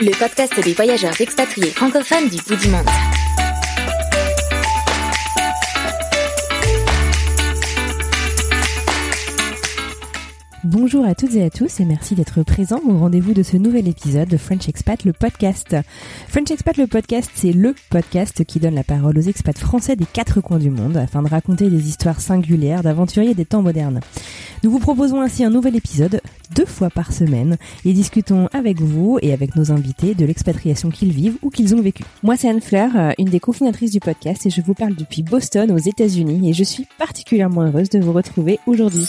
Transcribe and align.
Le 0.00 0.10
podcast 0.18 0.58
des 0.60 0.74
voyageurs 0.74 1.20
expatriés 1.20 1.70
francophones 1.70 2.28
du 2.28 2.38
bout 2.42 2.56
du 2.56 2.68
monde. 2.68 2.88
Bonjour 10.64 11.04
à 11.04 11.14
toutes 11.14 11.34
et 11.34 11.44
à 11.44 11.50
tous 11.50 11.80
et 11.80 11.84
merci 11.84 12.14
d'être 12.14 12.42
présents 12.42 12.80
au 12.88 12.96
rendez-vous 12.96 13.34
de 13.34 13.42
ce 13.42 13.58
nouvel 13.58 13.86
épisode 13.86 14.30
de 14.30 14.38
French 14.38 14.66
Expat, 14.66 15.04
le 15.04 15.12
podcast. 15.12 15.76
French 16.26 16.50
Expat, 16.50 16.78
le 16.78 16.86
podcast, 16.86 17.30
c'est 17.34 17.52
le 17.52 17.74
podcast 17.90 18.46
qui 18.46 18.60
donne 18.60 18.74
la 18.74 18.82
parole 18.82 19.18
aux 19.18 19.20
expats 19.20 19.58
français 19.58 19.94
des 19.94 20.06
quatre 20.06 20.40
coins 20.40 20.58
du 20.58 20.70
monde 20.70 20.96
afin 20.96 21.22
de 21.22 21.28
raconter 21.28 21.68
des 21.68 21.86
histoires 21.86 22.18
singulières 22.18 22.82
d'aventuriers 22.82 23.34
des 23.34 23.44
temps 23.44 23.60
modernes. 23.60 24.00
Nous 24.62 24.70
vous 24.70 24.78
proposons 24.78 25.20
ainsi 25.20 25.44
un 25.44 25.50
nouvel 25.50 25.76
épisode 25.76 26.22
deux 26.56 26.64
fois 26.64 26.88
par 26.88 27.12
semaine 27.12 27.58
et 27.84 27.92
discutons 27.92 28.48
avec 28.54 28.80
vous 28.80 29.18
et 29.20 29.34
avec 29.34 29.56
nos 29.56 29.70
invités 29.70 30.14
de 30.14 30.24
l'expatriation 30.24 30.88
qu'ils 30.88 31.12
vivent 31.12 31.36
ou 31.42 31.50
qu'ils 31.50 31.74
ont 31.74 31.82
vécu. 31.82 32.04
Moi, 32.22 32.38
c'est 32.38 32.48
Anne 32.48 32.62
Fleur, 32.62 32.90
euh, 32.96 33.10
une 33.18 33.28
des 33.28 33.40
cofondatrices 33.40 33.92
du 33.92 34.00
podcast 34.00 34.46
et 34.46 34.50
je 34.50 34.62
vous 34.62 34.72
parle 34.72 34.94
depuis 34.94 35.22
Boston 35.22 35.70
aux 35.72 35.76
États-Unis 35.76 36.48
et 36.48 36.54
je 36.54 36.64
suis 36.64 36.86
particulièrement 36.98 37.64
heureuse 37.64 37.90
de 37.90 38.00
vous 38.00 38.14
retrouver 38.14 38.58
aujourd'hui. 38.66 39.06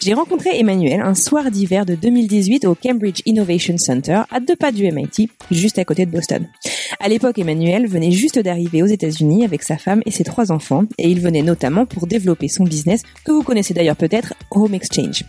J'ai 0.00 0.14
rencontré 0.14 0.58
Emmanuel 0.58 1.00
un 1.00 1.14
soir 1.14 1.50
d'hiver 1.50 1.86
de 1.86 1.94
2018 1.94 2.64
au 2.66 2.74
Cambridge 2.74 3.22
Innovation 3.26 3.76
Center, 3.78 4.22
à 4.30 4.40
deux 4.40 4.56
pas 4.56 4.72
du 4.72 4.90
MIT, 4.90 5.30
juste 5.50 5.78
à 5.78 5.84
côté 5.84 6.06
de 6.06 6.10
Boston. 6.10 6.46
À 7.00 7.08
l'époque, 7.08 7.38
Emmanuel 7.38 7.86
venait 7.86 8.10
juste 8.10 8.38
d'arriver 8.38 8.82
aux 8.82 8.86
États-Unis 8.86 9.44
avec 9.44 9.62
sa 9.62 9.78
femme 9.78 10.02
et 10.06 10.10
ses 10.10 10.24
trois 10.24 10.52
enfants, 10.52 10.84
et 10.98 11.08
il 11.08 11.20
venait 11.20 11.42
notamment 11.42 11.86
pour 11.86 12.06
développer 12.06 12.48
son 12.48 12.64
business, 12.64 13.02
que 13.24 13.32
vous 13.32 13.42
connaissez 13.42 13.74
d'ailleurs 13.74 13.96
peut-être, 13.96 14.34
Home 14.50 14.74
Exchange. 14.74 15.24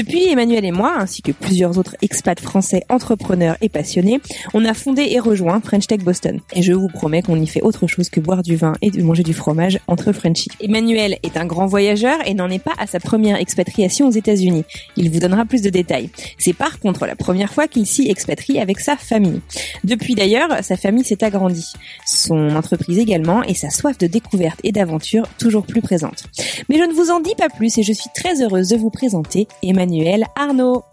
Depuis, 0.00 0.30
Emmanuel 0.30 0.64
et 0.64 0.70
moi, 0.70 0.94
ainsi 0.96 1.20
que 1.20 1.30
plusieurs 1.30 1.76
autres 1.76 1.94
expats 2.00 2.40
français 2.40 2.84
entrepreneurs 2.88 3.58
et 3.60 3.68
passionnés, 3.68 4.18
on 4.54 4.64
a 4.64 4.72
fondé 4.72 5.06
et 5.10 5.20
rejoint 5.20 5.60
French 5.60 5.86
Tech 5.88 6.00
Boston. 6.00 6.40
Et 6.54 6.62
je 6.62 6.72
vous 6.72 6.88
promets 6.88 7.20
qu'on 7.20 7.38
y 7.38 7.46
fait 7.46 7.60
autre 7.60 7.86
chose 7.86 8.08
que 8.08 8.18
boire 8.18 8.42
du 8.42 8.56
vin 8.56 8.72
et 8.80 8.90
de 8.90 9.02
manger 9.02 9.22
du 9.22 9.34
fromage 9.34 9.78
entre 9.88 10.12
Frenchies. 10.12 10.48
Emmanuel 10.58 11.18
est 11.22 11.36
un 11.36 11.44
grand 11.44 11.66
voyageur 11.66 12.16
et 12.24 12.32
n'en 12.32 12.48
est 12.48 12.64
pas 12.64 12.72
à 12.78 12.86
sa 12.86 12.98
première 12.98 13.36
expatriation 13.36 14.08
aux 14.08 14.10
États-Unis. 14.10 14.64
Il 14.96 15.10
vous 15.10 15.20
donnera 15.20 15.44
plus 15.44 15.60
de 15.60 15.68
détails. 15.68 16.08
C'est 16.38 16.54
par 16.54 16.80
contre 16.80 17.04
la 17.04 17.14
première 17.14 17.52
fois 17.52 17.68
qu'il 17.68 17.86
s'y 17.86 18.08
expatrie 18.08 18.58
avec 18.58 18.80
sa 18.80 18.96
famille. 18.96 19.42
Depuis 19.84 20.14
d'ailleurs, 20.14 20.64
sa 20.64 20.78
famille 20.78 21.04
s'est 21.04 21.22
agrandie. 21.22 21.74
Son 22.06 22.56
entreprise 22.56 22.98
également 22.98 23.42
et 23.42 23.52
sa 23.52 23.68
soif 23.68 23.98
de 23.98 24.06
découverte 24.06 24.60
et 24.64 24.72
d'aventure 24.72 25.26
toujours 25.38 25.66
plus 25.66 25.82
présente. 25.82 26.24
Mais 26.70 26.78
je 26.78 26.84
ne 26.84 26.94
vous 26.94 27.10
en 27.10 27.20
dis 27.20 27.34
pas 27.34 27.50
plus 27.50 27.76
et 27.76 27.82
je 27.82 27.92
suis 27.92 28.08
très 28.14 28.42
heureuse 28.42 28.68
de 28.68 28.78
vous 28.78 28.88
présenter 28.88 29.46
Emmanuel 29.62 29.89
Arnaud. 30.36 30.84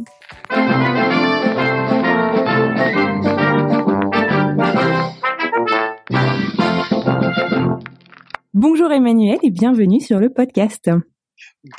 Bonjour 8.53 8.91
Emmanuel 8.91 9.37
et 9.43 9.51
bienvenue 9.51 9.99
sur 9.99 10.19
le 10.19 10.31
podcast. 10.33 10.89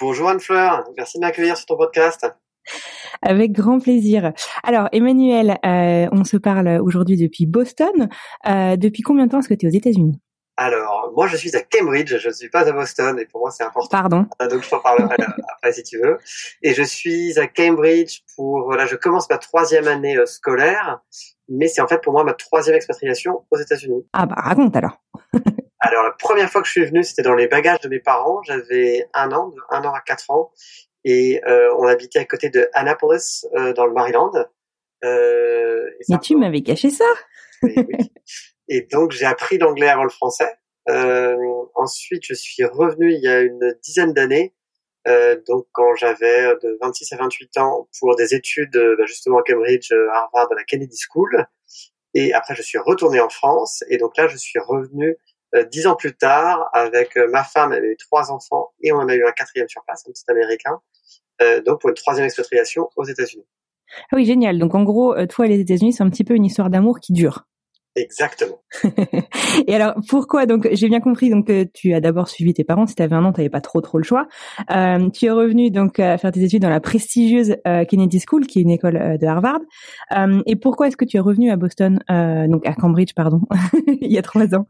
Bonjour 0.00 0.28
Anne-Fleur. 0.28 0.84
Merci 0.96 1.18
de 1.18 1.24
m'accueillir 1.24 1.56
sur 1.56 1.66
ton 1.66 1.76
podcast. 1.76 2.24
Avec 3.22 3.50
grand 3.50 3.80
plaisir. 3.80 4.32
Alors 4.62 4.88
Emmanuel, 4.92 5.58
euh, 5.66 6.06
on 6.12 6.22
se 6.22 6.36
parle 6.36 6.80
aujourd'hui 6.80 7.16
depuis 7.16 7.46
Boston. 7.46 8.08
Euh, 8.46 8.76
depuis 8.76 9.02
combien 9.02 9.26
de 9.26 9.32
temps 9.32 9.40
est-ce 9.40 9.48
que 9.48 9.54
tu 9.54 9.66
es 9.66 9.68
aux 9.68 9.72
États-Unis? 9.72 10.20
Alors, 10.60 11.12
moi 11.14 11.28
je 11.28 11.36
suis 11.36 11.54
à 11.54 11.60
Cambridge, 11.60 12.18
je 12.18 12.28
ne 12.28 12.32
suis 12.32 12.48
pas 12.48 12.68
à 12.68 12.72
Boston 12.72 13.16
et 13.20 13.26
pour 13.26 13.42
moi 13.42 13.52
c'est 13.52 13.62
important. 13.62 13.88
Pardon. 13.96 14.26
Euh, 14.42 14.48
Donc 14.48 14.64
je 14.64 14.68
t'en 14.68 14.80
parlerai 14.80 15.14
après 15.54 15.72
si 15.72 15.84
tu 15.84 16.00
veux. 16.00 16.18
Et 16.62 16.74
je 16.74 16.82
suis 16.82 17.38
à 17.38 17.46
Cambridge 17.46 18.22
pour, 18.34 18.64
voilà, 18.64 18.84
je 18.84 18.96
commence 18.96 19.30
ma 19.30 19.38
troisième 19.38 19.86
année 19.86 20.16
euh, 20.16 20.26
scolaire, 20.26 21.00
mais 21.48 21.68
c'est 21.68 21.80
en 21.80 21.86
fait 21.86 22.02
pour 22.02 22.12
moi 22.12 22.24
ma 22.24 22.34
troisième 22.34 22.74
expatriation 22.74 23.46
aux 23.52 23.56
États-Unis. 23.56 24.04
Ah 24.12 24.26
bah 24.26 24.34
raconte 24.36 24.74
alors. 24.74 25.00
Alors 25.80 26.02
la 26.02 26.10
première 26.10 26.50
fois 26.50 26.60
que 26.60 26.66
je 26.66 26.72
suis 26.72 26.84
venu, 26.84 27.04
c'était 27.04 27.22
dans 27.22 27.36
les 27.36 27.46
bagages 27.46 27.78
de 27.80 27.88
mes 27.88 28.00
parents. 28.00 28.42
J'avais 28.42 29.08
un 29.14 29.30
an, 29.30 29.50
de 29.50 29.60
un 29.70 29.84
an 29.84 29.92
à 29.94 30.00
quatre 30.00 30.28
ans, 30.28 30.50
et 31.04 31.40
euh, 31.46 31.72
on 31.78 31.84
habitait 31.84 32.18
à 32.18 32.24
côté 32.24 32.50
de 32.50 32.68
Annapolis, 32.74 33.46
euh, 33.54 33.72
dans 33.74 33.86
le 33.86 33.92
Maryland. 33.92 34.32
Euh, 35.04 35.86
et 36.00 36.04
Mais 36.08 36.18
tu 36.18 36.34
m'avais 36.34 36.62
caché 36.62 36.90
ça. 36.90 37.04
Oui, 37.62 37.74
oui. 37.76 38.12
Et 38.68 38.82
donc 38.82 39.12
j'ai 39.12 39.26
appris 39.26 39.58
l'anglais 39.58 39.88
avant 39.88 40.04
le 40.04 40.10
français. 40.10 40.50
Euh, 40.88 41.36
ensuite, 41.74 42.22
je 42.24 42.34
suis 42.34 42.64
revenu 42.64 43.12
il 43.12 43.20
y 43.22 43.28
a 43.28 43.40
une 43.40 43.74
dizaine 43.82 44.12
d'années, 44.12 44.54
euh, 45.06 45.40
donc 45.46 45.66
quand 45.72 45.94
j'avais 45.96 46.54
de 46.62 46.78
26 46.80 47.12
à 47.12 47.16
28 47.16 47.58
ans, 47.58 47.88
pour 47.98 48.16
des 48.16 48.34
études 48.34 48.76
euh, 48.76 48.96
bah, 48.98 49.04
justement 49.06 49.38
à 49.38 49.42
Cambridge, 49.42 49.92
euh, 49.92 50.08
Harvard, 50.12 50.50
à 50.50 50.54
la 50.54 50.64
Kennedy 50.64 50.96
School. 50.96 51.46
Et 52.14 52.32
après, 52.32 52.54
je 52.54 52.62
suis 52.62 52.78
retourné 52.78 53.20
en 53.20 53.28
France. 53.28 53.84
Et 53.90 53.98
donc 53.98 54.16
là, 54.16 54.28
je 54.28 54.36
suis 54.36 54.58
revenu 54.58 55.16
euh, 55.54 55.64
dix 55.64 55.86
ans 55.86 55.96
plus 55.96 56.14
tard 56.14 56.68
avec 56.74 57.16
euh, 57.16 57.28
ma 57.30 57.42
femme, 57.42 57.72
elle 57.72 57.84
avait 57.84 57.96
trois 57.96 58.30
enfants, 58.30 58.68
et 58.82 58.92
on 58.92 58.96
en 58.96 59.08
a 59.08 59.14
eu 59.14 59.24
un 59.24 59.32
quatrième 59.32 59.68
sur 59.68 59.82
place, 59.84 60.04
un 60.06 60.12
petit 60.12 60.24
Américain. 60.28 60.80
Euh, 61.40 61.62
donc 61.62 61.80
pour 61.80 61.88
une 61.88 61.94
troisième 61.94 62.26
expatriation 62.26 62.90
aux 62.96 63.04
États-Unis. 63.04 63.46
Ah 64.10 64.16
oui 64.16 64.26
génial. 64.26 64.58
Donc 64.58 64.74
en 64.74 64.82
gros, 64.82 65.14
euh, 65.14 65.26
toi 65.26 65.46
et 65.46 65.48
les 65.48 65.60
États-Unis, 65.60 65.94
c'est 65.94 66.02
un 66.02 66.10
petit 66.10 66.24
peu 66.24 66.34
une 66.34 66.44
histoire 66.44 66.68
d'amour 66.68 67.00
qui 67.00 67.12
dure. 67.12 67.44
Exactement. 67.98 68.60
et 69.66 69.74
alors 69.74 69.94
pourquoi 70.08 70.46
donc 70.46 70.68
j'ai 70.72 70.88
bien 70.88 71.00
compris 71.00 71.30
donc 71.30 71.46
que 71.48 71.64
tu 71.64 71.94
as 71.94 72.00
d'abord 72.00 72.28
suivi 72.28 72.54
tes 72.54 72.64
parents 72.64 72.86
si 72.86 72.94
tu 72.94 73.02
avais 73.02 73.16
un 73.16 73.24
an 73.24 73.32
tu 73.32 73.40
n'avais 73.40 73.50
pas 73.50 73.60
trop 73.60 73.80
trop 73.80 73.98
le 73.98 74.04
choix 74.04 74.26
Euh, 74.70 75.08
tu 75.10 75.26
es 75.26 75.30
revenu 75.30 75.70
donc 75.70 75.98
à 75.98 76.16
faire 76.18 76.30
tes 76.32 76.42
études 76.42 76.62
dans 76.62 76.70
la 76.70 76.80
prestigieuse 76.80 77.56
euh, 77.66 77.84
Kennedy 77.84 78.20
School 78.26 78.46
qui 78.46 78.58
est 78.60 78.62
une 78.62 78.70
école 78.70 78.96
euh, 78.96 79.16
de 79.16 79.26
Harvard 79.26 79.60
Euh, 80.16 80.42
et 80.46 80.56
pourquoi 80.56 80.88
est-ce 80.88 80.96
que 80.96 81.04
tu 81.04 81.16
es 81.16 81.20
revenu 81.20 81.50
à 81.50 81.56
Boston 81.56 81.98
euh, 82.10 82.46
donc 82.46 82.66
à 82.66 82.74
Cambridge 82.74 83.12
pardon 83.14 83.40
il 84.00 84.12
y 84.12 84.18
a 84.18 84.22
trois 84.22 84.54
ans? 84.54 84.66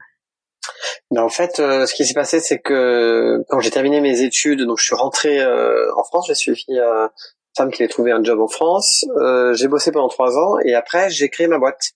Mais 1.10 1.20
en 1.20 1.28
fait, 1.28 1.58
euh, 1.60 1.86
ce 1.86 1.94
qui 1.94 2.04
s'est 2.04 2.14
passé, 2.14 2.40
c'est 2.40 2.58
que 2.58 3.42
quand 3.48 3.60
j'ai 3.60 3.70
terminé 3.70 4.00
mes 4.00 4.20
études, 4.22 4.62
donc 4.62 4.78
je 4.78 4.84
suis 4.84 4.94
rentré 4.94 5.40
euh, 5.40 5.86
en 5.96 6.04
France, 6.04 6.26
j'ai 6.28 6.34
suivi 6.34 6.64
euh, 6.70 7.04
une 7.04 7.08
femme 7.56 7.70
qui 7.70 7.82
avait 7.82 7.88
trouvé 7.88 8.12
un 8.12 8.22
job 8.22 8.38
en 8.40 8.48
France. 8.48 9.04
Euh, 9.16 9.54
j'ai 9.54 9.68
bossé 9.68 9.90
pendant 9.90 10.08
trois 10.08 10.36
ans 10.38 10.58
et 10.64 10.74
après 10.74 11.08
j'ai 11.10 11.28
créé 11.30 11.46
ma 11.48 11.58
boîte. 11.58 11.92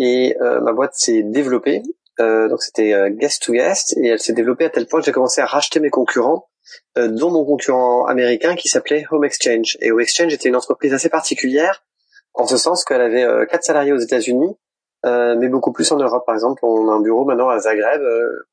Et 0.00 0.34
euh, 0.40 0.60
ma 0.60 0.72
boîte 0.72 0.94
s'est 0.94 1.22
développée. 1.22 1.82
Euh, 2.18 2.48
donc 2.48 2.62
c'était 2.62 2.94
euh, 2.94 3.10
guest 3.10 3.42
to 3.42 3.52
guest 3.52 3.96
et 3.96 4.08
elle 4.08 4.18
s'est 4.18 4.32
développée 4.32 4.64
à 4.64 4.70
tel 4.70 4.86
point 4.86 5.00
que 5.00 5.06
j'ai 5.06 5.12
commencé 5.12 5.40
à 5.40 5.46
racheter 5.46 5.78
mes 5.78 5.90
concurrents, 5.90 6.48
dont 6.96 7.30
mon 7.30 7.44
concurrent 7.44 8.06
américain 8.06 8.54
qui 8.54 8.68
s'appelait 8.68 9.04
Home 9.10 9.24
Exchange. 9.24 9.76
Et 9.80 9.92
Home 9.92 10.00
Exchange 10.00 10.32
était 10.32 10.48
une 10.48 10.56
entreprise 10.56 10.94
assez 10.94 11.08
particulière 11.08 11.84
en 12.34 12.46
ce 12.46 12.56
sens 12.56 12.84
qu'elle 12.84 13.00
avait 13.00 13.26
quatre 13.46 13.64
salariés 13.64 13.92
aux 13.92 13.98
États-Unis 13.98 14.56
mais 15.04 15.48
beaucoup 15.48 15.72
plus 15.72 15.90
en 15.92 15.96
Europe. 15.96 16.24
Par 16.26 16.34
exemple, 16.34 16.64
on 16.64 16.88
a 16.88 16.92
un 16.92 17.00
bureau 17.00 17.24
maintenant 17.24 17.48
à 17.48 17.58
Zagreb, 17.58 18.02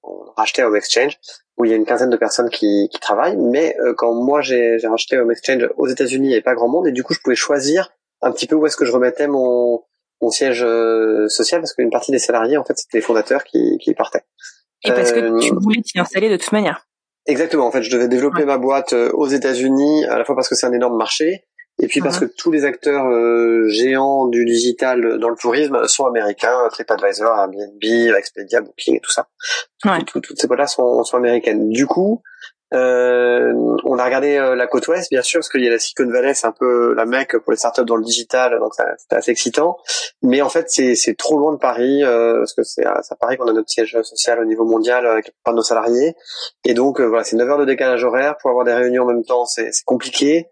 on 0.02 0.30
a 0.30 0.34
racheté 0.38 0.64
Home 0.64 0.76
Exchange, 0.76 1.20
où 1.58 1.66
il 1.66 1.72
y 1.72 1.74
a 1.74 1.78
une 1.78 1.86
quinzaine 1.86 2.10
de 2.10 2.18
personnes 2.18 2.50
qui, 2.50 2.90
qui 2.92 3.00
travaillent. 3.00 3.38
Mais 3.38 3.76
quand 3.98 4.14
moi 4.14 4.42
j'ai 4.42 4.78
racheté 4.84 5.20
Home 5.20 5.32
Exchange 5.32 5.70
aux 5.78 5.88
États-Unis, 5.88 6.28
il 6.28 6.30
n'y 6.30 6.34
avait 6.34 6.42
pas 6.42 6.56
grand 6.56 6.70
monde, 6.70 6.88
et 6.88 6.92
du 6.92 7.04
coup 7.04 7.14
je 7.14 7.20
pouvais 7.20 7.36
choisir 7.36 7.92
un 8.22 8.32
petit 8.32 8.48
peu 8.48 8.56
où 8.56 8.66
est-ce 8.66 8.78
que 8.78 8.86
je 8.86 8.92
remettais 8.92 9.28
mon 9.28 9.84
mon 10.22 10.30
siège 10.30 10.64
euh, 10.64 11.28
social, 11.30 11.62
parce 11.62 11.74
qu'une 11.74 11.90
partie 11.92 12.12
des 12.12 12.20
salariés, 12.20 12.58
en 12.58 12.64
fait, 12.64 12.78
c'était 12.78 12.98
les 12.98 13.02
fondateurs 13.04 13.44
qui, 13.44 13.78
qui 13.80 13.94
partaient. 13.94 14.24
et 14.84 14.92
parce 14.92 15.12
que 15.12 15.20
Euh, 15.20 15.40
tu 15.40 15.54
voulais 15.56 15.82
t'y 15.82 16.00
installer 16.00 16.30
de 16.30 16.38
toute 16.38 16.52
manière 16.52 16.86
Exactement. 17.26 17.68
En 17.68 17.72
fait, 17.72 17.84
je 17.84 17.92
devais 17.92 18.08
développer 18.08 18.40
Ouais. 18.40 18.46
ma 18.46 18.58
boîte 18.58 18.94
euh, 18.94 19.12
aux 19.14 19.28
États-Unis, 19.28 20.06
à 20.06 20.18
la 20.18 20.24
fois 20.26 20.36
parce 20.36 20.48
que 20.50 20.56
c'est 20.56 20.66
un 20.66 20.74
énorme 20.74 20.98
marché, 20.98 21.44
Et 21.80 21.86
puis 21.88 22.02
parce 22.02 22.20
Mhm. 22.20 22.28
que 22.30 22.34
tous 22.36 22.50
les 22.52 22.66
acteurs 22.66 23.06
euh, 23.06 23.68
géants 23.68 24.26
du 24.28 24.46
digital 24.46 25.20
dans 25.20 25.30
le 25.30 25.36
tourisme 25.36 25.86
sont 25.88 26.06
américains, 26.08 26.58
TripAdvisor, 26.72 27.38
Airbnb, 27.38 28.16
Expedia, 28.18 28.62
Booking 28.62 28.96
et 28.96 29.00
tout 29.00 29.12
ça. 29.12 29.28
Tout- 29.80 29.90
Ouais. 29.90 30.04
tout- 30.08 30.20
toutes 30.20 30.40
ces 30.42 30.48
boîtes-là 30.48 30.66
sont, 30.66 31.04
sont 31.04 31.18
américaines. 31.18 31.70
Du 31.70 31.86
coup, 31.86 32.24
euh, 32.74 33.54
on 33.86 33.98
a 33.98 34.06
regardé 34.06 34.36
euh, 34.36 34.56
la 34.56 34.68
côte 34.68 34.88
ouest, 34.88 35.10
bien 35.10 35.22
sûr, 35.22 35.40
parce 35.40 35.50
qu'il 35.50 35.64
y 35.64 35.68
a 35.68 35.72
la 35.72 35.80
Silicon 35.80 36.12
Valley, 36.12 36.34
c'est 36.34 36.48
un 36.48 36.52
peu 36.52 36.94
la 36.94 37.06
mecque 37.06 37.38
pour 37.38 37.52
les 37.52 37.58
startups 37.58 37.86
dans 37.86 37.96
le 37.96 38.04
digital, 38.04 38.60
donc 38.60 38.74
c'était 38.98 39.16
assez 39.16 39.32
excitant. 39.32 39.78
Mais 40.22 40.42
en 40.42 40.50
fait, 40.50 40.70
c'est 40.70 41.18
trop 41.18 41.38
loin 41.38 41.54
de 41.54 41.58
Paris, 41.58 42.04
euh, 42.04 42.40
parce 42.40 42.54
que 42.54 42.64
c'est 42.64 42.86
à 42.86 43.02
Paris 43.20 43.38
qu'on 43.38 43.48
a 43.48 43.54
notre 43.54 43.70
siège 43.70 44.02
social 44.02 44.40
au 44.40 44.46
niveau 44.46 44.66
mondial 44.66 45.06
euh, 45.06 45.14
avec 45.14 45.28
la 45.28 45.32
plupart 45.32 45.54
de 45.54 45.58
nos 45.58 45.64
salariés. 45.64 46.16
Et 46.66 46.74
donc, 46.74 47.00
voilà, 47.00 47.24
c'est 47.24 47.38
9 47.38 47.50
heures 47.50 47.60
de 47.60 47.66
décalage 47.66 48.04
horaire. 48.04 48.36
Pour 48.42 48.50
avoir 48.50 48.66
des 48.66 48.74
réunions 48.74 49.04
en 49.04 49.08
même 49.08 49.24
temps, 49.24 49.46
c'est 49.46 49.72
compliqué. 49.86 50.50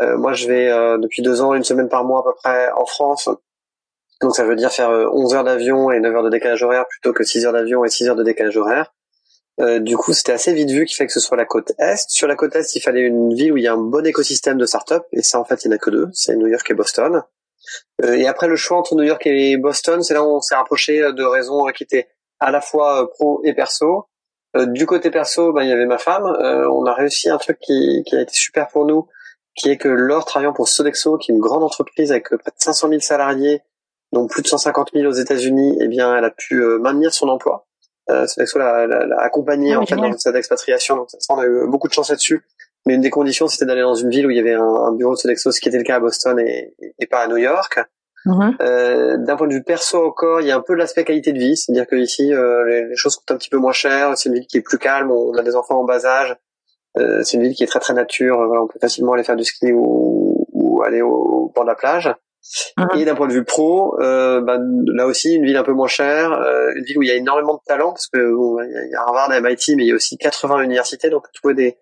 Moi, 0.00 0.32
je 0.32 0.48
vais 0.48 0.68
depuis 0.98 1.22
deux 1.22 1.42
ans, 1.42 1.54
une 1.54 1.62
semaine 1.62 1.88
par 1.88 2.02
mois 2.02 2.20
à 2.20 2.22
peu 2.24 2.34
près 2.34 2.72
en 2.72 2.86
France. 2.86 3.28
Donc, 4.22 4.36
ça 4.36 4.44
veut 4.44 4.54
dire 4.54 4.70
faire 4.70 4.90
euh, 4.90 5.08
11 5.12 5.34
heures 5.34 5.44
d'avion 5.44 5.90
et 5.90 5.98
9 5.98 6.14
heures 6.14 6.22
de 6.22 6.30
décalage 6.30 6.62
horaire 6.62 6.86
plutôt 6.88 7.12
que 7.12 7.24
6 7.24 7.44
heures 7.44 7.52
d'avion 7.52 7.84
et 7.84 7.90
6 7.90 8.08
heures 8.08 8.16
de 8.16 8.22
décalage 8.22 8.56
horaire. 8.56 8.94
Euh, 9.62 9.78
du 9.78 9.96
coup, 9.96 10.12
c'était 10.12 10.32
assez 10.32 10.52
vite 10.52 10.70
vu 10.70 10.84
qu'il 10.84 10.96
fallait 10.96 11.06
que 11.06 11.12
ce 11.12 11.20
soit 11.20 11.36
la 11.36 11.44
côte 11.44 11.72
Est. 11.78 12.10
Sur 12.10 12.26
la 12.26 12.34
côte 12.34 12.56
Est, 12.56 12.74
il 12.74 12.80
fallait 12.80 13.02
une 13.02 13.32
ville 13.34 13.52
où 13.52 13.56
il 13.56 13.62
y 13.62 13.68
a 13.68 13.72
un 13.72 13.78
bon 13.78 14.04
écosystème 14.04 14.58
de 14.58 14.66
start-up. 14.66 15.04
Et 15.12 15.22
ça, 15.22 15.38
en 15.38 15.44
fait, 15.44 15.64
il 15.64 15.68
n'y 15.68 15.74
en 15.74 15.76
a 15.76 15.78
que 15.78 15.90
deux. 15.90 16.08
C'est 16.12 16.34
New 16.36 16.48
York 16.48 16.68
et 16.70 16.74
Boston. 16.74 17.22
Euh, 18.04 18.14
et 18.14 18.26
après, 18.26 18.48
le 18.48 18.56
choix 18.56 18.78
entre 18.78 18.96
New 18.96 19.04
York 19.04 19.24
et 19.26 19.56
Boston, 19.56 20.02
c'est 20.02 20.14
là 20.14 20.24
où 20.24 20.36
on 20.36 20.40
s'est 20.40 20.56
rapproché 20.56 21.00
euh, 21.00 21.12
de 21.12 21.22
raisons 21.22 21.64
qui 21.66 21.84
étaient 21.84 22.08
à 22.40 22.50
la 22.50 22.60
fois 22.60 23.08
pro 23.10 23.40
et 23.44 23.54
perso. 23.54 24.08
Du 24.54 24.84
côté 24.84 25.10
perso, 25.10 25.50
ben, 25.54 25.62
il 25.62 25.70
y 25.70 25.72
avait 25.72 25.86
ma 25.86 25.96
femme. 25.96 26.24
On 26.24 26.84
a 26.84 26.92
réussi 26.92 27.30
un 27.30 27.38
truc 27.38 27.58
qui, 27.58 28.02
qui 28.04 28.14
a 28.16 28.20
été 28.20 28.34
super 28.34 28.68
pour 28.68 28.84
nous, 28.84 29.08
qui 29.54 29.70
est 29.70 29.78
que 29.78 29.88
Laure, 29.88 30.26
travaillant 30.26 30.52
pour 30.52 30.68
Sodexo, 30.68 31.16
qui 31.16 31.30
est 31.30 31.34
une 31.34 31.40
grande 31.40 31.62
entreprise 31.62 32.10
avec 32.10 32.24
près 32.28 32.50
de 32.50 32.56
500 32.58 32.88
000 32.90 33.00
salariés, 33.00 33.62
dont 34.12 34.26
plus 34.26 34.42
de 34.42 34.48
150 34.48 34.90
000 34.92 35.06
aux 35.08 35.14
États-Unis, 35.14 35.78
eh 35.80 35.88
bien, 35.88 36.14
elle 36.14 36.24
a 36.26 36.30
pu 36.30 36.56
maintenir 36.80 37.14
son 37.14 37.28
emploi. 37.28 37.66
Euh, 38.10 38.26
Sodexo 38.26 38.58
l'a, 38.58 38.86
l'a, 38.86 39.06
l'a 39.06 39.20
accompagnée 39.20 39.74
Ah, 39.74 39.80
en 39.80 39.86
fait 39.86 39.96
dans 39.96 40.12
cette 40.18 40.34
expatriation. 40.34 40.96
Donc 40.96 41.10
ça, 41.10 41.18
on 41.34 41.38
a 41.38 41.46
eu 41.46 41.66
beaucoup 41.68 41.88
de 41.88 41.92
chance 41.92 42.10
là-dessus. 42.10 42.42
Mais 42.84 42.94
une 42.94 43.00
des 43.00 43.10
conditions, 43.10 43.46
c'était 43.46 43.64
d'aller 43.64 43.82
dans 43.82 43.94
une 43.94 44.10
ville 44.10 44.26
où 44.26 44.30
il 44.30 44.36
y 44.36 44.40
avait 44.40 44.54
un, 44.54 44.62
un 44.62 44.92
bureau 44.92 45.12
de 45.14 45.18
Sodexo, 45.18 45.52
ce 45.52 45.60
qui 45.60 45.68
était 45.68 45.78
le 45.78 45.84
cas 45.84 45.96
à 45.96 46.00
Boston 46.00 46.38
et, 46.40 46.74
et 46.98 47.06
pas 47.06 47.20
à 47.20 47.28
New 47.28 47.36
York. 47.36 47.78
Mhm. 48.24 48.56
Euh, 48.60 49.16
d'un 49.18 49.36
point 49.36 49.48
de 49.48 49.54
vue 49.54 49.62
perso 49.62 50.04
encore, 50.04 50.40
il 50.40 50.46
y 50.46 50.50
a 50.50 50.56
un 50.56 50.60
peu 50.60 50.74
de 50.74 50.78
l'aspect 50.78 51.04
qualité 51.04 51.32
de 51.32 51.38
vie, 51.38 51.56
c'est-à-dire 51.56 51.86
que 51.86 51.96
ici 51.96 52.32
euh, 52.32 52.64
les, 52.66 52.86
les 52.86 52.96
choses 52.96 53.16
coûtent 53.16 53.32
un 53.32 53.36
petit 53.36 53.50
peu 53.50 53.58
moins 53.58 53.72
cher. 53.72 54.16
C'est 54.16 54.28
une 54.28 54.36
ville 54.36 54.46
qui 54.46 54.58
est 54.58 54.62
plus 54.62 54.78
calme, 54.78 55.10
on 55.10 55.34
a 55.34 55.42
des 55.42 55.56
enfants 55.56 55.80
en 55.80 55.84
bas 55.84 56.04
âge. 56.04 56.36
Euh, 56.98 57.22
c'est 57.24 57.36
une 57.36 57.42
ville 57.42 57.54
qui 57.54 57.64
est 57.64 57.66
très 57.66 57.80
très 57.80 57.94
nature. 57.94 58.36
Voilà, 58.36 58.62
on 58.62 58.66
peut 58.66 58.78
facilement 58.80 59.14
aller 59.14 59.24
faire 59.24 59.36
du 59.36 59.44
ski 59.44 59.72
ou, 59.72 60.46
ou 60.52 60.82
aller 60.82 61.02
au 61.02 61.50
bord 61.54 61.64
de 61.64 61.68
la 61.70 61.74
plage. 61.74 62.14
Mhm. 62.78 63.00
Et 63.00 63.04
d'un 63.04 63.14
point 63.14 63.28
de 63.28 63.32
vue 63.32 63.44
pro, 63.44 63.98
euh, 64.00 64.40
bah, 64.40 64.58
là 64.94 65.06
aussi 65.06 65.34
une 65.34 65.44
ville 65.44 65.56
un 65.56 65.62
peu 65.62 65.72
moins 65.72 65.86
chère, 65.88 66.32
euh, 66.32 66.72
une 66.74 66.84
ville 66.84 66.98
où 66.98 67.02
il 67.02 67.08
y 67.08 67.12
a 67.12 67.14
énormément 67.14 67.54
de 67.54 67.60
talent 67.66 67.90
parce 67.92 68.08
que 68.08 68.32
bon, 68.34 68.58
il 68.62 68.70
y 68.70 68.76
a- 68.76 68.84
il 68.84 68.90
y 68.90 68.94
a 68.94 69.00
Harvard 69.02 69.32
et 69.32 69.36
MIT, 69.40 69.76
mais 69.76 69.84
il 69.84 69.88
y 69.88 69.92
a 69.92 69.94
aussi 69.94 70.16
80 70.18 70.60
universités, 70.62 71.10
donc 71.10 71.24
trouver 71.32 71.54
des 71.54 71.78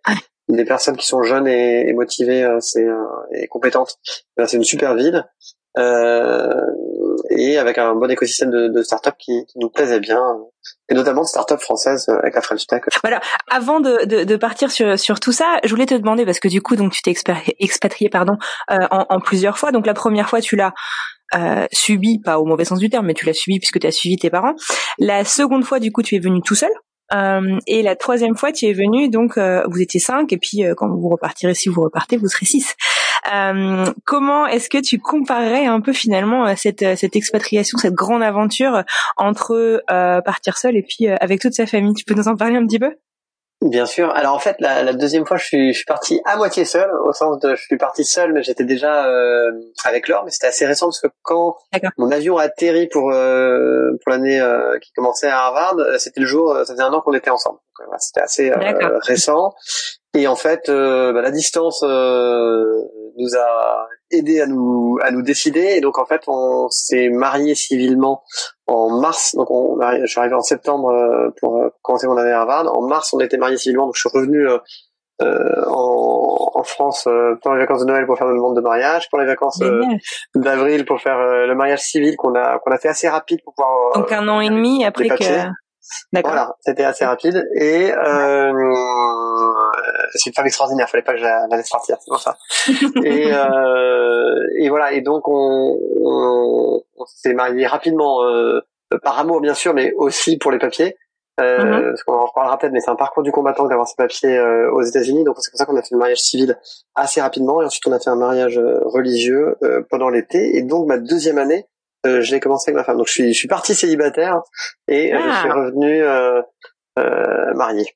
des 0.48 0.64
personnes 0.64 0.96
qui 0.96 1.06
sont 1.06 1.22
jeunes 1.22 1.46
et, 1.46 1.88
et 1.88 1.92
motivées, 1.92 2.42
euh, 2.44 2.58
c'est 2.60 2.84
et 3.32 3.46
compétentes, 3.46 3.98
c'est 4.46 4.56
une 4.56 4.64
super 4.64 4.94
ville. 4.96 5.24
Euh, 5.78 6.60
et 7.30 7.58
avec 7.58 7.78
un 7.78 7.94
bon 7.94 8.10
écosystème 8.10 8.50
de, 8.50 8.68
de 8.68 8.82
startups 8.82 9.16
qui, 9.18 9.46
qui 9.46 9.58
nous 9.58 9.70
plaisait 9.70 10.00
bien, 10.00 10.20
et 10.88 10.94
notamment 10.94 11.22
de 11.22 11.26
startups 11.26 11.60
françaises 11.60 12.08
euh, 12.08 12.18
avec 12.18 12.34
la 12.34 12.42
French 12.42 12.66
Tech. 12.66 12.82
Avant 13.50 13.80
de, 13.80 14.04
de, 14.04 14.24
de 14.24 14.36
partir 14.36 14.70
sur, 14.70 14.98
sur 14.98 15.20
tout 15.20 15.32
ça, 15.32 15.58
je 15.64 15.70
voulais 15.70 15.86
te 15.86 15.94
demander 15.94 16.24
parce 16.24 16.40
que 16.40 16.48
du 16.48 16.60
coup, 16.60 16.76
donc 16.76 16.92
tu 16.92 17.02
t'es 17.02 17.14
expatrié, 17.58 18.10
pardon, 18.10 18.34
euh, 18.70 18.76
en, 18.90 19.06
en 19.08 19.20
plusieurs 19.20 19.58
fois. 19.58 19.72
Donc 19.72 19.86
la 19.86 19.94
première 19.94 20.28
fois, 20.28 20.40
tu 20.40 20.56
l'as 20.56 20.72
euh, 21.34 21.66
subi, 21.72 22.18
pas 22.18 22.38
au 22.38 22.44
mauvais 22.44 22.64
sens 22.64 22.78
du 22.78 22.90
terme, 22.90 23.06
mais 23.06 23.14
tu 23.14 23.24
l'as 23.24 23.32
subi 23.32 23.58
puisque 23.58 23.78
tu 23.78 23.86
as 23.86 23.92
suivi 23.92 24.16
tes 24.16 24.30
parents. 24.30 24.54
La 24.98 25.24
seconde 25.24 25.64
fois, 25.64 25.78
du 25.78 25.92
coup, 25.92 26.02
tu 26.02 26.16
es 26.16 26.18
venu 26.18 26.40
tout 26.42 26.56
seul. 26.56 26.72
Euh, 27.12 27.58
et 27.66 27.82
la 27.82 27.96
troisième 27.96 28.36
fois, 28.36 28.52
tu 28.52 28.66
es 28.66 28.72
venu, 28.72 29.08
donc 29.08 29.36
euh, 29.36 29.64
vous 29.68 29.80
étiez 29.80 29.98
cinq, 29.98 30.32
et 30.32 30.38
puis 30.38 30.64
euh, 30.64 30.74
quand 30.76 30.88
vous 30.88 31.08
repartirez, 31.08 31.54
si 31.54 31.68
vous 31.68 31.82
repartez, 31.82 32.16
vous 32.16 32.28
serez 32.28 32.46
six. 32.46 32.76
Euh, 33.32 33.87
comment 34.05 34.46
est-ce 34.46 34.69
que 34.69 34.78
tu 34.78 34.99
comparerais 34.99 35.67
un 35.67 35.81
peu 35.81 35.93
finalement 35.93 36.46
euh, 36.46 36.55
cette, 36.56 36.82
euh, 36.82 36.96
cette 36.96 37.17
expatriation, 37.17 37.76
cette 37.78 37.94
grande 37.94 38.22
aventure 38.22 38.82
entre 39.17 39.82
euh, 39.90 40.20
partir 40.22 40.56
seul 40.56 40.76
et 40.76 40.82
puis 40.82 41.08
euh, 41.08 41.17
avec 41.20 41.40
toute 41.40 41.55
sa 41.55 41.67
famille? 41.67 41.94
Tu 41.94 42.05
peux 42.05 42.14
nous 42.14 42.28
en 42.28 42.37
parler 42.37 42.56
un 42.56 42.67
petit 42.67 42.78
peu? 42.78 42.94
Bien 43.62 43.84
sûr. 43.84 44.11
Alors 44.17 44.34
en 44.34 44.38
fait, 44.38 44.56
la, 44.61 44.82
la 44.82 44.94
deuxième 44.94 45.26
fois, 45.26 45.37
je 45.37 45.44
suis, 45.44 45.72
je 45.75 45.76
suis 45.76 45.84
parti 45.84 46.22
à 46.25 46.38
moitié 46.38 46.64
seul, 46.64 46.90
au 47.05 47.12
sens 47.12 47.38
de 47.40 47.55
je 47.55 47.62
suis 47.62 47.76
parti 47.76 48.06
seul, 48.06 48.32
mais 48.32 48.43
j'étais 48.43 48.64
déjà 48.64 49.05
euh, 49.06 49.50
avec 49.84 50.08
Laure, 50.08 50.25
mais 50.25 50.31
c'était 50.31 50.46
assez 50.46 50.64
récent 50.64 50.87
parce 50.87 51.00
que 51.00 51.08
quand 51.23 51.56
mon 51.99 52.11
avion 52.11 52.38
a 52.38 52.44
atterri 52.44 52.88
pour 52.88 53.12
euh, 53.12 53.90
pour 54.02 54.12
l'année 54.12 54.40
euh, 54.40 54.78
qui 54.78 54.93
commençait 54.93 55.28
à 55.28 55.40
Harvard, 55.40 55.76
c'était 55.99 56.20
le 56.20 56.26
jour, 56.26 56.56
ça 56.64 56.73
faisait 56.73 56.82
un 56.82 56.93
an 56.94 57.02
qu'on 57.02 57.12
était 57.12 57.28
ensemble. 57.28 57.58
Voilà, 57.84 57.98
c'était 57.98 58.20
assez 58.20 58.50
euh, 58.50 58.98
récent. 59.02 59.52
Et 60.14 60.26
en 60.26 60.36
fait, 60.36 60.68
euh, 60.68 61.12
bah, 61.12 61.22
la 61.22 61.30
distance 61.30 61.82
euh, 61.84 62.64
nous 63.16 63.36
a 63.36 63.88
aidé 64.10 64.40
à 64.40 64.46
nous 64.46 64.98
à 65.02 65.10
nous 65.10 65.22
décider. 65.22 65.74
Et 65.76 65.80
donc 65.80 65.98
en 65.98 66.06
fait, 66.06 66.22
on 66.26 66.68
s'est 66.68 67.08
marié 67.08 67.54
civilement 67.54 68.22
en 68.66 69.00
mars. 69.00 69.34
Donc 69.34 69.50
on, 69.50 69.78
je 70.00 70.06
suis 70.06 70.18
arrivé 70.18 70.34
en 70.34 70.42
septembre 70.42 71.32
pour 71.40 71.60
commencer 71.82 72.06
mon 72.06 72.16
année 72.16 72.32
à 72.32 72.40
Harvard. 72.40 72.76
En 72.76 72.82
mars, 72.82 73.12
on 73.12 73.20
était 73.20 73.38
mariés 73.38 73.56
civilement. 73.56 73.86
Donc 73.86 73.94
je 73.94 74.00
suis 74.00 74.10
revenu 74.12 74.46
euh, 75.22 75.64
en, 75.66 76.50
en 76.54 76.62
France 76.62 77.06
euh, 77.06 77.34
pendant 77.42 77.56
les 77.56 77.60
vacances 77.60 77.82
de 77.82 77.86
Noël 77.86 78.06
pour 78.06 78.16
faire 78.16 78.30
une 78.30 78.36
demande 78.36 78.56
de 78.56 78.62
mariage, 78.62 79.10
pour 79.10 79.18
les 79.18 79.26
vacances 79.26 79.60
euh, 79.60 79.82
d'avril 80.34 80.86
pour 80.86 80.98
faire 80.98 81.18
le 81.18 81.54
mariage 81.54 81.80
civil 81.80 82.16
qu'on 82.16 82.34
a 82.34 82.58
qu'on 82.58 82.70
a 82.70 82.78
fait 82.78 82.88
assez 82.88 83.06
rapide 83.06 83.40
pour 83.44 83.54
pouvoir. 83.54 83.92
Donc 83.94 84.10
un 84.12 84.26
an 84.28 84.40
et 84.40 84.48
demi 84.48 84.82
après 84.84 85.08
que. 85.08 85.24
Voilà, 86.12 86.56
c'était 86.60 86.84
assez 86.84 87.04
rapide 87.04 87.48
et 87.54 87.92
euh, 87.92 88.52
c'est 90.14 90.30
une 90.30 90.34
femme 90.34 90.46
extraordinaire. 90.46 90.88
Fallait 90.88 91.02
pas 91.02 91.12
que 91.12 91.18
je 91.18 91.24
la 91.24 91.46
la 91.48 91.56
laisse 91.56 91.70
partir, 91.70 91.96
c'est 92.00 92.10
pour 92.10 92.20
ça. 92.20 92.36
et, 93.04 93.32
euh, 93.32 94.46
et 94.58 94.68
voilà, 94.68 94.92
et 94.92 95.00
donc 95.00 95.28
on, 95.28 95.78
on, 96.02 96.82
on 96.96 97.04
s'est 97.06 97.34
marié 97.34 97.66
rapidement 97.66 98.24
euh, 98.24 98.60
par 99.02 99.18
amour 99.18 99.40
bien 99.40 99.54
sûr, 99.54 99.74
mais 99.74 99.92
aussi 99.96 100.36
pour 100.38 100.50
les 100.50 100.58
papiers. 100.58 100.96
Euh, 101.40 101.58
Mhm. 101.64 101.82
Parce 101.90 102.02
qu'on 102.04 102.14
en 102.14 102.26
reparlera 102.26 102.58
peut-être, 102.58 102.72
mais 102.72 102.80
c'est 102.80 102.90
un 102.90 102.96
parcours 102.96 103.22
du 103.22 103.32
combattant 103.32 103.66
d'avoir 103.66 103.88
ses 103.88 103.96
papiers 103.96 104.36
euh, 104.36 104.70
aux 104.72 104.82
États-Unis. 104.82 105.24
Donc 105.24 105.36
c'est 105.38 105.50
pour 105.50 105.58
ça 105.58 105.64
qu'on 105.64 105.76
a 105.76 105.82
fait 105.82 105.92
le 105.92 105.98
mariage 105.98 106.20
civil 106.20 106.58
assez 106.94 107.20
rapidement, 107.20 107.62
et 107.62 107.64
ensuite 107.64 107.86
on 107.86 107.92
a 107.92 107.98
fait 107.98 108.10
un 108.10 108.16
mariage 108.16 108.58
euh, 108.58 108.80
religieux 108.84 109.56
euh, 109.62 109.82
pendant 109.88 110.10
l'été. 110.10 110.56
Et 110.56 110.62
donc 110.62 110.86
ma 110.86 110.98
deuxième 110.98 111.38
année, 111.38 111.66
euh, 112.06 112.20
je 112.23 112.31
l'ai 112.32 112.41
commencé 112.41 112.70
avec 112.70 112.76
ma 112.76 112.85
femme. 112.85 112.97
Donc 112.99 113.06
je 113.06 113.12
suis, 113.12 113.32
je 113.32 113.38
suis 113.38 113.49
parti 113.49 113.75
célibataire 113.75 114.41
et 114.88 115.14
euh, 115.14 115.19
je 115.19 115.29
Ah. 115.29 115.41
suis 115.41 115.50
revenu 115.50 116.02
euh, 116.02 116.43
euh, 116.99 117.55
marié. 117.55 117.87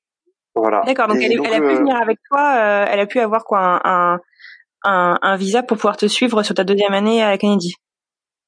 Voilà. 0.54 0.82
D'accord. 0.86 1.08
Donc 1.08 1.16
Et 1.18 1.24
elle, 1.24 1.32
est- 1.32 1.38
elle 1.44 1.54
a 1.54 1.58
pu 1.60 1.66
euh, 1.74 1.78
venir 1.78 1.96
avec 2.00 2.18
toi. 2.30 2.54
euh, 2.56 2.86
elle 2.88 3.00
a 3.00 3.06
pu 3.06 3.18
avoir 3.20 3.44
quoi 3.44 3.58
un, 3.60 3.80
un, 3.84 4.20
un, 4.84 5.18
un 5.20 5.36
visa 5.36 5.62
pour 5.62 5.76
pouvoir 5.76 5.96
te 5.96 6.06
suivre 6.06 6.42
sur 6.42 6.54
ta 6.54 6.64
deuxième 6.64 6.92
année 6.94 7.22
à 7.24 7.36
Kennedy? 7.38 7.74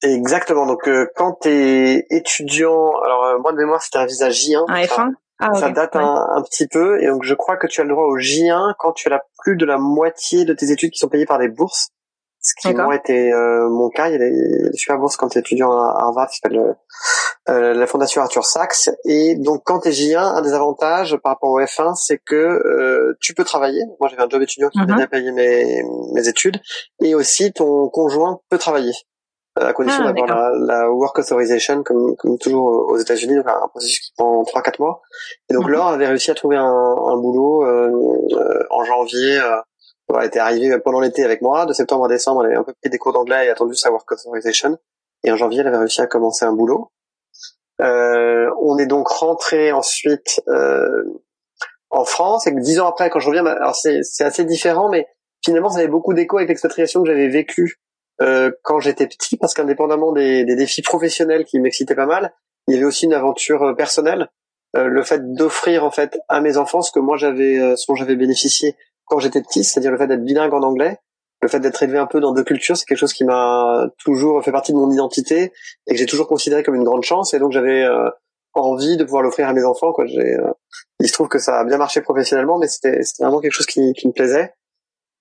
Exactement. 0.02 0.66
Donc 0.66 0.86
euh, 0.88 1.06
quand 1.16 1.32
t'es 1.40 2.04
étudiant, 2.10 2.92
alors 3.04 3.24
euh, 3.24 3.38
moi 3.38 3.52
de 3.52 3.56
mémoire 3.56 3.82
c'était 3.82 3.98
un 3.98 4.06
visa 4.06 4.28
J1. 4.28 4.64
Un 4.68 4.82
F1. 4.82 5.10
Ah, 5.38 5.52
Ça 5.54 5.68
date 5.70 5.94
Ouais. 5.96 6.02
un, 6.02 6.26
un 6.36 6.42
petit 6.42 6.66
peu 6.66 7.02
et 7.02 7.06
donc 7.08 7.22
je 7.22 7.34
crois 7.34 7.56
que 7.58 7.66
tu 7.66 7.80
as 7.80 7.84
le 7.84 7.90
droit 7.90 8.04
au 8.04 8.16
J1 8.18 8.72
quand 8.78 8.92
tu 8.92 9.08
as 9.08 9.10
la 9.10 9.22
plus 9.42 9.56
de 9.56 9.66
la 9.66 9.76
moitié 9.78 10.44
de 10.46 10.54
tes 10.54 10.70
études 10.70 10.90
qui 10.92 10.98
sont 10.98 11.08
payées 11.08 11.26
par 11.26 11.38
des 11.38 11.48
bourses. 11.48 11.88
Ce 12.48 12.54
qui 12.60 12.74
moi 12.84 12.94
était 12.94 13.32
euh, 13.32 13.68
mon 13.68 13.88
cas. 13.90 14.08
Il 14.08 14.12
y 14.12 14.14
a 14.14 14.18
des, 14.18 14.70
super 14.74 14.98
bourses 14.98 15.16
quand 15.16 15.28
tu 15.28 15.38
es 15.38 15.40
étudiant 15.40 15.72
à 15.72 15.94
Harvard 15.98 16.28
qui 16.28 16.38
s'appelle 16.38 16.58
euh, 16.60 16.72
euh, 17.48 17.74
la 17.74 17.86
fondation 17.88 18.22
Arthur 18.22 18.44
Sachs. 18.44 18.88
Et 19.04 19.34
donc 19.34 19.62
quand 19.64 19.80
tu 19.80 19.88
es 19.88 19.90
J1, 19.90 20.16
un 20.18 20.42
des 20.42 20.52
avantages 20.54 21.16
par 21.22 21.32
rapport 21.32 21.50
au 21.50 21.60
F1, 21.60 21.94
c'est 21.96 22.18
que 22.24 22.36
euh, 22.36 23.16
tu 23.20 23.34
peux 23.34 23.42
travailler. 23.44 23.82
Moi 23.98 24.08
j'avais 24.08 24.22
un 24.22 24.28
job 24.28 24.42
étudiant 24.42 24.68
qui 24.68 24.78
Mhm. 24.78 24.86
m'aidait 24.90 25.02
à 25.02 25.08
payer 25.08 25.32
mes, 25.32 25.82
mes 26.14 26.28
études. 26.28 26.58
Et 27.02 27.14
aussi 27.16 27.52
ton 27.52 27.88
conjoint 27.88 28.40
peut 28.48 28.58
travailler. 28.58 28.92
euh, 29.58 29.66
À 29.68 29.72
condition 29.72 30.04
Ah, 30.06 30.12
d'avoir 30.12 30.26
la, 30.28 30.52
la 30.82 30.90
work 30.92 31.18
authorization 31.18 31.82
comme, 31.82 32.14
comme 32.16 32.38
toujours 32.38 32.66
aux 32.90 32.96
États-Unis, 32.98 33.36
donc 33.36 33.48
un 33.48 33.66
processus 33.68 34.00
qui 34.00 34.12
prend 34.16 34.42
3-4 34.44 34.80
mois. 34.80 35.00
Et 35.50 35.54
donc 35.54 35.64
Mhm. 35.64 35.70
Laure 35.72 35.88
avait 35.88 36.06
réussi 36.06 36.30
à 36.30 36.34
trouver 36.34 36.56
un, 36.56 36.62
un 36.64 37.16
boulot 37.16 37.64
euh, 37.64 37.90
euh, 38.36 38.62
en 38.70 38.84
janvier. 38.84 39.38
Euh, 39.40 39.56
elle 40.08 40.26
était 40.26 40.38
arrivée 40.38 40.78
pendant 40.78 41.00
l'été 41.00 41.24
avec 41.24 41.42
moi. 41.42 41.66
De 41.66 41.72
septembre 41.72 42.04
à 42.04 42.08
décembre, 42.08 42.42
elle 42.42 42.52
avait 42.52 42.60
un 42.60 42.64
peu 42.64 42.72
pris 42.80 42.90
des 42.90 42.98
cours 42.98 43.12
d'anglais 43.12 43.46
et 43.46 43.50
attendu 43.50 43.74
sa 43.74 43.90
work 43.90 44.10
authorization. 44.10 44.78
Et 45.24 45.32
en 45.32 45.36
janvier, 45.36 45.60
elle 45.60 45.68
avait 45.68 45.78
réussi 45.78 46.00
à 46.00 46.06
commencer 46.06 46.44
un 46.44 46.52
boulot. 46.52 46.92
Euh, 47.80 48.48
on 48.62 48.78
est 48.78 48.86
donc 48.86 49.08
rentré 49.08 49.72
ensuite 49.72 50.42
euh, 50.48 51.04
en 51.90 52.04
France. 52.04 52.46
Et 52.46 52.52
dix 52.52 52.80
ans 52.80 52.88
après, 52.88 53.10
quand 53.10 53.20
je 53.20 53.28
reviens, 53.28 53.42
bah, 53.42 53.56
alors 53.60 53.74
c'est 53.74 54.24
assez 54.24 54.44
différent, 54.44 54.88
mais 54.88 55.08
finalement, 55.44 55.70
ça 55.70 55.78
avait 55.78 55.88
beaucoup 55.88 56.14
d'écho 56.14 56.36
avec 56.36 56.48
l'expatriation 56.48 57.02
que 57.02 57.08
j'avais 57.08 57.28
vécue 57.28 57.80
euh, 58.22 58.50
quand 58.62 58.80
j'étais 58.80 59.06
petit, 59.06 59.36
parce 59.36 59.54
qu'indépendamment 59.54 60.12
des, 60.12 60.44
des 60.44 60.56
défis 60.56 60.82
professionnels 60.82 61.44
qui 61.44 61.58
m'excitaient 61.60 61.94
pas 61.94 62.06
mal, 62.06 62.32
il 62.68 62.74
y 62.74 62.76
avait 62.76 62.86
aussi 62.86 63.06
une 63.06 63.14
aventure 63.14 63.62
euh, 63.62 63.74
personnelle. 63.74 64.28
Euh, 64.76 64.88
le 64.88 65.02
fait 65.02 65.32
d'offrir 65.34 65.84
en 65.84 65.90
fait 65.90 66.18
à 66.28 66.40
mes 66.40 66.56
enfants 66.56 66.82
ce 66.82 66.90
que 66.90 66.98
moi 66.98 67.16
j'avais, 67.16 67.58
euh, 67.58 67.76
ce 67.76 67.86
dont 67.88 67.94
j'avais 67.94 68.16
bénéficié 68.16 68.76
quand 69.06 69.18
j'étais 69.18 69.42
petit, 69.42 69.64
c'est-à-dire 69.64 69.90
le 69.90 69.98
fait 69.98 70.06
d'être 70.06 70.24
bilingue 70.24 70.54
en 70.54 70.62
anglais. 70.62 70.98
le 71.42 71.48
fait 71.48 71.60
d'être 71.60 71.82
élevé 71.82 71.98
un 71.98 72.06
peu 72.06 72.20
dans 72.20 72.32
deux 72.32 72.44
cultures, 72.44 72.76
c'est 72.76 72.84
quelque 72.86 72.98
chose 72.98 73.12
qui 73.12 73.24
m'a 73.24 73.88
toujours 74.04 74.42
fait 74.42 74.52
partie 74.52 74.72
de 74.72 74.78
mon 74.78 74.90
identité 74.90 75.52
et 75.86 75.92
que 75.92 75.96
j'ai 75.96 76.06
toujours 76.06 76.28
considéré 76.28 76.62
comme 76.62 76.74
une 76.74 76.84
grande 76.84 77.04
chance. 77.04 77.34
Et 77.34 77.38
donc 77.38 77.52
j'avais 77.52 77.84
euh, 77.84 78.08
envie 78.60 78.96
de 78.96 79.04
pouvoir 79.04 79.22
l'offrir 79.22 79.48
à 79.48 79.52
mes 79.52 79.64
enfants. 79.64 79.92
Quoi. 79.92 80.04
Euh, 80.04 80.52
il 81.00 81.08
se 81.08 81.12
trouve 81.12 81.28
que 81.28 81.38
ça 81.38 81.60
a 81.60 81.64
bien 81.64 81.76
marché 81.76 82.00
professionnellement, 82.00 82.58
mais 82.58 82.68
c'était, 82.68 83.00
vraiment 83.20 83.40
quelque 83.40 83.52
chose 83.52 83.66
qui, 83.66 83.92
qui 83.92 84.08
me 84.08 84.12
plaisait. 84.12 84.54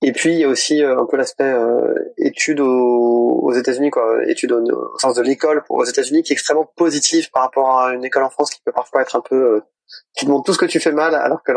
Et 0.01 0.11
puis 0.11 0.33
il 0.33 0.39
y 0.39 0.43
a 0.43 0.49
aussi 0.49 0.83
euh, 0.83 0.99
un 0.99 1.05
peu 1.05 1.17
l'aspect 1.17 1.43
euh, 1.43 1.93
études 2.17 2.59
aux, 2.59 3.39
aux 3.41 3.53
États-Unis, 3.53 3.91
quoi, 3.91 4.23
études 4.27 4.51
au, 4.51 4.97
sens 4.97 5.15
de 5.15 5.21
l'école 5.21 5.63
aux 5.69 5.85
États-Unis, 5.85 6.23
qui 6.23 6.33
est 6.33 6.35
extrêmement 6.35 6.69
positif 6.75 7.31
par 7.31 7.43
rapport 7.43 7.79
à 7.79 7.93
une 7.93 8.03
école 8.03 8.23
en 8.23 8.29
France 8.29 8.51
qui 8.51 8.61
peut 8.63 8.73
parfois 8.73 9.01
être 9.01 9.15
un 9.15 9.21
peu, 9.21 9.61
qui 10.15 10.25
te 10.25 10.31
montre 10.31 10.45
tout 10.45 10.53
ce 10.53 10.59
que 10.59 10.65
tu 10.65 10.79
fais 10.79 10.91
mal, 10.91 11.15
alors 11.15 11.41
que 11.43 11.51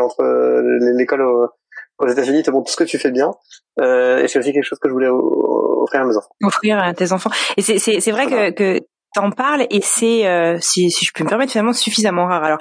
l'école 0.97 1.49
aux 1.99 2.07
États-Unis 2.07 2.43
te 2.43 2.51
montre 2.51 2.65
tout 2.65 2.71
ce 2.71 2.77
que 2.77 2.89
tu 2.89 2.97
fais 2.97 3.11
bien. 3.11 3.31
Euh, 3.79 4.23
et 4.23 4.27
c'est 4.27 4.39
aussi 4.39 4.53
quelque 4.53 4.63
chose 4.63 4.79
que 4.79 4.89
je 4.89 4.93
voulais 4.93 5.09
offrir 5.09 6.01
à 6.01 6.05
mes 6.05 6.17
enfants. 6.17 6.29
Offrir 6.43 6.79
à 6.79 6.93
tes 6.93 7.11
enfants. 7.11 7.29
Et 7.57 7.61
c'est 7.61 7.79
c'est 7.79 7.99
c'est 7.99 8.11
vrai 8.11 8.27
que 8.27 8.51
que 8.51 8.79
t'en 9.13 9.31
parles 9.31 9.65
et 9.69 9.81
c'est 9.81 10.27
euh, 10.27 10.57
si 10.59 10.91
si 10.91 11.05
je 11.05 11.11
peux 11.13 11.23
me 11.23 11.29
permettre 11.29 11.51
finalement 11.51 11.73
suffisamment 11.73 12.25
rare. 12.25 12.43
Alors 12.43 12.59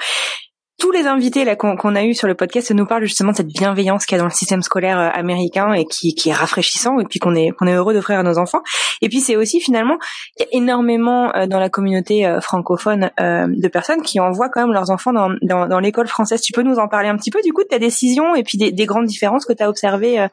tous 0.79 0.93
les 0.93 1.07
invités 1.07 1.45
là 1.45 1.57
qu'on 1.57 1.95
a 1.97 2.05
eu 2.05 2.15
sur 2.15 2.29
le 2.29 2.35
podcast 2.35 2.71
nous 2.71 2.87
parlent 2.87 3.05
justement 3.05 3.33
de 3.33 3.37
cette 3.37 3.49
bienveillance 3.49 4.07
qu'il 4.07 4.17
y 4.17 4.19
a 4.19 4.23
dans 4.23 4.29
le 4.29 4.35
système 4.35 4.63
scolaire 4.63 4.99
euh, 4.99 5.09
américain 5.13 5.73
et 5.73 5.85
qui, 5.85 6.15
qui 6.15 6.31
est 6.31 6.33
rafraîchissant 6.33 7.01
et 7.01 7.05
puis 7.05 7.19
qu'on 7.19 7.35
est 7.35 7.51
qu'on 7.51 7.67
est 7.67 7.75
heureux 7.75 7.93
d'offrir 7.93 8.21
à 8.21 8.23
nos 8.23 8.39
enfants. 8.39 8.63
Et 9.03 9.09
puis 9.09 9.21
c'est 9.21 9.37
aussi 9.37 9.61
finalement 9.61 9.99
il 10.39 10.43
y 10.43 10.45
a 10.45 10.49
énormément 10.53 11.35
euh, 11.35 11.47
dans 11.47 11.59
la 11.59 11.69
communauté 11.69 12.27
euh, 12.27 12.41
francophone 12.41 13.11
de 13.19 13.69
personnes 13.69 14.03
qui 14.03 14.21
envoient 14.21 14.49
quand 14.49 14.61
même 14.61 14.73
leurs 14.73 14.91
enfants 14.91 15.13
dans, 15.13 15.31
dans, 15.43 15.67
dans 15.67 15.81
l'école 15.81 16.07
française. 16.07 16.41
Tu 16.41 16.53
peux 16.53 16.63
nous 16.63 16.77
en 16.77 16.89
parler 16.89 17.09
un 17.09 17.17
petit 17.17 17.31
peu 17.31 17.41
du 17.43 17.53
coup 17.53 17.63
de 17.63 17.69
ta 17.69 17.79
décision 17.79 18.37
et 18.37 18.45
puis 18.45 18.57
des, 18.57 18.71
des 18.71 18.87
grandes 18.87 19.07
différences 19.07 19.45
que 19.45 19.53
tu 19.53 19.63
as 19.63 19.69
observées 19.69 20.27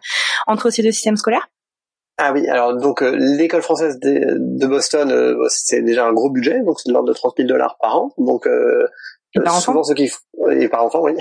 entre 0.45 0.69
ces 0.69 0.83
deux 0.83 0.91
systèmes 0.91 1.17
scolaires? 1.17 1.49
Ah 2.17 2.31
oui, 2.33 2.47
alors 2.47 2.77
donc 2.77 3.01
l'école 3.01 3.61
française 3.61 3.99
de, 3.99 4.37
de 4.37 4.67
Boston, 4.67 5.37
c'est 5.49 5.81
déjà 5.81 6.05
un 6.05 6.13
gros 6.13 6.29
budget, 6.29 6.61
donc 6.63 6.79
c'est 6.79 6.89
de 6.89 6.93
l'ordre 6.93 7.09
de 7.09 7.13
30 7.13 7.33
000 7.37 7.49
dollars 7.49 7.77
par 7.81 7.97
an. 7.97 8.11
Donc 8.17 8.47
par 9.43 9.59
souvent 9.61 9.83
ceux 9.83 9.93
qui 9.93 10.11
et 10.51 10.69
par 10.69 10.85
enfant 10.85 11.01
oui. 11.01 11.13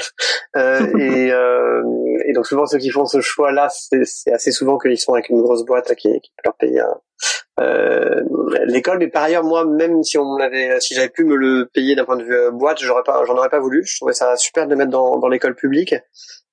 Euh, 0.56 0.80
et, 0.98 1.32
euh, 1.32 1.82
et 2.26 2.32
donc 2.32 2.46
souvent 2.46 2.66
ceux 2.66 2.78
qui 2.78 2.90
font 2.90 3.06
ce 3.06 3.20
choix 3.20 3.52
là 3.52 3.68
c'est 3.70 4.32
assez 4.32 4.52
souvent 4.52 4.78
qu'ils 4.78 4.98
sont 4.98 5.14
avec 5.14 5.28
une 5.28 5.42
grosse 5.42 5.64
boîte 5.64 5.94
qui, 5.94 6.08
qui 6.20 6.30
peut 6.36 6.42
leur 6.44 6.56
payer 6.56 6.82
euh, 7.60 8.22
l'école. 8.66 8.98
Mais 8.98 9.08
par 9.08 9.22
ailleurs 9.24 9.44
moi 9.44 9.64
même 9.64 10.02
si 10.02 10.18
on 10.18 10.36
l'avait 10.36 10.80
si 10.80 10.94
j'avais 10.94 11.08
pu 11.08 11.24
me 11.24 11.36
le 11.36 11.68
payer 11.72 11.94
d'un 11.94 12.04
point 12.04 12.16
de 12.16 12.24
vue 12.24 12.34
euh, 12.34 12.50
boîte 12.50 12.78
j'aurais 12.80 13.04
pas 13.04 13.24
j'en 13.26 13.36
aurais 13.36 13.50
pas 13.50 13.60
voulu. 13.60 13.84
Je 13.84 13.96
trouvais 13.96 14.14
ça 14.14 14.36
super 14.36 14.66
de 14.66 14.70
le 14.70 14.76
mettre 14.76 14.90
dans, 14.90 15.18
dans 15.18 15.28
l'école 15.28 15.54
publique. 15.54 15.94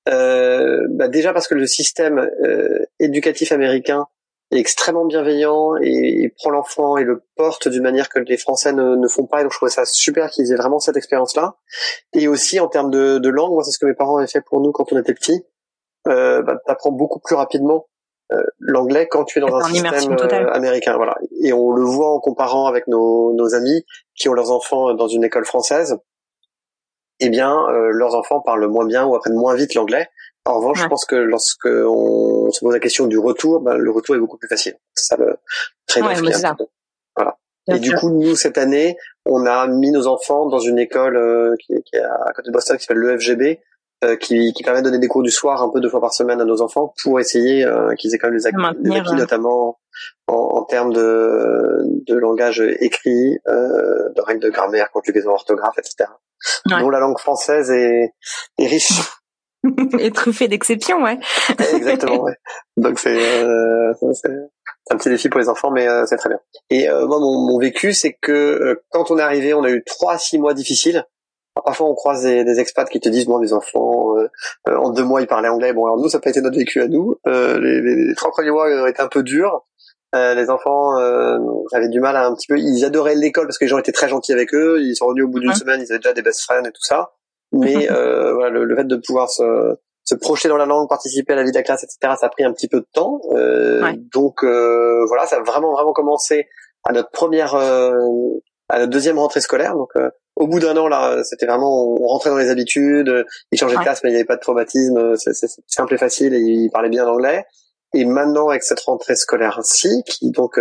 Euh, 0.10 0.88
bah 0.90 1.08
déjà 1.08 1.34
parce 1.34 1.48
que 1.48 1.56
le 1.56 1.68
système 1.68 2.30
éducatif 3.00 3.52
américain 3.52 4.08
est 4.52 4.60
extrêmement 4.60 5.06
bienveillant 5.06 5.76
et 5.82 5.90
il 5.90 6.32
prend 6.34 6.50
l'enfant 6.50 6.98
et 6.98 7.04
le 7.04 7.24
porte 7.36 7.68
d'une 7.68 7.84
manière 7.84 8.10
que 8.10 8.20
les 8.20 8.38
Français 8.38 8.74
ne, 8.74 8.96
ne, 8.96 9.08
font 9.08 9.26
pas. 9.26 9.40
Et 9.40 9.44
donc 9.44 9.52
je 9.52 9.58
trouvais 9.58 9.72
ça 9.72 9.86
super 9.86 10.30
qu'ils 10.30 10.52
aient 10.52 10.58
vraiment 10.58 10.80
cette 10.80 10.98
expérience-là. 10.98 11.56
Et 12.14 12.28
aussi 12.28 12.60
en 12.60 12.68
termes 12.68 12.92
de, 12.92 13.18
de 13.18 13.30
langue, 13.30 13.52
moi 13.52 13.64
c'est 13.64 13.72
ce 13.72 13.80
que 13.80 13.86
mes 13.86 13.94
parents 13.94 14.18
avaient 14.18 14.28
fait 14.28 14.42
pour 14.42 14.62
nous 14.62 14.72
quand 14.72 14.92
on 14.92 15.00
était 15.00 15.14
petits. 15.14 15.46
Euh, 16.08 16.42
bah, 16.42 16.58
t'apprends 16.66 16.92
beaucoup 16.92 17.20
plus 17.20 17.36
rapidement 17.36 17.88
euh, 18.34 18.42
l'anglais 18.60 19.08
quand 19.10 19.26
tu 19.26 19.40
es 19.40 19.42
dans 19.42 19.56
un 19.56 19.64
système 19.64 20.14
euh, 20.14 20.52
américain. 20.52 20.96
Voilà. 20.96 21.16
Et 21.44 21.52
on 21.54 21.72
le 21.72 21.84
voit 21.84 22.14
en 22.14 22.20
comparant 22.20 22.66
avec 22.66 22.88
nos, 22.88 23.34
nos 23.34 23.54
amis 23.56 23.86
qui 24.16 24.30
ont 24.30 24.34
leurs 24.34 24.52
enfants 24.52 24.94
dans 24.94 25.08
une 25.08 25.24
école 25.24 25.46
française. 25.46 25.98
Eh 27.20 27.30
bien, 27.30 27.56
euh, 27.70 27.90
leurs 27.92 28.16
enfants 28.16 28.42
parlent 28.42 28.68
moins 28.68 28.86
bien 28.86 29.06
ou 29.06 29.16
apprennent 29.16 29.36
moins 29.36 29.54
vite 29.56 29.76
l'anglais 29.76 30.08
en 30.46 30.56
revanche, 30.58 30.80
je 30.82 30.88
pense 30.88 31.06
que 31.06 31.16
lorsque 31.16 31.68
on 31.68 32.52
se 32.52 32.60
pose 32.62 32.74
la 32.74 32.80
question 32.80 33.08
du 33.08 33.18
retour, 33.18 33.62
ben, 33.62 33.78
le 33.78 33.92
retour 33.92 34.16
est 34.16 34.20
beaucoup 34.20 34.38
plus 34.38 34.48
facile. 34.48 34.76
C'est 34.96 35.06
ça 35.06 35.18
le 35.18 35.38
très 35.88 36.02
ouais, 36.02 36.16
Voilà. 37.16 37.38
et 37.68 37.80
du 37.80 37.94
coup, 37.94 38.10
nous 38.10 38.36
cette 38.36 38.58
année, 38.58 38.98
on 39.26 39.46
a 39.46 39.68
mis 39.68 39.92
nos 39.92 40.08
enfants 40.08 40.48
dans 40.48 40.60
une 40.60 40.80
école 40.80 41.16
euh, 41.16 41.56
qui, 41.60 41.74
qui, 41.84 41.96
est 41.96 42.02
à 42.04 42.32
côté 42.36 42.50
de 42.50 42.54
Boston, 42.54 42.78
qui 42.78 42.86
s'appelle 42.86 43.04
l'EFGB, 43.04 43.60
euh, 44.04 44.16
qui, 44.16 44.52
qui, 44.54 44.64
permet 44.64 44.80
de 44.80 44.86
donner 44.86 44.98
des 44.98 45.08
cours 45.08 45.22
du 45.22 45.30
soir 45.30 45.62
un 45.62 45.70
peu 45.70 45.80
deux 45.80 45.90
fois 45.90 46.02
par 46.02 46.12
semaine 46.12 46.42
à 46.42 46.46
nos 46.46 46.64
enfants 46.64 46.92
pour 47.04 47.20
essayer 47.20 47.64
euh, 47.64 47.94
qu'ils 47.94 48.16
aient 48.16 48.18
quand 48.18 48.32
même 48.32 48.40
des, 48.40 48.48
acquis, 48.48 49.14
notamment 49.14 49.78
en, 50.26 50.34
en, 50.34 50.64
termes 50.64 50.92
de, 50.92 51.84
de 52.08 52.16
langage 52.16 52.64
écrit, 52.80 53.38
euh, 53.48 54.10
de 54.16 54.22
règles 54.24 54.42
de 54.42 54.50
grammaire, 54.50 54.90
conjugaison, 54.90 55.30
orthographe, 55.30 55.78
etc. 55.78 56.10
Ouais. 56.66 56.82
Dont 56.82 56.90
la 56.90 57.00
langue 57.00 57.20
française 57.20 57.70
est, 57.70 58.16
est 58.58 58.68
riche. 58.68 58.92
Et 60.00 60.12
truffé 60.12 60.48
d'exceptions, 60.48 61.02
ouais. 61.04 61.20
Exactement, 61.76 62.24
ouais. 62.24 62.36
Donc 62.78 63.00
c'est 63.00 63.44
euh, 63.44 63.94
un 64.90 64.98
petit 64.98 65.10
défi 65.10 65.30
pour 65.30 65.40
les 65.40 65.50
enfants, 65.50 65.72
mais 65.72 65.88
euh, 65.88 66.06
c'est 66.06 66.18
très 66.18 66.30
bien. 66.30 66.40
Et 66.70 66.90
euh, 66.90 67.06
moi, 67.06 67.20
mon, 67.20 67.48
mon 67.48 67.60
vécu, 67.60 67.94
c'est 67.94 68.14
que 68.14 68.32
euh, 68.32 68.84
quand 68.90 69.12
on 69.12 69.18
est 69.18 69.22
arrivé, 69.22 69.54
on 69.54 69.64
a 69.64 69.70
eu 69.70 69.84
trois, 69.84 70.18
six 70.18 70.40
mois 70.40 70.54
difficiles. 70.54 71.06
Alors, 71.56 71.66
parfois, 71.66 71.88
on 71.88 71.96
croise 71.96 72.24
des, 72.24 72.44
des, 72.44 72.60
expats 72.60 72.90
qui 72.90 73.00
te 73.00 73.10
disent, 73.10 73.28
moi, 73.28 73.40
mes 73.40 73.54
enfants, 73.54 74.16
euh, 74.18 74.28
en 74.68 74.90
deux 74.90 75.04
mois, 75.04 75.22
ils 75.22 75.28
parlaient 75.28 75.50
anglais. 75.50 75.74
Bon, 75.74 75.86
alors 75.86 75.98
nous, 75.98 76.10
ça 76.10 76.18
n'a 76.18 76.22
pas 76.22 76.30
été 76.30 76.42
notre 76.42 76.58
vécu 76.58 76.82
à 76.82 76.88
nous. 76.88 77.16
Les, 77.26 77.82
les, 77.82 77.96
les, 78.08 78.16
trois 78.16 78.32
premiers 78.32 78.52
mois 78.52 78.68
ont 78.68 78.88
été 78.88 79.02
un 79.02 79.10
peu 79.10 79.22
durs. 79.22 79.66
les 80.14 80.50
enfants 80.50 80.96
avaient 81.74 81.90
du 81.90 82.00
mal 82.00 82.16
à 82.16 82.26
un 82.26 82.34
petit 82.34 82.48
peu. 82.48 82.58
Ils 82.58 82.86
adoraient 82.86 83.16
l'école 83.16 83.48
parce 83.48 83.58
que 83.58 83.66
les 83.66 83.70
gens 83.70 83.80
étaient 83.80 83.92
très 83.92 84.08
gentils 84.08 84.32
avec 84.32 84.54
eux. 84.54 84.82
Ils 84.82 84.96
sont 84.96 85.08
revenus 85.08 85.26
au 85.26 85.28
bout 85.28 85.40
d'une 85.40 85.54
semaine, 85.54 85.82
ils 85.82 85.92
avaient 85.92 86.00
déjà 86.00 86.14
des 86.14 86.22
best 86.22 86.42
friends 86.42 86.64
et 86.64 86.72
tout 86.72 86.84
ça 86.84 87.12
mais 87.52 87.90
euh, 87.92 88.34
voilà, 88.34 88.50
le, 88.50 88.66
le, 88.66 88.76
fait 88.76 88.88
de 88.88 88.96
pouvoir 88.96 89.30
se, 89.30 89.76
se 90.04 90.16
projeter 90.16 90.50
dans 90.50 90.58
la 90.58 90.66
langue, 90.66 90.90
participer 90.90 91.34
à 91.34 91.36
la 91.36 91.44
vie 91.44 91.52
de 91.52 91.56
la 91.56 91.64
classe, 91.64 91.84
etc., 91.84 92.16
ça 92.20 92.28
a 92.28 92.30
pris 92.30 92.44
un 92.44 92.54
petit 92.54 92.68
peu 92.68 92.80
de 92.80 92.88
temps. 92.94 93.22
Euh, 93.32 93.82
ouais. 93.82 93.96
Donc 94.14 94.44
euh, 94.44 95.06
voilà, 95.08 95.26
ça 95.26 95.38
a 95.38 95.42
vraiment 95.42 95.72
vraiment 95.74 95.94
commencé 95.94 96.48
à 96.84 96.94
notre 96.94 97.12
première, 97.12 97.56
euh, 97.56 97.94
à 98.70 98.80
notre 98.80 98.92
deuxième 98.92 99.20
rentrée 99.20 99.42
scolaire. 99.42 99.76
Donc 99.76 99.90
euh, 99.96 100.10
au 100.36 100.48
bout 100.48 100.60
d'un 100.60 100.76
an 100.78 100.88
là, 100.88 101.24
c'était 101.24 101.46
vraiment 101.46 101.94
on 101.94 102.08
rentrait 102.08 102.30
dans 102.30 102.38
les 102.38 102.50
habitudes, 102.50 103.26
ils 103.52 103.60
changeaient 103.60 103.78
de 103.78 103.82
classe, 103.82 104.04
mais 104.04 104.10
il 104.10 104.14
n'y 104.14 104.20
avait 104.20 104.26
pas 104.26 104.38
de 104.38 104.42
traumatisme, 104.42 105.16
c'est 105.18 105.34
simple 105.68 105.94
et 105.94 105.98
facile 105.98 106.34
et 106.34 106.40
ils 106.40 106.70
parlaient 106.72 106.90
bien 106.90 107.06
l'anglais. 107.06 107.46
Et 107.94 108.06
maintenant 108.06 108.50
avec 108.50 108.64
cette 108.64 108.80
rentrée 108.80 109.16
scolaire-ci, 109.16 110.04
qui 110.06 110.32
donc 110.32 110.58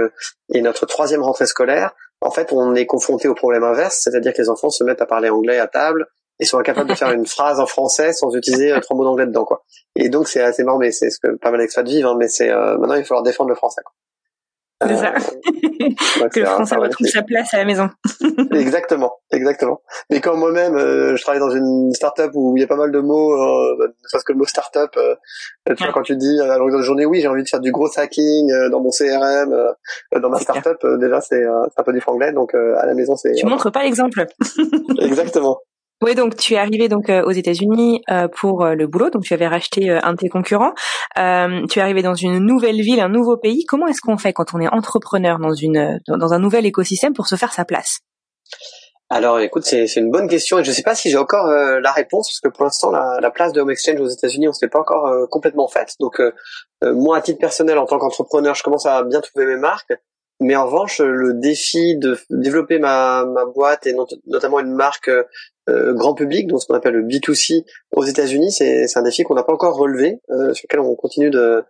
est 0.52 0.61
notre 0.61 0.87
troisième 0.87 1.23
rentrée 1.23 1.47
scolaire, 1.47 1.92
en 2.20 2.32
fait 2.32 2.52
on 2.52 2.75
est 2.75 2.87
confronté 2.87 3.28
au 3.28 3.35
problème 3.35 3.62
inverse, 3.62 4.00
c'est-à-dire 4.02 4.35
que 4.35 4.42
les 4.42 4.50
enfants 4.50 4.70
se 4.70 4.82
mettent 4.82 5.00
à 5.00 5.06
parler 5.06 5.30
anglais 5.30 5.59
à 5.59 5.68
table, 5.68 6.06
et 6.40 6.44
sont 6.44 6.59
incapables 6.59 6.88
de 6.88 6.94
faire 6.94 7.12
une 7.12 7.26
phrase 7.26 7.61
en 7.61 7.66
français 7.66 8.12
sans 8.12 8.35
utiliser 8.35 8.75
trois 8.82 8.97
mots 8.97 9.04
d'anglais 9.04 9.26
dedans 9.26 9.44
quoi. 9.44 9.62
Et 9.97 10.09
donc 10.09 10.28
c'est 10.28 10.40
assez 10.40 10.64
marrant, 10.64 10.78
mais 10.78 10.90
c'est 10.90 11.11
ce 11.11 11.18
que 11.20 11.37
pas 11.37 11.50
mal 11.50 11.61
d'expats 11.61 11.87
vivent, 11.87 12.06
hein, 12.06 12.16
mais 12.18 12.28
c'est 12.28 12.50
euh, 12.50 12.78
maintenant 12.78 12.94
il 12.94 13.00
va 13.00 13.04
falloir 13.04 13.23
défendre 13.23 13.50
le 13.50 13.56
français. 13.56 13.82
Quoi. 13.85 13.92
C'est 14.82 14.97
ça. 14.97 15.12
Euh, 15.12 16.28
que 16.28 16.40
le 16.40 16.47
français 16.47 16.76
retrouve 16.76 17.06
sa 17.06 17.23
place 17.23 17.52
à 17.52 17.59
la 17.59 17.64
maison. 17.66 17.90
exactement, 18.52 19.12
exactement. 19.30 19.82
Mais 20.11 20.20
quand 20.20 20.37
moi-même, 20.37 20.75
euh, 20.75 21.16
je 21.16 21.23
travaille 21.23 21.40
dans 21.40 21.50
une 21.50 21.92
start-up 21.92 22.30
où 22.35 22.56
il 22.56 22.61
y 22.61 22.64
a 22.64 22.66
pas 22.66 22.76
mal 22.76 22.90
de 22.90 23.00
mots, 23.00 23.32
euh, 23.32 23.76
ne 23.78 24.09
serait-ce 24.09 24.25
que 24.25 24.32
le 24.32 24.38
mot 24.38 24.47
start-up, 24.47 24.90
euh, 24.97 25.14
tu 25.66 25.85
vois, 25.85 25.92
quand 25.92 26.02
tu 26.02 26.16
dis 26.16 26.40
à 26.40 26.56
longueur 26.56 26.80
de 26.80 26.85
journée, 26.85 27.04
oui, 27.04 27.20
j'ai 27.20 27.28
envie 27.28 27.42
de 27.42 27.49
faire 27.49 27.61
du 27.61 27.73
gros 27.73 27.88
hacking 27.99 28.50
dans 28.70 28.80
mon 28.80 28.90
CRM, 28.90 29.54
dans 30.18 30.30
ma 30.30 30.38
start-up, 30.38 30.78
déjà 30.99 31.20
c'est 31.20 31.44
un 31.44 31.82
peu 31.82 31.92
du 31.92 32.00
franglais, 32.00 32.32
donc 32.32 32.54
à 32.54 32.87
la 32.87 32.94
maison 32.94 33.16
c'est... 33.16 33.32
Tu 33.32 33.47
montres 33.47 33.70
pas 33.70 33.82
l'exemple. 33.82 34.25
exactement. 35.00 35.61
Oui, 36.02 36.14
donc 36.14 36.35
tu 36.37 36.54
es 36.54 36.57
arrivé 36.57 36.88
donc 36.88 37.11
euh, 37.11 37.23
aux 37.25 37.30
États-Unis 37.30 38.00
euh, 38.11 38.26
pour 38.28 38.64
euh, 38.64 38.75
le 38.75 38.87
boulot, 38.87 39.11
donc 39.11 39.23
tu 39.23 39.35
avais 39.35 39.47
racheté 39.47 39.90
un 39.90 40.12
de 40.12 40.16
tes 40.16 40.30
concurrents. 40.30 40.73
tu 41.14 41.78
es 41.78 41.83
arrivé 41.83 42.00
dans 42.02 42.14
une 42.14 42.38
nouvelle 42.38 42.80
ville, 42.80 43.00
un 43.00 43.11
nouveau 43.11 43.37
pays. 43.37 43.66
Comment 43.66 43.87
est-ce 43.87 44.00
qu'on 44.00 44.16
fait 44.16 44.33
quand 44.33 44.54
on 44.54 44.61
est 44.61 44.69
entrepreneur 44.69 45.38
dans 45.38 45.52
une 45.52 46.00
dans 46.09 46.33
un 46.33 46.38
nouvel 46.38 46.64
écosystème 46.64 47.12
pour 47.12 47.26
se 47.26 47.37
faire 47.37 47.52
sa 47.52 47.66
place? 47.66 47.99
Alors, 49.11 49.40
écoute, 49.40 49.64
c'est 49.64 49.97
une 49.97 50.11
bonne 50.11 50.28
question 50.28 50.59
et 50.59 50.64
je 50.64 50.71
ne 50.71 50.75
sais 50.75 50.85
pas 50.85 50.95
si 50.95 51.11
j'ai 51.11 51.19
encore 51.19 51.49
la 51.49 51.92
réponse 51.92 52.28
parce 52.28 52.40
que 52.40 52.49
pour 52.49 52.64
l'instant, 52.64 52.92
la, 52.92 53.19
la, 53.21 53.30
place 53.30 53.52
de 53.52 53.61
Home 53.61 53.71
Exchange 53.71 54.00
aux 54.00 54.09
États-Unis, 54.09 54.47
on 54.47 54.52
ne 54.52 54.54
s'est 54.54 54.69
pas 54.69 54.78
encore 54.78 55.28
complètement 55.28 55.66
faite. 55.66 55.97
Donc, 55.99 56.23
moi, 56.83 57.16
à 57.16 57.21
titre 57.21 57.40
personnel, 57.40 57.76
en 57.76 57.87
tant 57.87 57.99
qu'entrepreneur, 57.99 58.54
je 58.54 58.62
commence 58.62 58.87
à 58.87 59.02
bien 59.02 59.21
trouver 59.21 59.47
mes 59.47 59.57
marques. 59.57 59.92
Mais 60.42 60.57
en 60.57 60.64
revanche, 60.64 61.00
le 61.00 61.35
défi 61.35 61.99
de 61.99 62.16
développer 62.30 62.78
ma, 62.78 63.26
ma 63.26 63.45
boîte 63.45 63.87
et 63.87 63.95
notamment 64.26 64.61
une 64.61 64.75
marque 64.75 65.11
euh, 65.69 65.93
grand 65.93 66.14
public, 66.14 66.47
donc 66.47 66.62
ce 66.62 66.67
qu'on 66.67 66.75
appelle 66.75 66.95
le 66.95 67.05
B2C 67.07 67.64
aux 67.93 68.05
États-Unis, 68.05 68.52
c'est 68.52 68.97
un 68.97 69.02
défi 69.02 69.23
qu'on 69.23 69.35
n'a 69.35 69.43
pas 69.43 69.52
encore 69.52 69.76
relevé, 69.76 70.21
euh, 70.31 70.55
sur 70.55 70.67
lequel 70.69 70.81
on 70.81 70.95
continue 70.95 71.31
de, 71.31 71.64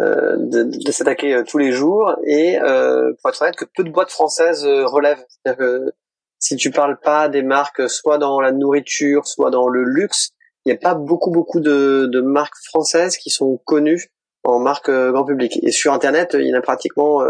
euh, 0.00 0.36
de, 0.38 0.62
de 0.64 0.92
s'attaquer 0.92 1.34
euh, 1.34 1.42
tous 1.46 1.58
les 1.58 1.72
jours. 1.72 2.16
Et 2.24 2.58
euh, 2.60 3.12
pour 3.20 3.30
être 3.30 3.42
honnête, 3.42 3.56
que 3.56 3.64
peu 3.64 3.84
de 3.84 3.90
boîtes 3.90 4.10
françaises 4.10 4.64
relèvent. 4.64 5.24
C'est-à-dire 5.28 5.58
que 5.58 5.92
si 6.38 6.56
tu 6.56 6.70
parles 6.70 6.98
pas 7.00 7.28
des 7.28 7.42
marques, 7.42 7.88
soit 7.90 8.18
dans 8.18 8.40
la 8.40 8.52
nourriture, 8.52 9.26
soit 9.26 9.50
dans 9.50 9.68
le 9.68 9.82
luxe, 9.84 10.30
il 10.64 10.72
n'y 10.72 10.78
a 10.78 10.80
pas 10.80 10.94
beaucoup 10.94 11.30
beaucoup 11.30 11.60
de, 11.60 12.08
de 12.10 12.20
marques 12.20 12.56
françaises 12.64 13.16
qui 13.16 13.30
sont 13.30 13.60
connues 13.64 14.12
en 14.44 14.60
marque 14.60 14.90
grand 14.90 15.24
public. 15.24 15.58
Et 15.62 15.72
sur 15.72 15.92
Internet, 15.92 16.36
il 16.38 16.46
y 16.46 16.54
en 16.54 16.58
a 16.58 16.62
pratiquement 16.62 17.22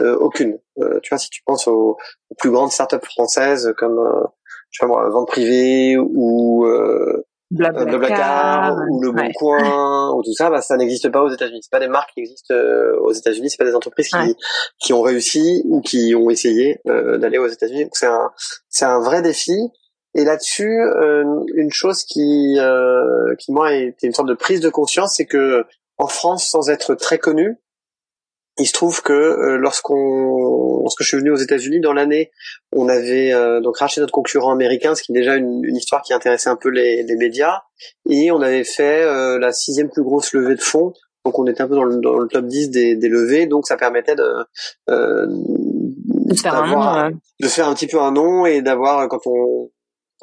euh, 0.00 0.16
aucune. 0.16 0.58
Euh, 0.80 1.00
tu 1.02 1.10
vois, 1.10 1.18
si 1.18 1.28
tu 1.28 1.42
penses 1.44 1.68
aux, 1.68 1.98
aux 2.30 2.34
plus 2.38 2.50
grandes 2.50 2.72
startups 2.72 3.04
françaises 3.04 3.74
comme, 3.76 3.98
euh, 3.98 4.24
je 4.72 4.78
sais 4.78 4.80
pas 4.80 4.88
moi, 4.88 5.08
vente 5.10 5.28
privée 5.28 5.96
ou 5.96 6.66
Blablacar, 7.52 8.74
ou 8.90 9.02
le 9.02 9.12
Bon 9.12 9.30
Coin 9.34 10.14
ou 10.14 10.22
tout 10.22 10.32
ça, 10.32 10.48
bah, 10.48 10.62
ça 10.62 10.76
n'existe 10.76 11.10
pas 11.10 11.22
aux 11.22 11.28
États-Unis. 11.28 11.60
C'est 11.62 11.70
pas 11.70 11.80
des 11.80 11.88
marques 11.88 12.10
qui 12.14 12.20
existent 12.20 12.54
aux 13.00 13.12
États-Unis, 13.12 13.50
c'est 13.50 13.58
pas 13.58 13.66
des 13.66 13.74
entreprises 13.74 14.08
qui 14.08 14.36
qui 14.78 14.92
ont 14.92 15.02
réussi 15.02 15.62
ou 15.66 15.80
qui 15.82 16.14
ont 16.14 16.30
essayé 16.30 16.80
d'aller 16.86 17.38
aux 17.38 17.48
États-Unis. 17.48 17.88
C'est 17.92 18.06
un 18.06 18.30
c'est 18.68 18.86
un 18.86 19.00
vrai 19.00 19.22
défi. 19.22 19.56
Et 20.14 20.24
là-dessus, 20.24 20.78
une 21.54 21.70
chose 21.70 22.04
qui 22.04 22.56
qui 23.38 23.52
moi 23.52 23.68
a 23.68 23.74
été 23.74 24.06
une 24.06 24.14
sorte 24.14 24.28
de 24.28 24.34
prise 24.34 24.60
de 24.60 24.70
conscience, 24.70 25.14
c'est 25.16 25.26
que 25.26 25.64
en 25.98 26.06
France, 26.06 26.48
sans 26.48 26.70
être 26.70 26.94
très 26.94 27.18
connu, 27.18 27.58
il 28.58 28.66
se 28.66 28.72
trouve 28.72 29.02
que 29.02 29.12
euh, 29.12 29.56
lorsqu'on, 29.56 30.80
lorsque 30.82 31.02
je 31.02 31.08
suis 31.08 31.16
venu 31.16 31.30
aux 31.30 31.36
États-Unis 31.36 31.80
dans 31.80 31.92
l'année, 31.92 32.30
on 32.72 32.88
avait 32.88 33.32
euh, 33.32 33.60
donc 33.60 33.78
racheté 33.78 34.00
notre 34.00 34.12
concurrent 34.12 34.52
américain, 34.52 34.94
ce 34.94 35.02
qui 35.02 35.12
est 35.12 35.18
déjà 35.18 35.36
une, 35.36 35.64
une 35.64 35.76
histoire 35.76 36.02
qui 36.02 36.12
intéressait 36.12 36.50
un 36.50 36.56
peu 36.56 36.68
les, 36.68 37.02
les, 37.02 37.16
médias, 37.16 37.62
et 38.08 38.30
on 38.30 38.42
avait 38.42 38.64
fait 38.64 39.02
euh, 39.02 39.38
la 39.38 39.52
sixième 39.52 39.88
plus 39.88 40.02
grosse 40.02 40.32
levée 40.32 40.54
de 40.54 40.60
fonds. 40.60 40.92
Donc 41.24 41.38
on 41.38 41.46
était 41.46 41.62
un 41.62 41.68
peu 41.68 41.76
dans 41.76 41.84
le, 41.84 41.96
dans 42.00 42.18
le 42.18 42.28
top 42.28 42.46
10 42.46 42.70
des, 42.70 42.96
des, 42.96 43.08
levées, 43.08 43.46
donc 43.46 43.66
ça 43.66 43.76
permettait 43.76 44.16
de, 44.16 44.44
de, 44.88 46.34
faire 46.34 46.56
un 46.56 47.10
de 47.40 47.46
faire 47.48 47.68
un 47.68 47.74
petit 47.74 47.86
peu 47.86 48.00
un 48.00 48.10
nom 48.10 48.44
et 48.44 48.60
d'avoir 48.60 49.08
quand 49.08 49.20
on 49.26 49.70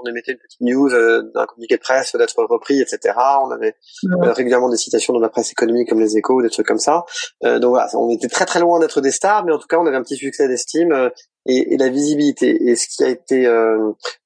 on 0.01 0.09
émettait 0.09 0.33
une 0.33 0.37
petite 0.37 0.61
news 0.61 0.93
euh, 0.93 1.23
d'un 1.33 1.45
communiqué 1.45 1.75
de 1.75 1.81
presse 1.81 2.15
d'être 2.15 2.43
repris, 2.43 2.81
etc. 2.81 3.15
On 3.43 3.51
avait 3.51 3.75
euh, 4.05 4.31
régulièrement 4.31 4.69
des 4.69 4.77
citations 4.77 5.13
dans 5.13 5.19
la 5.19 5.29
presse 5.29 5.51
économique 5.51 5.89
comme 5.89 5.99
les 5.99 6.17
échos, 6.17 6.41
des 6.41 6.49
trucs 6.49 6.67
comme 6.67 6.79
ça. 6.79 7.05
Euh, 7.43 7.59
donc 7.59 7.71
voilà, 7.71 7.87
on 7.95 8.09
était 8.09 8.27
très 8.27 8.45
très 8.45 8.59
loin 8.59 8.79
d'être 8.79 9.01
des 9.01 9.11
stars, 9.11 9.45
mais 9.45 9.51
en 9.51 9.57
tout 9.57 9.67
cas 9.67 9.77
on 9.77 9.85
avait 9.85 9.97
un 9.97 10.03
petit 10.03 10.17
succès 10.17 10.47
d'estime 10.47 10.91
euh, 10.91 11.09
et, 11.45 11.73
et, 11.73 11.77
la 11.77 11.89
visibilité. 11.89 12.69
Et 12.69 12.75
ce 12.75 12.87
qui 12.87 13.03
a 13.03 13.09
été 13.09 13.47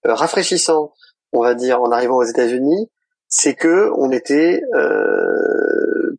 rafraîchissant, 0.04 0.94
on 1.32 1.42
va 1.42 1.54
dire, 1.54 1.82
en 1.82 1.92
arrivant 1.92 2.18
aux 2.18 2.24
États-Unis, 2.24 2.90
c'est 3.28 3.56
que 3.56 3.92
on 3.98 4.12
était 4.12 4.62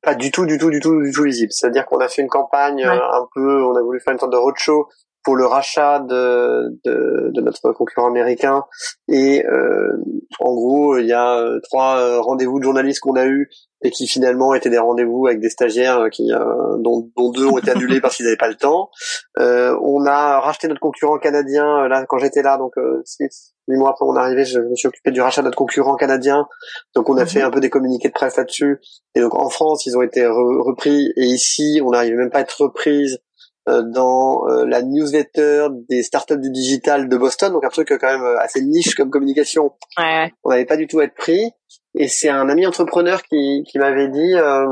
pas 0.02 0.14
du 0.14 0.30
tout, 0.30 0.46
du 0.46 0.58
tout, 0.58 0.70
du 0.70 0.80
tout, 0.80 1.00
du 1.02 1.12
tout 1.12 1.24
visible. 1.24 1.52
C'est-à-dire 1.52 1.86
qu'on 1.86 1.98
a 1.98 2.08
fait 2.08 2.22
une 2.22 2.28
campagne 2.28 2.84
un 2.84 3.26
peu, 3.34 3.64
on 3.64 3.74
a 3.76 3.82
voulu 3.82 4.00
faire 4.00 4.12
une 4.12 4.18
sorte 4.18 4.32
de 4.32 4.38
roadshow 4.38 4.88
pour 5.24 5.36
le 5.36 5.46
rachat 5.46 6.00
de, 6.00 6.78
de, 6.84 7.30
de 7.32 7.40
notre 7.40 7.72
concurrent 7.72 8.08
américain. 8.08 8.64
Et 9.08 9.44
euh, 9.46 9.96
en 10.38 10.54
gros, 10.54 10.98
il 10.98 11.06
y 11.06 11.12
a 11.12 11.38
euh, 11.38 11.60
trois 11.62 11.98
euh, 11.98 12.20
rendez-vous 12.20 12.58
de 12.58 12.64
journalistes 12.64 13.00
qu'on 13.00 13.16
a 13.16 13.24
eu 13.24 13.48
et 13.82 13.90
qui 13.90 14.06
finalement 14.06 14.54
étaient 14.54 14.70
des 14.70 14.78
rendez-vous 14.78 15.26
avec 15.26 15.40
des 15.40 15.50
stagiaires 15.50 16.08
qui 16.10 16.30
dont, 16.78 17.10
dont, 17.16 17.30
deux 17.30 17.46
ont 17.46 17.58
été 17.58 17.70
annulés 17.72 18.00
parce 18.00 18.16
qu'ils 18.16 18.24
n'avaient 18.24 18.36
pas 18.36 18.48
le 18.48 18.54
temps. 18.54 18.90
Euh, 19.38 19.76
on 19.82 20.06
a 20.06 20.40
racheté 20.40 20.68
notre 20.68 20.80
concurrent 20.80 21.18
canadien 21.18 21.86
là 21.88 22.04
quand 22.08 22.18
j'étais 22.18 22.42
là, 22.42 22.56
donc 22.56 22.72
six, 23.04 23.54
mois 23.68 23.90
après 23.90 24.06
mon 24.06 24.16
arrivée, 24.16 24.44
je 24.44 24.58
me 24.58 24.74
suis 24.74 24.88
occupé 24.88 25.10
du 25.10 25.20
rachat 25.20 25.42
de 25.42 25.46
notre 25.46 25.58
concurrent 25.58 25.96
canadien. 25.96 26.46
Donc 26.94 27.10
on 27.10 27.16
a 27.18 27.26
fait 27.26 27.40
mhm. 27.40 27.46
un 27.46 27.50
peu 27.50 27.60
des 27.60 27.68
communiqués 27.68 28.08
de 28.08 28.14
presse 28.14 28.36
là-dessus. 28.36 28.80
Et 29.14 29.20
donc 29.20 29.34
en 29.34 29.50
France, 29.50 29.84
ils 29.84 29.96
ont 29.98 30.02
été 30.02 30.26
repris 30.26 31.12
et 31.16 31.24
ici, 31.24 31.80
on 31.84 31.90
n'arrive 31.90 32.14
même 32.14 32.30
pas 32.30 32.38
à 32.38 32.42
être 32.42 32.58
reprise 32.62 33.18
euh, 33.18 33.18
dans 33.66 34.46
euh, 34.48 34.66
la 34.66 34.82
newsletter 34.82 35.68
des 35.88 36.02
startups 36.02 36.38
du 36.38 36.50
digital 36.50 37.08
de 37.08 37.16
Boston, 37.16 37.52
donc 37.52 37.64
un 37.64 37.70
truc 37.70 37.88
quand 37.88 38.10
même 38.10 38.22
euh, 38.22 38.38
assez 38.38 38.60
niche 38.62 38.94
comme 38.94 39.10
communication. 39.10 39.72
Ouais. 39.98 40.32
On 40.44 40.50
n'avait 40.50 40.66
pas 40.66 40.76
du 40.76 40.86
tout 40.86 41.00
à 41.00 41.04
être 41.04 41.14
pris. 41.14 41.50
Et 41.94 42.08
c'est 42.08 42.28
un 42.28 42.48
ami 42.48 42.66
entrepreneur 42.66 43.22
qui, 43.22 43.62
qui 43.66 43.78
m'avait 43.78 44.08
dit, 44.08 44.34
euh, 44.34 44.66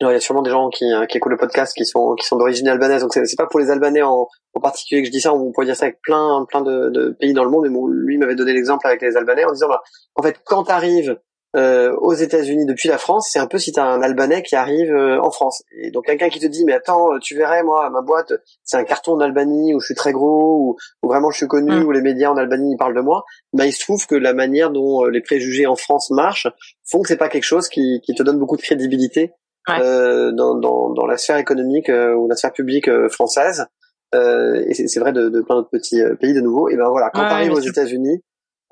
il 0.00 0.08
y 0.08 0.14
a 0.14 0.20
sûrement 0.20 0.42
des 0.42 0.50
gens 0.50 0.68
qui, 0.68 0.84
qui 1.08 1.18
écoutent 1.18 1.32
le 1.32 1.38
podcast 1.38 1.74
qui 1.76 1.84
sont 1.84 2.14
qui 2.14 2.26
sont 2.26 2.36
d'origine 2.36 2.68
albanaise, 2.68 3.02
donc 3.02 3.12
c'est 3.12 3.36
pas 3.36 3.46
pour 3.46 3.60
les 3.60 3.70
Albanais 3.70 4.02
en, 4.02 4.28
en, 4.54 4.60
particulier 4.60 5.02
que 5.02 5.06
je 5.06 5.12
dis 5.12 5.20
ça. 5.20 5.32
On 5.34 5.52
pourrait 5.52 5.66
dire 5.66 5.76
ça 5.76 5.86
avec 5.86 6.00
plein 6.00 6.44
plein 6.48 6.62
de, 6.62 6.88
de 6.88 7.16
pays 7.20 7.34
dans 7.34 7.44
le 7.44 7.50
monde, 7.50 7.64
mais 7.64 7.70
bon, 7.70 7.86
lui 7.86 8.16
m'avait 8.18 8.34
donné 8.34 8.52
l'exemple 8.52 8.86
avec 8.86 9.02
les 9.02 9.16
Albanais 9.16 9.44
en 9.44 9.52
disant, 9.52 9.68
bah, 9.68 9.82
en 10.14 10.22
fait, 10.22 10.40
quand 10.44 10.64
t'arrives 10.64 11.18
euh, 11.56 11.96
aux 11.96 12.14
États-Unis 12.14 12.64
depuis 12.64 12.88
la 12.88 12.96
France, 12.96 13.28
c'est 13.32 13.40
un 13.40 13.48
peu 13.48 13.58
si 13.58 13.72
t'as 13.72 13.84
un 13.84 14.02
Albanais 14.02 14.42
qui 14.42 14.54
arrive 14.54 14.94
euh, 14.94 15.20
en 15.20 15.32
France. 15.32 15.64
Et 15.72 15.90
donc 15.90 16.06
quelqu'un 16.06 16.28
qui 16.28 16.38
te 16.38 16.46
dit 16.46 16.64
mais 16.64 16.74
attends, 16.74 17.18
tu 17.20 17.36
verrais 17.36 17.64
moi 17.64 17.90
ma 17.90 18.02
boîte, 18.02 18.32
c'est 18.62 18.76
un 18.76 18.84
carton 18.84 19.16
d'Albanie 19.16 19.74
où 19.74 19.80
je 19.80 19.86
suis 19.86 19.94
très 19.96 20.12
gros 20.12 20.76
ou, 21.02 21.08
vraiment 21.08 21.30
je 21.32 21.38
suis 21.38 21.48
connu 21.48 21.72
mm. 21.72 21.84
où 21.84 21.90
les 21.90 22.02
médias 22.02 22.30
en 22.30 22.36
Albanie 22.36 22.76
parlent 22.76 22.94
de 22.94 23.00
moi. 23.00 23.24
Bah 23.52 23.66
il 23.66 23.72
se 23.72 23.80
trouve 23.80 24.06
que 24.06 24.14
la 24.14 24.32
manière 24.32 24.70
dont 24.70 25.04
euh, 25.04 25.10
les 25.10 25.20
préjugés 25.20 25.66
en 25.66 25.74
France 25.74 26.10
marchent 26.10 26.46
font 26.88 27.02
que 27.02 27.08
c'est 27.08 27.16
pas 27.16 27.28
quelque 27.28 27.44
chose 27.44 27.68
qui, 27.68 28.00
qui 28.04 28.14
te 28.14 28.22
donne 28.22 28.38
beaucoup 28.38 28.56
de 28.56 28.62
crédibilité 28.62 29.32
euh, 29.70 30.30
dans, 30.30 30.54
dans, 30.54 30.90
dans 30.90 31.06
la 31.06 31.16
sphère 31.16 31.36
économique 31.36 31.88
ou 31.88 32.28
la 32.28 32.36
sphère 32.36 32.52
publique 32.52 32.88
française. 33.08 33.66
et 34.14 34.74
c'est 34.74 35.00
vrai 35.00 35.12
de, 35.12 35.28
de, 35.28 35.40
plein 35.42 35.56
d'autres 35.56 35.70
petits 35.70 36.00
pays 36.20 36.32
de 36.32 36.40
nouveau. 36.40 36.68
Et 36.68 36.76
ben 36.76 36.88
voilà, 36.88 37.10
quand 37.12 37.26
tu 37.26 37.32
arrives 37.32 37.52
aux 37.52 37.60
États-Unis, 37.60 38.22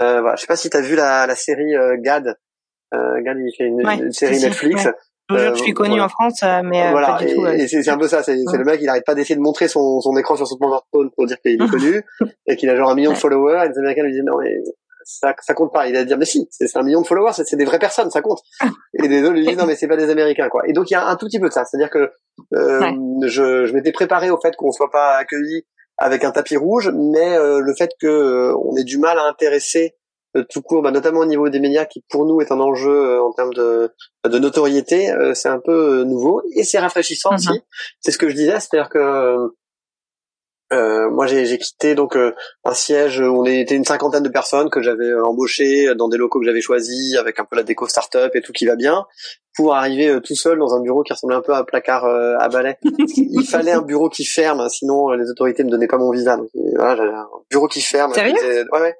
voilà, 0.00 0.34
je 0.36 0.40
sais 0.42 0.46
pas 0.46 0.56
si 0.56 0.70
tu 0.70 0.76
as 0.76 0.80
vu 0.80 0.96
la, 0.96 1.26
la 1.26 1.34
série 1.34 1.76
euh, 1.76 1.96
Gad, 2.00 2.36
il 2.92 3.52
fait 3.56 3.66
une, 3.66 4.12
série 4.12 4.40
Netflix. 4.40 4.88
Euh, 5.30 5.54
je 5.54 5.62
suis 5.62 5.74
connu 5.74 6.00
en 6.00 6.08
France, 6.08 6.42
euh, 6.42 6.62
mais 6.64 6.86
euh, 6.86 6.90
voilà, 6.90 7.08
pas 7.08 7.24
du 7.24 7.34
tout. 7.34 7.46
Et, 7.46 7.62
et 7.62 7.68
c'est 7.68 7.88
un 7.90 7.98
peu 7.98 8.08
ça. 8.08 8.22
C'est 8.22 8.34
le 8.34 8.64
mec, 8.64 8.80
il 8.80 8.88
arrête 8.88 9.04
pas 9.04 9.14
d'essayer 9.14 9.36
de 9.36 9.42
montrer 9.42 9.68
son, 9.68 10.00
son 10.00 10.16
écran 10.16 10.36
sur 10.36 10.46
son 10.46 10.56
smartphone 10.56 11.10
pour 11.14 11.26
dire 11.26 11.38
qu'il 11.40 11.62
est 11.62 11.70
connu 11.70 12.02
et 12.46 12.56
qu'il 12.56 12.70
a 12.70 12.76
genre 12.76 12.88
un 12.88 12.94
million 12.94 13.12
de 13.12 13.16
followers. 13.16 13.66
Et 13.66 13.68
les 13.68 13.78
Américains 13.78 14.04
lui 14.04 14.12
disent 14.12 14.24
non 14.24 14.38
mais 14.38 14.56
ça, 15.04 15.34
ça 15.40 15.52
compte 15.52 15.72
pas. 15.72 15.86
Il 15.86 15.94
va 15.94 16.04
dire 16.04 16.16
mais 16.16 16.24
si, 16.24 16.48
c'est 16.50 16.74
un 16.76 16.82
million 16.82 17.02
de 17.02 17.06
followers, 17.06 17.32
c'est 17.34 17.56
des 17.56 17.66
vraies 17.66 17.78
personnes, 17.78 18.10
ça 18.10 18.22
compte. 18.22 18.40
Et 18.94 19.06
les 19.06 19.22
autres 19.22 19.34
lui 19.34 19.46
disent 19.46 19.58
non 19.58 19.66
mais 19.66 19.76
c'est 19.76 19.88
pas 19.88 19.98
des 19.98 20.08
Américains 20.08 20.48
quoi. 20.48 20.62
Et 20.66 20.72
donc 20.72 20.90
il 20.90 20.94
y 20.94 20.96
a 20.96 21.06
un 21.06 21.16
tout 21.16 21.26
petit 21.26 21.40
peu 21.40 21.48
de 21.48 21.52
ça. 21.52 21.66
C'est-à-dire 21.66 21.90
que 21.90 22.10
euh, 22.54 22.90
je, 23.26 23.66
je 23.66 23.72
m'étais 23.74 23.92
préparé 23.92 24.30
au 24.30 24.40
fait 24.40 24.56
qu'on 24.56 24.72
soit 24.72 24.90
pas 24.90 25.16
accueilli 25.16 25.66
avec 25.98 26.24
un 26.24 26.30
tapis 26.30 26.56
rouge, 26.56 26.90
mais 26.94 27.36
le 27.36 27.74
fait 27.76 27.90
que 28.00 28.54
on 28.54 28.76
ait 28.76 28.84
du 28.84 28.98
mal 28.98 29.18
à 29.18 29.24
intéresser 29.28 29.96
euh, 29.96 29.97
tout 30.48 30.62
court, 30.62 30.82
bah, 30.82 30.90
notamment 30.90 31.20
au 31.20 31.26
niveau 31.26 31.48
des 31.48 31.60
médias, 31.60 31.84
qui 31.84 32.02
pour 32.08 32.26
nous 32.26 32.40
est 32.40 32.52
un 32.52 32.60
enjeu 32.60 32.90
euh, 32.90 33.22
en 33.22 33.32
termes 33.32 33.54
de, 33.54 33.90
de 34.24 34.38
notoriété, 34.38 35.10
euh, 35.10 35.34
c'est 35.34 35.48
un 35.48 35.60
peu 35.60 36.04
nouveau 36.04 36.42
et 36.54 36.64
c'est 36.64 36.78
rafraîchissant 36.78 37.34
aussi. 37.34 37.50
Mhm. 37.50 37.60
C'est 38.00 38.12
ce 38.12 38.18
que 38.18 38.28
je 38.28 38.34
disais, 38.34 38.60
c'est-à-dire 38.60 38.90
que 38.90 39.50
euh, 40.70 41.10
moi, 41.10 41.26
j'ai 41.26 41.58
quitté 41.58 41.94
donc 41.94 42.14
un 42.16 42.74
siège 42.74 43.20
où 43.20 43.40
on 43.40 43.44
était 43.46 43.74
une 43.74 43.86
cinquantaine 43.86 44.22
de 44.22 44.28
personnes 44.28 44.68
que 44.68 44.82
j'avais 44.82 45.14
embauchées 45.14 45.94
dans 45.94 46.08
des 46.08 46.18
locaux 46.18 46.40
que 46.40 46.44
j'avais 46.44 46.60
choisis, 46.60 47.16
avec 47.16 47.38
un 47.40 47.46
peu 47.46 47.56
la 47.56 47.62
déco 47.62 47.88
start-up 47.88 48.36
et 48.36 48.42
tout 48.42 48.52
qui 48.52 48.66
va 48.66 48.76
bien, 48.76 49.06
pour 49.58 49.74
arriver 49.74 50.06
euh, 50.06 50.20
tout 50.20 50.36
seul 50.36 50.56
dans 50.56 50.72
un 50.76 50.80
bureau 50.80 51.02
qui 51.02 51.12
ressemblait 51.12 51.34
un 51.34 51.42
peu 51.42 51.52
à 51.52 51.58
un 51.58 51.64
placard 51.64 52.04
euh, 52.04 52.36
à 52.38 52.48
balai. 52.48 52.76
il 53.16 53.44
fallait 53.44 53.72
un 53.72 53.82
bureau 53.82 54.08
qui 54.08 54.24
ferme, 54.24 54.64
sinon 54.68 55.10
euh, 55.10 55.16
les 55.16 55.28
autorités 55.30 55.64
me 55.64 55.68
donnaient 55.68 55.88
pas 55.88 55.98
mon 55.98 56.12
visa. 56.12 56.36
Donc 56.36 56.48
voilà, 56.76 56.94
j'avais 56.94 57.10
un 57.10 57.26
bureau 57.50 57.66
qui 57.66 57.80
ferme. 57.80 58.14
Sérieux? 58.14 58.34
Ouais, 58.72 58.80
ouais. 58.80 58.94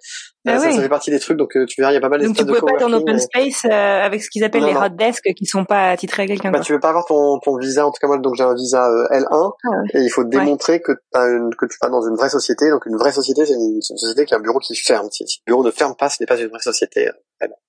Ah 0.49 0.59
ça, 0.59 0.73
ça, 0.73 0.81
fait 0.81 0.89
partie 0.89 1.11
des 1.11 1.21
trucs, 1.21 1.37
donc 1.37 1.51
tu 1.51 1.81
verras, 1.81 1.93
il 1.93 1.95
y 1.95 1.99
a 1.99 2.01
pas 2.01 2.09
mal 2.09 2.21
d'espaces 2.21 2.39
de 2.39 2.45
Donc 2.47 2.57
tu 2.57 2.61
peux 2.61 2.67
pas 2.67 2.73
être 2.73 2.89
en 2.89 2.93
open 2.93 3.19
space 3.19 3.67
avec 3.67 4.23
ce 4.23 4.31
qu'ils 4.31 4.43
appellent 4.43 4.65
les 4.65 4.75
hot 4.75 4.89
desks 4.89 5.35
qui 5.37 5.47
sont 5.47 5.65
pas 5.65 5.91
attitrés 5.91 6.23
à 6.23 6.27
quelqu'un. 6.27 6.51
Bah, 6.51 6.61
tu 6.61 6.73
veux 6.73 6.81
pas 6.81 6.89
avoir 6.89 7.05
ton, 7.05 7.39
ton 7.39 7.57
visa, 7.59 7.87
en 7.87 7.91
tout 7.91 7.99
cas 8.01 8.07
moi, 8.09 8.19
donc 8.19 8.35
j'ai 8.35 8.45
un 8.45 8.55
visa 8.55 8.89
L1 9.11 9.53
ah 9.63 9.69
et 9.93 10.01
il 10.01 10.09
faut 10.09 10.25
démontrer 10.25 10.81
que 10.81 10.93
as 11.13 11.27
une, 11.27 11.55
que 11.55 11.67
tu 11.67 11.77
vas 11.83 11.91
dans 11.91 12.03
une 12.03 12.17
vraie 12.17 12.31
société. 12.31 12.71
Donc 12.71 12.87
une 12.87 12.97
vraie 12.97 13.13
société, 13.13 13.45
c'est 13.47 13.55
une, 13.55 13.81
société 13.83 14.25
qui 14.25 14.35
a 14.35 14.39
un 14.39 14.41
bureau 14.41 14.59
qui 14.59 14.75
ferme. 14.75 15.09
Si, 15.13 15.25
si 15.29 15.41
le 15.47 15.53
bureau 15.53 15.65
ne 15.65 15.71
ferme 15.71 15.95
pas, 15.95 16.09
ce 16.09 16.17
n'est 16.21 16.27
pas 16.27 16.41
une 16.41 16.49
vraie 16.49 16.59
société. 16.61 17.11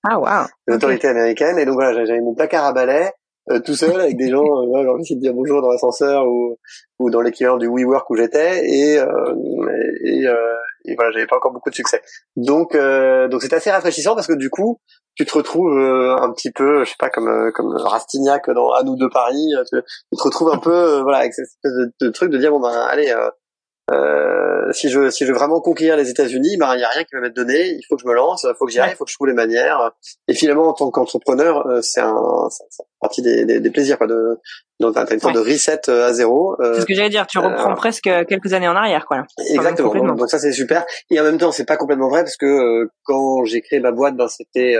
Ah 0.02 0.18
wow. 0.18 0.46
Une 0.66 0.74
autorité 0.74 1.08
américaine 1.08 1.58
et 1.58 1.64
donc 1.64 1.74
voilà, 1.74 2.04
j'avais 2.04 2.20
mon 2.20 2.34
placard 2.34 2.64
à 2.64 2.72
balai 2.72 3.10
euh, 3.50 3.58
tout 3.60 3.74
seul 3.74 3.98
avec 4.00 4.16
des 4.16 4.28
gens, 4.28 4.44
euh, 4.44 4.84
genre 4.84 4.98
de 4.98 5.18
dire 5.18 5.32
bonjour 5.34 5.62
dans 5.62 5.70
l'ascenseur 5.70 6.26
ou, 6.26 6.56
ou 6.98 7.10
dans 7.10 7.20
l'équivalent 7.20 7.56
du 7.56 7.66
WeWork 7.66 8.08
où 8.10 8.16
j'étais 8.16 8.66
et, 8.68 8.98
euh, 8.98 9.34
et, 10.04 10.26
euh, 10.26 10.54
et, 10.84 10.94
voilà, 10.94 11.10
j'avais 11.12 11.26
pas 11.26 11.36
encore 11.36 11.52
beaucoup 11.52 11.70
de 11.70 11.74
succès. 11.74 12.02
Donc 12.36 12.74
euh, 12.74 13.28
donc 13.28 13.42
c'est 13.42 13.52
assez 13.52 13.70
rafraîchissant 13.70 14.14
parce 14.14 14.26
que 14.26 14.34
du 14.34 14.50
coup 14.50 14.78
tu 15.16 15.24
te 15.24 15.32
retrouves 15.32 15.76
un 15.76 16.32
petit 16.32 16.52
peu, 16.52 16.84
je 16.84 16.90
sais 16.90 16.96
pas 16.98 17.10
comme 17.10 17.50
comme 17.52 17.74
Rastignac 17.74 18.48
dans 18.50 18.70
À 18.70 18.82
nous 18.84 18.96
de 18.96 19.08
Paris, 19.08 19.52
tu, 19.68 19.80
te 20.16 20.22
retrouves 20.22 20.52
un 20.52 20.58
peu 20.58 21.00
voilà 21.00 21.18
avec 21.18 21.34
cette 21.34 21.46
espèce 21.46 21.72
de, 21.72 21.92
de, 22.06 22.10
truc 22.10 22.30
de 22.30 22.38
dire 22.38 22.50
bon 22.52 22.60
ben 22.60 22.72
allez 22.72 23.12
euh, 23.90 24.72
si 24.72 24.88
je 24.88 25.10
si 25.10 25.24
je 25.24 25.32
veux 25.32 25.38
vraiment 25.38 25.60
conquérir 25.60 25.96
les 25.96 26.10
États-Unis, 26.10 26.56
ben 26.58 26.74
il 26.76 26.80
y 26.80 26.84
a 26.84 26.88
rien 26.88 27.02
qui 27.02 27.14
va 27.14 27.20
m'être 27.20 27.34
donné. 27.34 27.70
Il 27.70 27.82
faut 27.88 27.96
que 27.96 28.02
je 28.02 28.06
me 28.06 28.14
lance, 28.14 28.46
il 28.48 28.54
faut 28.58 28.66
que 28.66 28.72
j'y 28.72 28.78
aille, 28.78 28.92
il 28.92 28.96
faut 28.96 29.04
que 29.04 29.10
je 29.10 29.16
trouve 29.16 29.26
les 29.26 29.34
manières. 29.34 29.90
Et 30.28 30.34
finalement, 30.34 30.68
en 30.68 30.72
tant 30.72 30.90
qu'entrepreneur, 30.90 31.66
euh, 31.66 31.80
c'est 31.82 32.00
un, 32.00 32.14
c'est 32.50 32.84
partie 33.00 33.22
des, 33.22 33.44
des, 33.44 33.60
des, 33.60 33.70
plaisirs 33.70 33.98
quoi. 33.98 34.06
De 34.06 34.38
donc 34.78 34.94
t'as 34.94 35.06
une 35.06 35.20
sorte 35.20 35.34
de 35.34 35.40
reset 35.40 35.80
euh, 35.88 36.06
à 36.06 36.12
zéro. 36.12 36.56
c'est 36.60 36.82
ce 36.82 36.86
que 36.86 36.94
j'allais 36.94 37.10
dire. 37.10 37.26
Tu 37.26 37.38
reprends 37.38 37.74
presque 37.74 38.08
quelques 38.28 38.52
années 38.52 38.68
en 38.68 38.76
arrière 38.76 39.06
quoi. 39.06 39.24
Exactement. 39.50 40.14
Donc, 40.14 40.28
ça 40.30 40.38
c'est 40.38 40.52
super. 40.52 40.84
Et 41.10 41.18
en 41.18 41.24
même 41.24 41.38
temps, 41.38 41.52
c'est 41.52 41.66
pas 41.66 41.76
complètement 41.76 42.08
vrai 42.08 42.22
parce 42.22 42.36
que 42.36 42.88
quand 43.02 43.44
j'ai 43.44 43.60
créé 43.60 43.80
ma 43.80 43.92
boîte, 43.92 44.16
ben 44.16 44.28
c'était 44.28 44.76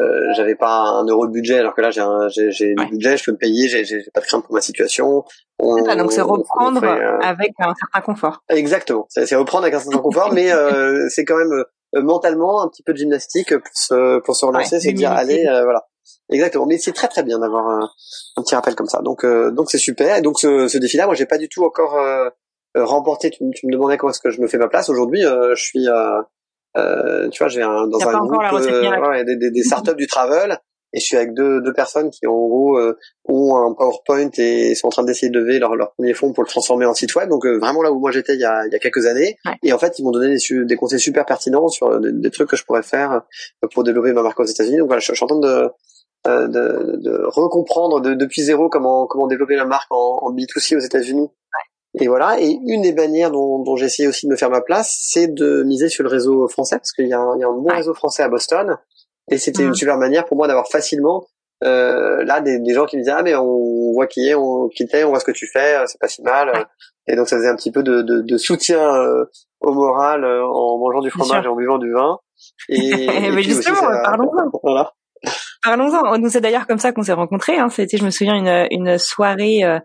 euh, 0.00 0.32
j'avais 0.36 0.56
pas 0.56 0.80
un 0.80 1.06
euro 1.06 1.26
de 1.26 1.32
budget 1.32 1.58
alors 1.58 1.72
que 1.72 1.80
là 1.80 1.90
j'ai 1.90 2.00
un 2.00 2.28
j'ai, 2.28 2.50
j'ai 2.50 2.74
du 2.74 2.86
budget 2.86 3.16
je 3.16 3.24
peux 3.24 3.32
me 3.32 3.36
payer 3.36 3.68
j'ai, 3.68 3.84
j'ai 3.84 4.02
pas 4.12 4.20
de 4.20 4.26
crainte 4.26 4.44
pour 4.44 4.54
ma 4.54 4.60
situation. 4.60 5.24
On, 5.60 5.76
donc 5.96 6.12
c'est 6.12 6.20
reprendre 6.20 6.82
euh, 6.82 7.18
avec 7.22 7.52
un 7.60 7.72
certain 7.78 8.00
confort. 8.00 8.42
Exactement. 8.48 9.06
C'est, 9.08 9.32
reprendre 9.36 9.64
avec 9.64 9.74
un 9.74 9.78
certain 9.78 9.98
confort 9.98 10.32
mais 10.32 10.52
euh, 10.52 11.06
c'est 11.10 11.24
quand 11.24 11.36
même 11.36 11.52
euh, 11.94 12.02
mentalement 12.02 12.62
un 12.62 12.68
petit 12.68 12.82
peu 12.82 12.92
de 12.92 12.98
gymnastique 12.98 13.56
pour 13.56 13.72
se 13.72 14.18
pour 14.20 14.34
se 14.34 14.44
relancer 14.44 14.80
c'est 14.80 14.92
dire 14.92 15.12
allez 15.12 15.44
voilà. 15.44 15.86
Exactement. 16.30 16.66
Mais 16.66 16.78
c'est 16.78 16.92
très 16.92 17.08
très 17.08 17.22
bien 17.22 17.38
d'avoir 17.38 17.68
un, 17.68 17.88
un 18.36 18.42
petit 18.42 18.56
rappel 18.56 18.74
comme 18.74 18.88
ça. 18.88 19.00
Donc 19.00 19.24
donc 19.24 19.70
c'est 19.70 19.78
super. 19.78 20.16
Et 20.16 20.22
donc 20.22 20.40
ce, 20.40 20.66
ce 20.66 20.78
défi 20.78 20.96
là 20.96 21.06
moi 21.06 21.14
j'ai 21.14 21.26
pas 21.26 21.38
du 21.38 21.48
tout 21.48 21.64
encore 21.64 21.96
remporté. 22.74 23.30
Tu, 23.30 23.44
tu, 23.54 23.66
me 23.68 23.72
demandais 23.72 23.96
comment 23.96 24.10
est-ce 24.10 24.20
que 24.20 24.30
je 24.30 24.40
me 24.40 24.48
fais 24.48 24.58
ma 24.58 24.66
place. 24.66 24.88
Aujourd'hui 24.88 25.22
je 25.22 25.62
suis 25.62 25.86
euh, 26.76 27.28
tu 27.28 27.42
vois, 27.42 27.48
j'ai 27.48 27.62
un, 27.62 27.86
dans 27.86 28.00
un 28.08 28.18
groupe 28.18 28.42
euh, 28.52 29.24
des, 29.24 29.36
des, 29.36 29.50
des, 29.50 29.62
startups 29.62 29.96
du 29.96 30.06
travel 30.06 30.58
et 30.92 31.00
je 31.00 31.04
suis 31.04 31.16
avec 31.16 31.34
deux, 31.34 31.60
deux 31.60 31.72
personnes 31.72 32.10
qui 32.10 32.26
en 32.26 32.32
gros 32.32 32.78
euh, 32.78 32.96
ont 33.24 33.56
un 33.56 33.74
PowerPoint 33.74 34.30
et 34.38 34.74
sont 34.74 34.86
en 34.86 34.90
train 34.90 35.04
d'essayer 35.04 35.30
de 35.30 35.38
lever 35.38 35.58
leur, 35.58 35.74
leur 35.74 35.92
premier 35.94 36.14
fonds 36.14 36.32
pour 36.32 36.44
le 36.44 36.48
transformer 36.48 36.86
en 36.86 36.94
site 36.94 37.14
web. 37.16 37.28
Donc 37.28 37.44
euh, 37.46 37.58
vraiment 37.58 37.82
là 37.82 37.92
où 37.92 37.98
moi 37.98 38.12
j'étais 38.12 38.34
il 38.34 38.40
y 38.40 38.44
a, 38.44 38.66
il 38.66 38.72
y 38.72 38.76
a 38.76 38.78
quelques 38.78 39.06
années. 39.06 39.36
Et 39.62 39.72
en 39.72 39.78
fait 39.78 39.98
ils 39.98 40.04
m'ont 40.04 40.12
donné 40.12 40.36
des, 40.36 40.64
des, 40.64 40.76
conseils 40.76 41.00
super 41.00 41.26
pertinents 41.26 41.68
sur 41.68 42.00
des, 42.00 42.30
trucs 42.30 42.48
que 42.48 42.56
je 42.56 42.64
pourrais 42.64 42.82
faire 42.82 43.22
pour 43.72 43.82
développer 43.84 44.12
ma 44.12 44.22
marque 44.22 44.38
aux 44.38 44.44
États-Unis. 44.44 44.78
Donc 44.78 44.86
voilà, 44.86 45.00
je, 45.00 45.12
suis 45.12 45.24
en 45.24 45.26
train 45.26 45.40
de 45.40 45.68
de, 46.26 46.96
de 47.02 47.22
recomprendre 47.26 48.00
de, 48.00 48.14
depuis 48.14 48.42
zéro 48.42 48.70
comment 48.70 49.06
comment 49.06 49.26
développer 49.26 49.56
la 49.56 49.66
marque 49.66 49.92
en, 49.92 50.20
en 50.22 50.32
B2C 50.32 50.76
aux 50.76 50.80
États-Unis. 50.80 51.28
Et 52.00 52.08
voilà. 52.08 52.40
Et 52.40 52.58
une 52.66 52.82
des 52.82 52.92
bannières 52.92 53.30
dont, 53.30 53.62
dont 53.62 53.76
j'ai 53.76 53.86
essayé 53.86 54.08
aussi 54.08 54.26
de 54.26 54.32
me 54.32 54.36
faire 54.36 54.50
ma 54.50 54.60
place, 54.60 54.96
c'est 55.00 55.28
de 55.32 55.62
miser 55.62 55.88
sur 55.88 56.02
le 56.02 56.10
réseau 56.10 56.48
français 56.48 56.76
parce 56.76 56.92
qu'il 56.92 57.06
y, 57.06 57.10
y, 57.10 57.14
a 57.14 57.18
un 57.18 57.36
bon 57.36 57.68
réseau 57.68 57.94
français 57.94 58.22
à 58.22 58.28
Boston. 58.28 58.76
Et 59.30 59.38
c'était 59.38 59.62
une 59.62 59.70
mm. 59.70 59.74
super 59.74 59.96
manière 59.96 60.24
pour 60.26 60.36
moi 60.36 60.46
d'avoir 60.48 60.68
facilement 60.68 61.24
euh, 61.62 62.24
là 62.24 62.40
des, 62.40 62.58
des, 62.58 62.74
gens 62.74 62.84
qui 62.84 62.96
me 62.96 63.02
disaient 63.02 63.14
ah 63.16 63.22
mais 63.22 63.34
on 63.36 63.92
voit 63.92 64.06
qui 64.06 64.28
est, 64.28 64.34
on 64.34 64.68
qui 64.68 64.86
t'es, 64.86 65.04
on 65.04 65.10
voit 65.10 65.20
ce 65.20 65.24
que 65.24 65.32
tu 65.32 65.46
fais, 65.46 65.82
c'est 65.86 66.00
pas 66.00 66.08
si 66.08 66.22
mal. 66.22 66.66
Et 67.06 67.16
donc 67.16 67.28
ça 67.28 67.36
faisait 67.36 67.48
un 67.48 67.56
petit 67.56 67.70
peu 67.70 67.82
de, 67.82 68.02
de, 68.02 68.20
de 68.20 68.36
soutien 68.36 68.94
euh, 68.94 69.24
au 69.60 69.72
moral 69.72 70.24
euh, 70.24 70.44
en 70.44 70.78
mangeant 70.78 71.00
du 71.00 71.10
fromage 71.10 71.44
et 71.44 71.48
en 71.48 71.56
buvant 71.56 71.78
du 71.78 71.92
vin. 71.92 72.18
Et, 72.68 73.30
mais 73.30 73.42
justement, 73.42 73.80
parlons-en. 74.02 74.50
Voilà. 74.62 74.92
Parlons-en. 75.62 76.18
Nous 76.18 76.28
c'est 76.28 76.40
d'ailleurs 76.40 76.66
comme 76.66 76.78
ça 76.78 76.92
qu'on 76.92 77.02
s'est 77.02 77.12
rencontrés. 77.12 77.56
Hein. 77.56 77.68
C'était, 77.70 77.96
je 77.96 78.04
me 78.04 78.10
souviens, 78.10 78.34
une, 78.34 78.66
une 78.70 78.98
soirée 78.98 79.64
euh, 79.64 79.76
euh, 79.76 79.80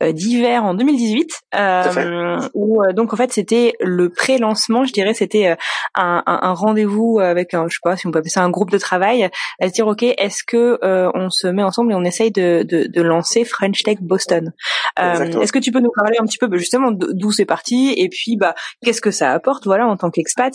d'hiver 0.00 0.64
en 0.64 0.74
2018 0.74 1.42
euh, 1.54 2.40
où 2.54 2.82
euh, 2.82 2.92
donc 2.92 3.12
en 3.12 3.16
fait 3.16 3.32
c'était 3.32 3.74
le 3.80 4.10
pré-lancement, 4.10 4.84
je 4.84 4.92
dirais, 4.92 5.14
c'était 5.14 5.56
un, 5.94 6.22
un, 6.26 6.38
un 6.42 6.52
rendez-vous 6.52 7.18
avec 7.20 7.54
un, 7.54 7.66
je 7.68 7.74
sais 7.74 7.80
pas 7.82 7.96
si 7.96 8.06
on 8.06 8.10
peut 8.10 8.18
appeler 8.18 8.30
ça 8.30 8.42
un 8.42 8.50
groupe 8.50 8.70
de 8.70 8.78
travail, 8.78 9.28
à 9.60 9.68
se 9.68 9.72
dire 9.72 9.86
ok, 9.86 10.02
est-ce 10.02 10.44
que 10.46 10.78
on 11.14 11.30
se 11.30 11.46
met 11.48 11.62
ensemble 11.62 11.92
et 11.92 11.94
on 11.94 12.04
essaye 12.04 12.30
de, 12.30 12.62
de, 12.62 12.86
de 12.86 13.02
lancer 13.02 13.44
French 13.44 13.82
Tech 13.82 13.98
Boston? 14.00 14.52
est-ce 14.96 15.52
que 15.52 15.58
tu 15.58 15.72
peux 15.72 15.80
nous 15.80 15.92
parler 15.94 16.16
un 16.20 16.24
petit 16.24 16.38
peu 16.38 16.46
bah, 16.46 16.58
justement 16.58 16.90
d'où 16.92 17.32
c'est 17.32 17.44
parti 17.44 17.94
et 17.96 18.08
puis 18.08 18.36
bah 18.36 18.54
qu'est-ce 18.84 19.00
que 19.00 19.10
ça 19.10 19.32
apporte 19.32 19.64
voilà 19.64 19.86
en 19.86 19.96
tant 19.96 20.10
qu'expat 20.10 20.54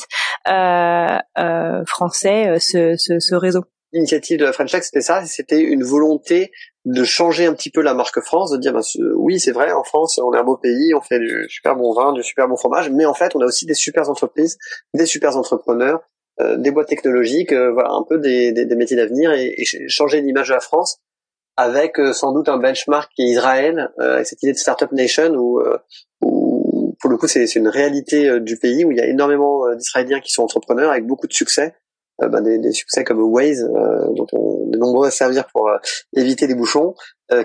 français 1.88 2.60
ce, 2.60 2.96
ce, 2.98 3.20
ce 3.20 3.36
réseau? 3.36 3.66
L'initiative 3.94 4.40
de 4.40 4.52
French 4.52 4.72
Tech, 4.72 4.84
c'était 4.84 5.02
ça, 5.02 5.24
c'était 5.26 5.62
une 5.62 5.84
volonté 5.84 6.52
de 6.86 7.04
changer 7.04 7.46
un 7.46 7.54
petit 7.54 7.69
peu 7.69 7.82
la 7.82 7.93
marque 7.93 8.19
France, 8.22 8.52
de 8.52 8.58
dire 8.58 8.74
bah, 8.74 8.82
oui 9.15 9.39
c'est 9.39 9.52
vrai 9.52 9.72
en 9.72 9.84
France 9.84 10.19
on 10.19 10.34
est 10.34 10.38
un 10.38 10.43
beau 10.43 10.58
pays, 10.58 10.93
on 10.93 11.02
fait 11.02 11.19
du 11.19 11.46
super 11.50 11.76
bon 11.76 11.93
vin, 11.93 12.13
du 12.13 12.24
super 12.24 12.48
bon 12.48 12.58
fromage, 12.58 12.89
mais 12.89 13.06
en 13.06 13.13
fait 13.13 13.36
on 13.36 13.41
a 13.41 13.46
aussi 13.46 13.65
des 13.65 13.74
super 13.74 14.10
entreprises, 14.10 14.58
des 14.93 15.06
super 15.06 15.38
entrepreneurs, 15.38 16.02
euh, 16.41 16.58
des 16.58 16.72
boîtes 16.72 16.89
technologiques, 16.89 17.54
euh, 17.54 17.72
voilà 17.72 17.91
un 17.91 18.04
peu 18.04 18.19
des, 18.19 18.52
des, 18.52 18.65
des 18.65 18.76
métiers 18.76 18.98
d'avenir 18.98 19.32
et, 19.32 19.54
et, 19.58 19.65
changer 19.88 20.22
l'image 20.22 20.50
de 20.50 20.54
la 20.54 20.60
France 20.60 21.00
avec 21.56 22.00
euh, 22.00 22.12
sans 22.12 22.34
doute 22.34 22.50
un 22.50 22.58
benchmark 22.58 23.12
qui 23.15 23.22
est 23.22 23.28
Israël, 23.28 23.91
avec 24.00 24.26
cette 24.26 24.43
idée 24.43 24.54
de 24.54 24.58
startup 24.58 24.91
nation 24.91 25.34
où, 25.36 25.62
où 26.22 26.98
pour 27.00 27.10
le 27.10 27.17
coup 27.17 27.28
c'est 27.28 27.56
une 27.56 27.67
réalité 27.69 28.39
du 28.41 28.58
pays 28.58 28.84
où 28.84 28.91
il 28.91 28.98
y 28.98 29.02
a 29.02 29.06
énormément 29.06 29.74
d'Israéliens 29.76 30.19
qui 30.19 30.32
sont 30.32 30.43
entrepreneurs 30.43 30.91
avec 30.91 31.06
beaucoup 31.06 31.28
de 31.28 31.34
succès. 31.34 31.76
euh, 31.76 31.83
ben, 32.19 32.41
des, 32.41 32.60
des, 32.60 32.71
succès 32.71 33.04
comme 33.04 33.21
Waze, 33.21 33.63
euh, 33.63 34.08
dont 34.12 34.28
on 34.34 34.71
est 34.71 34.78
nombreux 34.78 35.08
à 35.08 35.12
servir 35.12 35.45
pour 35.52 35.67
euh, 35.67 35.78
éviter 36.15 36.47
les 36.47 36.56
bouchons, 36.56 36.95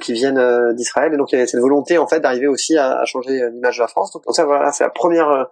qui 0.03 0.13
viennent 0.13 0.75
d'Israël. 0.75 1.15
Et 1.15 1.17
donc 1.17 1.33
il 1.33 1.39
y 1.39 1.41
a 1.41 1.47
cette 1.47 1.61
volonté 1.61 1.97
en 1.97 2.07
fait 2.07 2.21
d'arriver 2.21 2.47
aussi 2.47 2.77
à, 2.77 2.99
à 2.99 3.07
changer 3.07 3.49
l'image 3.51 3.79
de 3.79 3.83
la 3.83 3.89
France. 3.89 4.13
Donc 4.13 4.23
ça 4.33 4.45
voilà, 4.45 4.71
c'est 4.71 4.85
la 4.85 4.91
première 4.91 5.47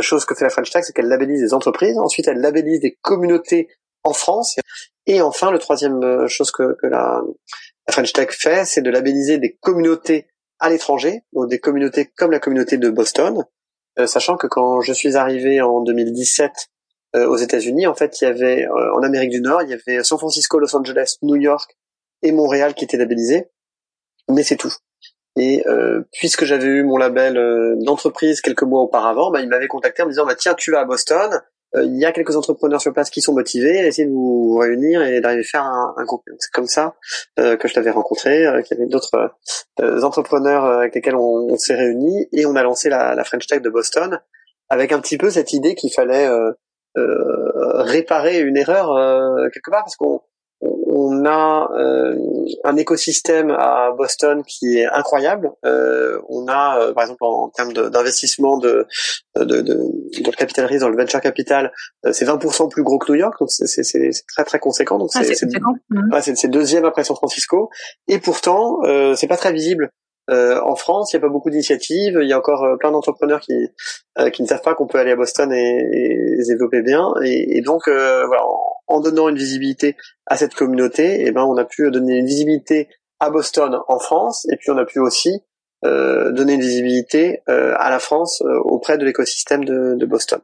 chose 0.00 0.24
que 0.24 0.34
fait 0.34 0.42
la 0.42 0.50
French 0.50 0.72
Tech, 0.72 0.82
c'est 0.84 0.92
qu'elle 0.92 1.06
labellise 1.06 1.40
des 1.40 1.54
entreprises. 1.54 1.96
Ensuite, 1.96 2.26
elle 2.26 2.40
labellise 2.40 2.80
des 2.80 2.98
communautés 3.02 3.68
en 4.02 4.12
France. 4.12 4.56
Et 5.06 5.20
enfin, 5.20 5.52
le 5.52 5.60
troisième 5.60 6.26
chose 6.26 6.50
que, 6.50 6.76
que 6.82 6.88
la, 6.88 7.22
la, 7.86 7.92
French 7.92 8.12
Tech 8.12 8.30
fait, 8.32 8.64
c'est 8.64 8.82
de 8.82 8.90
labelliser 8.90 9.38
des 9.38 9.56
communautés 9.60 10.26
à 10.58 10.68
l'étranger, 10.68 11.22
donc 11.32 11.48
des 11.48 11.60
communautés 11.60 12.10
comme 12.16 12.32
la 12.32 12.40
communauté 12.40 12.78
de 12.78 12.90
Boston, 12.90 13.44
sachant 14.06 14.36
que 14.36 14.48
quand 14.48 14.80
je 14.80 14.92
suis 14.92 15.14
arrivé 15.14 15.60
en 15.60 15.82
2017 15.82 16.50
euh, 16.50 16.77
aux 17.14 17.36
États-Unis, 17.36 17.86
en 17.86 17.94
fait, 17.94 18.20
il 18.20 18.24
y 18.24 18.28
avait 18.28 18.66
euh, 18.66 18.94
en 18.94 19.02
Amérique 19.02 19.30
du 19.30 19.40
Nord, 19.40 19.62
il 19.62 19.70
y 19.70 19.72
avait 19.72 20.02
San 20.04 20.18
Francisco, 20.18 20.58
Los 20.58 20.76
Angeles, 20.76 21.16
New 21.22 21.36
York 21.36 21.76
et 22.22 22.32
Montréal 22.32 22.74
qui 22.74 22.84
étaient 22.84 22.96
labellisés, 22.96 23.48
mais 24.28 24.42
c'est 24.42 24.56
tout. 24.56 24.74
Et 25.36 25.62
euh, 25.66 26.02
puisque 26.12 26.44
j'avais 26.44 26.66
eu 26.66 26.82
mon 26.82 26.96
label 26.96 27.78
d'entreprise 27.84 28.40
quelques 28.40 28.64
mois 28.64 28.82
auparavant, 28.82 29.30
bah, 29.30 29.40
il 29.40 29.48
m'avait 29.48 29.68
contacté 29.68 30.02
en 30.02 30.06
me 30.06 30.10
disant 30.10 30.26
bah, 30.26 30.34
tiens 30.34 30.54
tu 30.54 30.72
vas 30.72 30.80
à 30.80 30.84
Boston, 30.84 31.40
il 31.76 31.98
y 31.98 32.06
a 32.06 32.12
quelques 32.12 32.34
entrepreneurs 32.34 32.80
sur 32.80 32.94
place 32.94 33.10
qui 33.10 33.20
sont 33.20 33.34
motivés, 33.34 33.86
essayez 33.86 34.08
de 34.08 34.12
vous 34.12 34.56
réunir 34.56 35.02
et 35.02 35.20
d'arriver 35.20 35.42
à 35.42 35.48
faire 35.48 35.64
un, 35.64 35.94
un 35.98 36.04
groupe. 36.04 36.22
C'est 36.38 36.50
comme 36.50 36.66
ça 36.66 36.96
que 37.36 37.68
je 37.68 37.74
t'avais 37.74 37.90
rencontré, 37.90 38.46
qu'il 38.66 38.78
y 38.78 38.80
avait 38.80 38.88
d'autres 38.88 39.34
entrepreneurs 40.02 40.64
avec 40.64 40.94
lesquels 40.94 41.16
on, 41.16 41.56
s'est 41.56 41.76
réunis 41.76 42.26
et 42.32 42.46
on 42.46 42.56
a 42.56 42.62
lancé 42.62 42.88
la, 42.88 43.14
la, 43.14 43.22
French 43.22 43.46
Tech 43.46 43.60
de 43.60 43.70
Boston 43.70 44.18
avec 44.68 44.92
un 44.92 45.00
petit 45.00 45.18
peu 45.18 45.30
cette 45.30 45.52
idée 45.52 45.74
qu'il 45.74 45.92
fallait 45.92 46.26
euh, 46.26 46.52
réparer 47.82 48.40
une 48.40 48.56
erreur 48.56 48.92
euh, 48.92 49.48
quelque 49.52 49.70
part 49.70 49.84
parce 49.84 49.96
qu'on 49.96 50.20
on 50.60 51.24
a 51.24 51.70
euh, 51.78 52.16
un 52.64 52.76
écosystème 52.76 53.50
à 53.50 53.92
Boston 53.96 54.42
qui 54.44 54.78
est 54.78 54.86
incroyable. 54.86 55.52
Euh, 55.64 56.20
on 56.28 56.48
a, 56.48 56.92
par 56.94 57.04
exemple, 57.04 57.22
en, 57.22 57.48
termes 57.50 57.72
d'investissement 57.72 58.58
de, 58.58 58.86
de, 59.36 59.44
de, 59.44 59.62
de, 59.62 60.30
capital 60.36 60.64
risque 60.64 60.80
dans 60.80 60.88
le 60.88 60.96
venture 60.96 61.20
capital, 61.20 61.72
c'est 62.10 62.26
20% 62.26 62.70
plus 62.70 62.82
gros 62.82 62.98
que 62.98 63.12
New 63.12 63.18
York, 63.18 63.34
donc 63.38 63.50
c'est 63.50 64.10
très 64.26 64.44
très 64.44 64.58
conséquent. 64.58 64.98
Donc 64.98 65.10
ah, 65.14 65.22
c'est 66.20 66.48
deuxième 66.48 66.84
après 66.84 67.04
San 67.04 67.16
Francisco, 67.16 67.70
et 68.08 68.18
pourtant 68.18 68.80
c'est 69.14 69.28
pas 69.28 69.36
très 69.36 69.52
visible. 69.52 69.92
Euh, 70.30 70.60
en 70.62 70.74
France, 70.74 71.12
il 71.12 71.16
n'y 71.16 71.24
a 71.24 71.26
pas 71.26 71.32
beaucoup 71.32 71.50
d'initiatives. 71.50 72.18
Il 72.20 72.28
y 72.28 72.32
a 72.32 72.38
encore 72.38 72.64
euh, 72.64 72.76
plein 72.76 72.90
d'entrepreneurs 72.90 73.40
qui 73.40 73.54
euh, 74.18 74.30
qui 74.30 74.42
ne 74.42 74.48
savent 74.48 74.62
pas 74.62 74.74
qu'on 74.74 74.86
peut 74.86 74.98
aller 74.98 75.12
à 75.12 75.16
Boston 75.16 75.52
et, 75.52 75.78
et 76.38 76.44
développer 76.46 76.82
bien. 76.82 77.14
Et, 77.24 77.60
donc, 77.60 77.82
voilà, 77.86 78.42
en, 78.86 79.00
donnant 79.00 79.28
une 79.28 79.36
visibilité 79.36 79.96
à 80.26 80.36
cette 80.36 80.54
communauté, 80.54 81.24
eh 81.26 81.30
ben, 81.30 81.44
on 81.44 81.56
a 81.56 81.64
pu 81.64 81.90
donner 81.90 82.18
une 82.18 82.26
visibilité 82.26 82.88
à 83.20 83.30
Boston 83.30 83.80
en 83.88 83.98
France, 83.98 84.46
et 84.50 84.56
puis 84.56 84.70
on 84.70 84.78
a 84.78 84.84
pu 84.84 84.98
aussi 84.98 85.42
donner 85.82 86.54
une 86.54 86.60
visibilité 86.60 87.42
à 87.46 87.90
la 87.90 87.98
France 87.98 88.42
auprès 88.64 88.98
de 88.98 89.04
l'écosystème 89.04 89.64
de 89.64 90.06
Boston. 90.06 90.40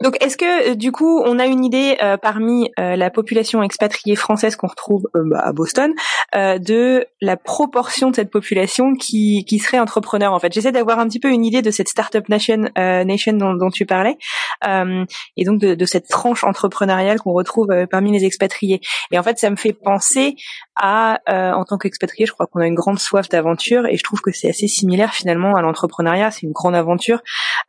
Donc, 0.00 0.16
est-ce 0.20 0.36
que 0.36 0.70
euh, 0.70 0.74
du 0.76 0.92
coup, 0.92 1.20
on 1.24 1.38
a 1.38 1.46
une 1.46 1.64
idée 1.64 1.96
euh, 2.02 2.16
parmi 2.16 2.70
euh, 2.78 2.94
la 2.94 3.10
population 3.10 3.62
expatriée 3.64 4.14
française 4.14 4.54
qu'on 4.54 4.68
retrouve 4.68 5.08
bah, 5.14 5.40
à 5.40 5.52
Boston 5.52 5.92
de 6.34 7.06
la 7.20 7.36
proportion 7.36 8.10
de 8.10 8.16
cette 8.16 8.30
population 8.30 8.94
qui, 8.94 9.44
qui 9.46 9.58
serait 9.58 9.78
entrepreneur 9.78 10.32
En 10.32 10.38
fait, 10.38 10.52
j'essaie 10.52 10.72
d'avoir 10.72 10.98
un 10.98 11.08
petit 11.08 11.20
peu 11.20 11.30
une 11.30 11.44
idée 11.44 11.62
de 11.62 11.70
cette 11.70 11.88
startup 11.88 12.28
nation, 12.28 12.68
nation 12.76 13.32
dont, 13.32 13.54
dont, 13.54 13.70
tu 13.70 13.86
parlais, 13.86 14.18
et 14.64 15.44
donc 15.44 15.58
de, 15.58 15.84
cette 15.86 16.06
tranche 16.06 16.44
entrepreneuriale 16.44 17.18
qu'on 17.18 17.32
retrouve 17.32 17.68
parmi 17.90 18.12
les 18.12 18.26
expatriés. 18.26 18.80
Et 19.10 19.18
en 19.18 19.22
fait, 19.22 19.38
ça 19.38 19.48
me 19.48 19.56
fait 19.56 19.72
penser 19.72 20.36
à, 20.76 21.18
en 21.26 21.64
tant 21.64 21.78
qu'expatrié, 21.78 22.26
je 22.26 22.32
crois 22.32 22.46
qu'on 22.46 22.60
a 22.60 22.66
une 22.66 22.74
grande 22.74 22.98
soif 22.98 23.28
d'aventure, 23.30 23.86
et 23.86 23.96
je 23.96 24.04
trouve 24.04 24.20
que 24.20 24.30
c'est 24.30 24.50
assez 24.50 24.68
similaire 24.68 25.14
finalement 25.14 25.56
à 25.56 25.62
l'entrepreneuriat. 25.62 26.30
C'est 26.30 26.42
une 26.42 26.52
grande 26.52 26.76
aventure 26.76 27.20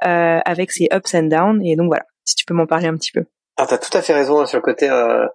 avec 0.02 0.72
ses 0.72 0.90
ups 0.94 1.16
and 1.16 1.24
downs, 1.24 1.62
et 1.64 1.78
donc 1.78 1.88
voilà 1.88 2.04
si 2.30 2.36
tu 2.36 2.46
peux 2.46 2.54
m'en 2.54 2.68
parler 2.68 2.88
un 2.88 2.96
petit 2.96 3.12
peu. 3.12 3.26
Ah, 3.58 3.68
tu 3.68 3.74
as 3.74 3.78
tout 3.78 3.96
à 3.98 4.02
fait 4.02 4.14
raison 4.14 4.40
hein, 4.40 4.46
sur 4.46 4.58
le 4.58 4.62
côté 4.62 4.90
euh, 4.90 5.26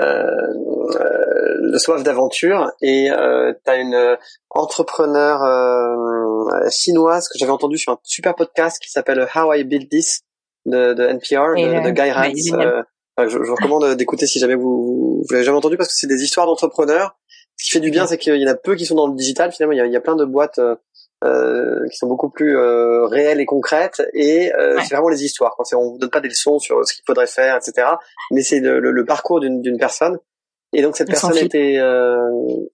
euh, 0.00 0.18
le 1.60 1.78
soif 1.78 2.02
d'aventure 2.02 2.70
et 2.80 3.10
euh, 3.10 3.52
tu 3.64 3.70
as 3.70 3.76
une 3.76 4.16
entrepreneur 4.50 5.42
euh, 5.42 6.68
chinoise 6.70 7.28
que 7.28 7.38
j'avais 7.38 7.52
entendu 7.52 7.78
sur 7.78 7.92
un 7.92 7.98
super 8.02 8.34
podcast 8.34 8.80
qui 8.82 8.90
s'appelle 8.90 9.26
How 9.34 9.54
I 9.54 9.64
Build 9.64 9.88
This 9.88 10.22
de, 10.66 10.94
de 10.94 11.04
NPR 11.04 11.54
de, 11.56 11.84
de, 11.84 11.90
Guy 11.90 12.10
Raz. 12.10 12.32
je, 13.28 13.38
vous 13.38 13.54
recommande 13.54 13.94
d'écouter 13.94 14.26
si 14.26 14.38
jamais 14.38 14.54
vous 14.54 15.04
vous 15.24 15.32
l'avez 15.32 15.44
jamais 15.44 15.58
entendu 15.58 15.76
parce 15.76 15.88
que 15.88 15.94
c'est 15.96 16.06
des 16.06 16.22
histoires 16.22 16.46
d'entrepreneurs. 16.46 17.16
Ce 17.56 17.64
qui 17.64 17.70
fait 17.70 17.80
du 17.80 17.90
bien, 17.90 18.06
c'est 18.06 18.18
qu'il 18.18 18.34
y 18.34 18.48
en 18.48 18.50
a 18.50 18.56
peu 18.56 18.74
qui 18.74 18.84
sont 18.84 18.96
dans 18.96 19.06
le 19.06 19.14
digital. 19.14 19.52
Finalement, 19.52 19.72
il 19.72 19.78
y 19.78 19.80
a, 19.80 19.86
il 19.86 19.92
y 19.92 19.96
a 19.96 20.00
plein 20.00 20.16
de 20.16 20.24
boîtes 20.24 20.58
euh, 20.58 20.74
qui 21.90 21.96
sont 21.96 22.06
beaucoup 22.06 22.28
plus 22.28 22.56
euh, 22.56 23.06
réelles 23.06 23.40
et 23.40 23.46
concrètes 23.46 24.02
et 24.12 24.52
euh, 24.54 24.78
c'est 24.82 24.94
vraiment 24.94 25.08
les 25.08 25.24
histoires. 25.24 25.54
Quand 25.56 25.64
on 25.74 25.92
vous 25.92 25.98
donne 25.98 26.10
pas 26.10 26.20
des 26.20 26.28
leçons 26.28 26.58
sur 26.58 26.86
ce 26.86 26.94
qu'il 26.94 27.02
faudrait 27.06 27.26
faire, 27.26 27.56
etc. 27.56 27.88
Mais 28.30 28.42
c'est 28.42 28.60
le, 28.60 28.78
le, 28.78 29.04
parcours 29.04 29.40
d'une 29.40 29.78
personne. 29.78 30.18
Et 30.72 30.82
donc 30.82 30.96
cette 30.96 31.08
personne 31.08 31.36
était 31.36 31.78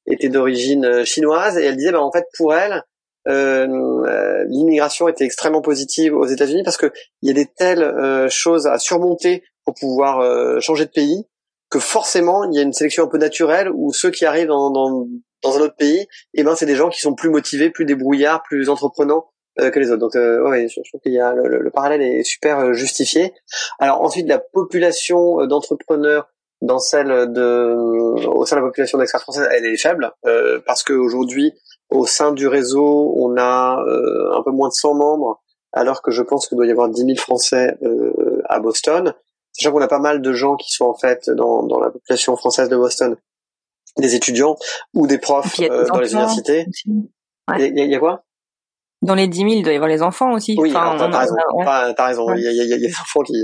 était 0.07 0.29
d'origine 0.29 1.05
chinoise 1.05 1.59
et 1.59 1.65
elle 1.65 1.77
disait 1.77 1.93
bah 1.93 2.01
en 2.01 2.11
fait 2.11 2.25
pour 2.37 2.55
elle 2.55 2.83
l'immigration 3.27 5.07
était 5.09 5.25
extrêmement 5.25 5.61
positive 5.61 6.17
aux 6.17 6.27
États-Unis 6.27 6.63
parce 6.65 6.79
que 6.79 6.91
il 7.21 7.29
y 7.29 7.31
a 7.31 7.35
des 7.35 7.47
telles 7.47 8.29
choses 8.31 8.67
à 8.67 8.79
surmonter 8.79 9.45
pour 9.67 9.75
pouvoir 9.75 10.61
changer 10.63 10.87
de 10.87 10.91
pays 10.91 11.27
que 11.69 11.79
forcément 11.79 12.45
il 12.45 12.55
y 12.55 12.59
a 12.59 12.63
une 12.63 12.73
sélection 12.73 13.05
un 13.05 13.09
peu 13.09 13.19
naturelle 13.19 13.71
où 13.73 13.93
ceux 13.93 14.11
qui 14.11 14.25
arrivent 14.25 14.49
dans, 14.49 14.71
dans, 14.71 15.07
dans 15.42 15.57
un 15.57 15.61
autre 15.61 15.76
pays, 15.76 16.07
eh 16.35 16.42
ben 16.42 16.55
c'est 16.55 16.66
des 16.66 16.76
gens 16.76 16.88
qui 16.88 17.00
sont 17.00 17.14
plus 17.14 17.31
motivés, 17.31 17.70
plus 17.70 17.85
débrouillards, 17.85 18.42
plus 18.42 18.68
entreprenants 18.68 19.26
que 19.59 19.79
les 19.79 19.90
autres. 19.90 20.00
Donc 20.00 20.14
ouais, 20.14 20.68
je, 20.68 20.81
trouve 20.88 21.00
qu'il 21.03 21.12
y 21.12 21.20
a 21.20 21.35
le, 21.35 21.59
le, 21.59 21.70
parallèle 21.70 22.00
est 22.00 22.22
super 22.22 22.72
justifié. 22.72 23.35
Alors 23.79 24.00
ensuite 24.00 24.26
la 24.26 24.38
population 24.38 25.44
d'entrepreneurs 25.46 26.29
dans 26.62 26.79
celle 26.79 27.33
de 27.33 27.74
au 28.26 28.46
sein 28.46 28.57
de 28.57 28.61
la 28.62 28.66
population 28.66 28.96
d'experts 28.98 29.22
française, 29.22 29.48
elle 29.50 29.66
est 29.66 29.76
faible 29.76 30.12
parce 30.66 30.83
qu'aujourd'hui 30.83 31.53
au 31.90 32.07
sein 32.07 32.33
du 32.33 32.46
réseau, 32.46 33.14
on 33.18 33.37
a 33.37 33.83
un 34.33 34.42
peu 34.42 34.50
moins 34.50 34.68
de 34.68 34.74
100 34.74 34.94
membres 34.94 35.42
alors 35.72 36.03
que 36.03 36.11
je 36.11 36.22
pense 36.22 36.48
qu'il 36.48 36.57
doit 36.57 36.66
y 36.66 36.70
avoir 36.70 36.88
10 36.88 37.00
000 37.00 37.16
Français 37.16 37.76
euh, 37.83 38.42
à 38.48 38.61
Boston. 38.61 39.14
Sachant 39.53 39.72
qu'on 39.72 39.81
a 39.81 39.88
pas 39.88 39.98
mal 39.98 40.22
de 40.22 40.33
gens 40.33 40.57
qui 40.57 40.72
sont 40.72 40.87
en 40.87 40.94
fait 40.94 41.29
dans, 41.31 41.64
dans 41.64 41.81
la 41.81 41.90
population 41.90 42.37
française 42.37 42.68
de 42.68 42.76
Boston, 42.76 43.16
des 43.98 44.14
étudiants 44.14 44.57
ou 44.94 45.07
des 45.07 45.18
profs 45.18 45.59
euh, 45.61 45.87
dans 45.87 46.00
les 46.00 46.12
universités. 46.12 46.66
Il 47.59 47.76
y, 47.76 47.94
a 47.94 47.98
quoi? 47.98 48.24
Dans 49.03 49.14
les 49.14 49.26
10 49.26 49.38
000, 49.38 49.50
il 49.50 49.62
doit 49.62 49.72
y 49.72 49.76
avoir 49.76 49.88
les 49.88 50.03
enfants 50.03 50.33
aussi. 50.33 50.55
Oui, 50.59 50.70
enfin, 50.74 50.96
t'as 51.11 51.18
raison. 51.18 51.35
T'as 51.96 52.07
raison. 52.07 52.35
Il, 52.35 52.42
y 52.42 52.46
a, 52.46 52.50
il, 52.53 52.68
y 52.68 52.74
a, 52.74 52.79
des 52.79 52.92
enfants 53.00 53.22
qui 53.22 53.35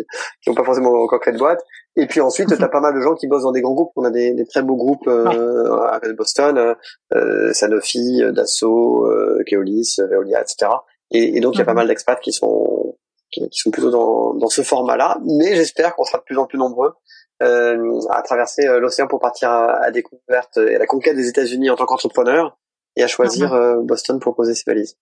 qui 0.42 0.50
ont 0.50 0.54
pas 0.54 0.64
forcément 0.64 0.90
encore 0.90 1.18
créé 1.18 1.32
de 1.32 1.38
boîte. 1.38 1.60
Et 1.96 2.06
puis 2.06 2.20
ensuite, 2.20 2.56
t'as 2.56 2.68
pas 2.68 2.80
mal 2.80 2.94
de 2.94 3.00
gens 3.00 3.14
qui 3.14 3.26
bossent 3.26 3.44
dans 3.44 3.52
des 3.52 3.62
grands 3.62 3.74
groupes. 3.74 3.90
On 3.96 4.04
a 4.04 4.10
des, 4.10 4.34
des 4.34 4.46
très 4.46 4.62
beaux 4.62 4.76
groupes 4.76 5.08
euh, 5.08 5.80
à 5.86 5.98
Boston, 6.16 6.76
euh, 7.14 7.52
Sanofi, 7.52 8.20
Dassault, 8.32 9.06
euh, 9.06 9.42
Keolis, 9.46 9.96
Veolia, 9.98 10.42
etc. 10.42 10.70
Et, 11.10 11.38
et 11.38 11.40
donc 11.40 11.54
il 11.54 11.58
y 11.58 11.62
a 11.62 11.64
pas 11.64 11.72
mhm. 11.72 11.78
mal 11.78 11.88
d'expats 11.88 12.20
qui 12.20 12.32
sont 12.32 12.96
qui, 13.30 13.48
sont 13.52 13.70
plutôt 13.70 13.90
dans, 13.90 14.34
dans 14.34 14.48
ce 14.48 14.62
format-là. 14.62 15.18
Mais 15.24 15.56
j'espère 15.56 15.94
qu'on 15.94 16.04
sera 16.04 16.18
de 16.18 16.24
plus 16.24 16.38
en 16.38 16.46
plus 16.46 16.58
nombreux 16.58 16.90
euh, 16.90 16.94
à 17.40 18.22
traverser 18.22 18.66
euh, 18.66 18.80
l'océan 18.80 19.06
pour 19.06 19.20
partir 19.20 19.50
à, 19.50 19.84
à 19.84 19.90
découverte 19.90 20.56
et 20.56 20.76
à 20.76 20.78
la 20.78 20.86
conquête 20.86 21.16
des 21.16 21.28
États-Unis 21.28 21.70
en 21.70 21.76
tant 21.76 21.86
qu'entrepreneur 21.86 22.58
et 22.96 23.02
à 23.02 23.06
choisir 23.06 23.52
euh, 23.52 23.76
Boston 23.82 24.18
pour 24.20 24.34
poser 24.34 24.54
ses 24.54 24.64
valises. 24.66 24.96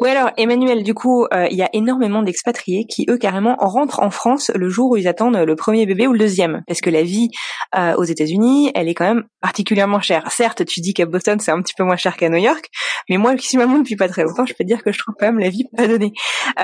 Oui 0.00 0.08
alors 0.08 0.30
Emmanuel, 0.38 0.82
du 0.82 0.94
coup, 0.94 1.26
euh, 1.26 1.46
il 1.50 1.58
y 1.58 1.62
a 1.62 1.68
énormément 1.74 2.22
d'expatriés 2.22 2.86
qui 2.86 3.04
eux 3.10 3.18
carrément 3.18 3.54
rentrent 3.58 4.00
en 4.00 4.08
France 4.08 4.50
le 4.54 4.70
jour 4.70 4.92
où 4.92 4.96
ils 4.96 5.06
attendent 5.06 5.36
le 5.36 5.56
premier 5.56 5.84
bébé 5.84 6.06
ou 6.06 6.14
le 6.14 6.18
deuxième, 6.18 6.62
parce 6.66 6.80
que 6.80 6.88
la 6.88 7.02
vie 7.02 7.28
euh, 7.76 7.94
aux 7.96 8.04
États-Unis, 8.04 8.72
elle 8.74 8.88
est 8.88 8.94
quand 8.94 9.04
même 9.04 9.24
particulièrement 9.42 10.00
chère. 10.00 10.32
Certes, 10.32 10.64
tu 10.64 10.80
dis 10.80 10.94
qu'à 10.94 11.04
Boston 11.04 11.38
c'est 11.38 11.50
un 11.50 11.60
petit 11.60 11.74
peu 11.76 11.84
moins 11.84 11.98
cher 11.98 12.16
qu'à 12.16 12.30
New 12.30 12.38
York, 12.38 12.70
mais 13.10 13.18
moi 13.18 13.36
qui 13.36 13.46
suis 13.46 13.58
maman 13.58 13.76
depuis 13.76 13.96
pas 13.96 14.08
très 14.08 14.22
longtemps, 14.22 14.46
je 14.46 14.54
peux 14.54 14.64
te 14.64 14.68
dire 14.68 14.82
que 14.82 14.90
je 14.90 14.98
trouve 14.98 15.14
quand 15.18 15.26
même 15.26 15.38
la 15.38 15.50
vie 15.50 15.64
pas 15.76 15.86
donnée. 15.86 16.14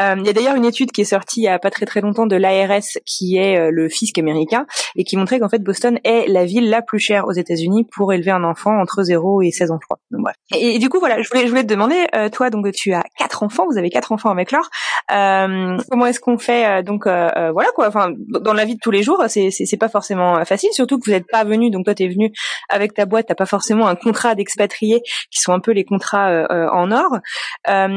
Euh, 0.00 0.14
il 0.18 0.24
y 0.24 0.30
a 0.30 0.32
d'ailleurs 0.32 0.56
une 0.56 0.64
étude 0.64 0.90
qui 0.90 1.02
est 1.02 1.04
sortie 1.04 1.40
il 1.40 1.44
y 1.44 1.48
a 1.48 1.58
pas 1.58 1.70
très 1.70 1.84
très 1.84 2.00
longtemps 2.00 2.26
de 2.26 2.36
l'ARS, 2.36 2.96
qui 3.04 3.36
est 3.36 3.70
le 3.70 3.90
fisc 3.90 4.16
américain, 4.16 4.64
et 4.96 5.04
qui 5.04 5.18
montrait 5.18 5.40
qu'en 5.40 5.50
fait 5.50 5.62
Boston 5.62 5.98
est 6.04 6.26
la 6.26 6.46
ville 6.46 6.70
la 6.70 6.80
plus 6.80 7.00
chère 7.00 7.26
aux 7.26 7.32
États-Unis 7.32 7.86
pour 7.94 8.14
élever 8.14 8.30
un 8.30 8.44
enfant 8.44 8.80
entre 8.80 9.02
0 9.02 9.42
et 9.42 9.50
16 9.50 9.72
ans, 9.72 9.78
je 9.78 9.86
crois. 9.86 9.98
Donc, 10.10 10.22
bref. 10.22 10.36
Et, 10.54 10.78
du 10.78 10.88
coup 10.88 11.00
voilà, 11.00 11.20
je 11.20 11.28
voulais 11.28 11.42
je 11.42 11.50
voulais 11.50 11.64
te 11.64 11.68
demander, 11.68 12.06
toi 12.32 12.48
donc 12.48 12.72
tu 12.72 12.94
as 12.94 13.04
quatre 13.26 13.42
enfants, 13.42 13.66
vous 13.68 13.76
avez 13.76 13.90
quatre 13.90 14.12
enfants 14.12 14.30
avec 14.30 14.52
Laure. 14.52 14.70
Euh, 15.10 15.76
comment 15.90 16.06
est-ce 16.06 16.20
qu'on 16.20 16.38
fait 16.38 16.66
euh, 16.66 16.82
donc 16.82 17.06
euh, 17.06 17.50
voilà 17.52 17.70
quoi 17.74 17.88
Enfin, 17.88 18.12
dans 18.28 18.52
la 18.52 18.64
vie 18.64 18.74
de 18.74 18.80
tous 18.80 18.92
les 18.92 19.02
jours, 19.02 19.22
c'est 19.26 19.50
c'est 19.50 19.76
pas 19.76 19.88
forcément 19.88 20.44
facile, 20.44 20.70
surtout 20.72 20.98
que 20.98 21.06
vous 21.06 21.10
n'êtes 21.10 21.26
pas 21.26 21.42
venu. 21.42 21.70
Donc 21.70 21.84
toi, 21.84 21.94
t'es 21.94 22.06
venu 22.06 22.32
avec 22.68 22.94
ta 22.94 23.04
boîte, 23.04 23.26
t'as 23.26 23.34
pas 23.34 23.46
forcément 23.46 23.88
un 23.88 23.96
contrat 23.96 24.36
d'expatrié 24.36 25.02
qui 25.30 25.40
sont 25.40 25.52
un 25.52 25.60
peu 25.60 25.72
les 25.72 25.84
contrats 25.84 26.46
en 26.72 26.92
or. 26.92 27.18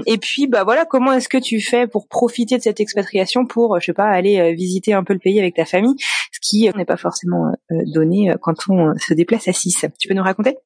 et 0.08 0.18
puis 0.18 0.48
bah 0.48 0.64
voilà, 0.64 0.86
comment 0.86 1.14
est-ce 1.14 1.30
que 1.30 1.38
tu 1.38 1.62
fais 1.62 1.86
pour 1.88 2.08
profiter 2.08 2.58
de 2.58 2.64
cette 2.64 2.80
expatriation 2.80 3.46
pour 3.46 3.80
je 3.80 3.86
sais 3.86 3.94
pas 3.94 4.10
aller 4.10 4.54
visiter 4.56 4.94
un 4.94 5.04
peu 5.04 5.14
le 5.14 5.20
pays 5.20 5.40
avec 5.40 5.56
ta 5.56 5.66
famille, 5.66 5.96
ce 6.32 6.40
qui 6.42 6.70
n'est 6.76 6.86
pas 6.86 6.98
forcément 6.98 7.52
donné 7.70 8.34
quand 8.42 8.56
on 8.70 8.94
se 8.98 9.14
déplace 9.14 9.48
à 9.48 9.54
6. 9.54 9.86
Tu 10.00 10.08
peux 10.08 10.16
nous 10.16 10.24
raconter? 10.24 10.58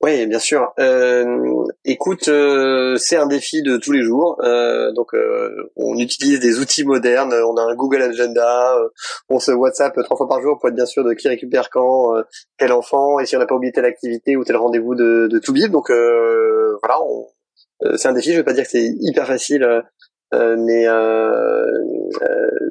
Oui, 0.00 0.26
bien 0.26 0.38
sûr. 0.38 0.72
Euh, 0.78 1.64
écoute, 1.84 2.28
euh, 2.28 2.96
c'est 2.96 3.16
un 3.16 3.26
défi 3.26 3.62
de 3.62 3.76
tous 3.76 3.92
les 3.92 4.02
jours. 4.02 4.38
Euh, 4.42 4.92
donc, 4.92 5.14
euh, 5.14 5.70
on 5.76 5.96
utilise 5.98 6.40
des 6.40 6.58
outils 6.58 6.84
modernes. 6.84 7.32
On 7.32 7.56
a 7.56 7.62
un 7.62 7.74
Google 7.74 8.02
Agenda. 8.02 8.76
Euh, 8.76 8.88
on 9.28 9.38
se 9.38 9.50
WhatsApp 9.52 9.94
trois 10.04 10.16
fois 10.16 10.28
par 10.28 10.40
jour 10.40 10.58
pour 10.58 10.68
être 10.68 10.74
bien 10.74 10.86
sûr 10.86 11.04
de 11.04 11.14
qui 11.14 11.28
récupère 11.28 11.70
quand, 11.70 12.14
quel 12.58 12.72
enfant, 12.72 13.18
et 13.18 13.26
si 13.26 13.36
on 13.36 13.38
n'a 13.38 13.46
pas 13.46 13.54
oublié 13.54 13.72
telle 13.72 13.84
activité 13.84 14.36
ou 14.36 14.44
tel 14.44 14.56
rendez-vous 14.56 14.94
de, 14.94 15.28
de 15.30 15.38
tout 15.38 15.52
vivre. 15.52 15.70
Donc, 15.70 15.90
voilà, 15.90 16.98
c'est 17.96 18.08
un 18.08 18.12
défi. 18.12 18.32
Je 18.32 18.38
vais 18.38 18.44
pas 18.44 18.52
dire 18.52 18.64
que 18.64 18.70
c'est 18.70 18.94
hyper 19.00 19.26
facile. 19.26 19.82
mais 20.32 20.86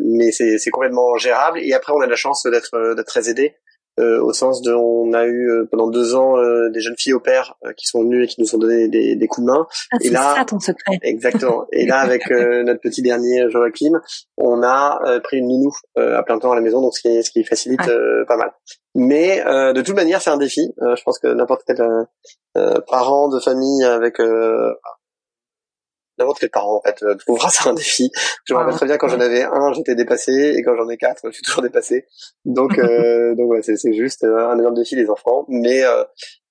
mais 0.03 0.31
c'est 0.31 0.69
complètement 0.71 1.15
gérable 1.17 1.59
et 1.59 1.73
après 1.73 1.93
on 1.93 2.01
a 2.01 2.07
la 2.07 2.15
chance 2.15 2.43
d'être 2.45 2.95
d'être 2.95 3.07
très 3.07 3.29
aidé 3.29 3.53
euh, 3.53 3.70
au 3.99 4.33
sens 4.33 4.61
de 4.61 4.73
on 4.73 5.13
a 5.13 5.25
eu 5.25 5.49
euh, 5.49 5.67
pendant 5.69 5.87
deux 5.87 6.15
ans 6.15 6.37
euh, 6.37 6.69
des 6.69 6.79
jeunes 6.79 6.95
filles 6.97 7.13
au 7.13 7.19
père 7.19 7.55
qui 7.77 7.85
sont 7.85 8.03
venues 8.03 8.23
et 8.23 8.27
qui 8.27 8.41
nous 8.41 8.55
ont 8.55 8.57
donné 8.57 8.87
des, 8.87 9.15
des 9.15 9.27
coups 9.27 9.45
de 9.45 9.51
main. 9.51 9.67
Ah, 9.91 9.97
et 10.01 10.09
là, 10.09 10.35
ça 10.37 10.45
ton 10.45 10.59
secret. 10.59 10.97
Exactement. 11.01 11.65
Et 11.71 11.85
là, 11.85 11.99
avec 11.99 12.29
notre 12.29 12.79
petit 12.79 13.01
dernier 13.01 13.49
Joachim, 13.49 13.99
on 14.37 14.63
a 14.63 15.19
pris 15.23 15.37
une 15.37 15.47
nounou 15.47 15.73
à 15.97 16.23
plein 16.23 16.39
temps 16.39 16.51
à 16.51 16.55
la 16.55 16.61
maison, 16.61 16.81
donc 16.81 16.95
ce 16.95 17.01
qui, 17.01 17.23
ce 17.23 17.31
qui 17.31 17.43
facilite 17.43 17.89
pas 18.27 18.37
mal. 18.37 18.51
Mais 18.95 19.43
de 19.43 19.81
toute 19.81 19.95
manière, 19.95 20.21
c'est 20.21 20.29
un 20.29 20.37
défi. 20.37 20.73
je 20.79 21.03
pense 21.03 21.19
que 21.19 21.27
n'importe 21.27 21.63
quel 21.65 21.77
parent 22.87 23.29
de 23.29 23.39
famille 23.39 23.83
avec 23.83 24.17
n'importe 26.21 26.39
quel 26.39 26.49
parent 26.49 26.77
en 26.77 26.81
fait 26.81 27.03
trouvera 27.19 27.49
ça 27.51 27.69
un 27.69 27.73
défi. 27.73 28.11
Je 28.45 28.53
me 28.53 28.59
rappelle 28.59 28.75
très 28.75 28.85
bien 28.85 28.97
quand 28.97 29.07
j'en 29.07 29.19
avais 29.19 29.43
un, 29.43 29.73
j'étais 29.73 29.95
dépassé, 29.95 30.55
et 30.57 30.63
quand 30.63 30.75
j'en 30.75 30.89
ai 30.89 30.97
quatre, 30.97 31.21
je 31.25 31.31
suis 31.31 31.43
toujours 31.43 31.63
dépassé. 31.63 32.05
Donc 32.45 32.77
euh, 32.77 33.35
donc 33.37 33.51
ouais, 33.51 33.61
c'est 33.61 33.75
c'est 33.75 33.93
juste 33.93 34.23
euh, 34.23 34.49
un 34.49 34.57
énorme 34.57 34.75
défi 34.75 34.95
les 34.95 35.09
enfants. 35.09 35.45
Mais 35.49 35.83
euh, 35.83 36.03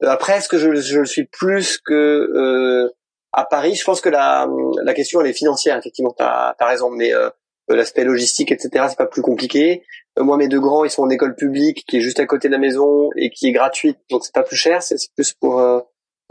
après, 0.02 0.38
est-ce 0.38 0.48
que 0.48 0.58
je, 0.58 0.74
je 0.74 1.00
le 1.00 1.06
suis 1.06 1.24
plus 1.24 1.78
que 1.78 1.94
euh, 1.94 2.90
à 3.32 3.44
Paris 3.44 3.74
Je 3.74 3.84
pense 3.84 4.00
que 4.00 4.08
la 4.08 4.48
la 4.82 4.94
question 4.94 5.20
elle 5.20 5.28
est 5.28 5.34
financière. 5.34 5.76
Effectivement, 5.78 6.14
t'as 6.16 6.54
as 6.58 6.66
raison, 6.66 6.90
mais 6.90 7.14
euh, 7.14 7.30
l'aspect 7.68 8.04
logistique, 8.04 8.50
etc. 8.52 8.86
C'est 8.88 8.98
pas 8.98 9.06
plus 9.06 9.22
compliqué. 9.22 9.84
moi, 10.18 10.36
mes 10.36 10.48
deux 10.48 10.60
grands, 10.60 10.84
ils 10.84 10.90
sont 10.90 11.02
en 11.02 11.10
école 11.10 11.36
publique 11.36 11.84
qui 11.86 11.98
est 11.98 12.00
juste 12.00 12.18
à 12.18 12.26
côté 12.26 12.48
de 12.48 12.52
la 12.52 12.58
maison 12.58 13.10
et 13.16 13.30
qui 13.30 13.46
est 13.46 13.52
gratuite, 13.52 13.98
donc 14.10 14.24
c'est 14.24 14.34
pas 14.34 14.42
plus 14.42 14.56
cher. 14.56 14.82
C'est 14.82 14.96
plus 15.14 15.32
pour 15.34 15.60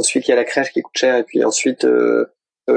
celui 0.04 0.22
qui 0.22 0.32
a 0.32 0.36
la 0.36 0.46
crèche 0.46 0.72
qui 0.72 0.82
coûte 0.82 0.98
cher 0.98 1.16
et 1.16 1.24
puis 1.24 1.44
ensuite 1.44 1.86
euh, 1.86 2.26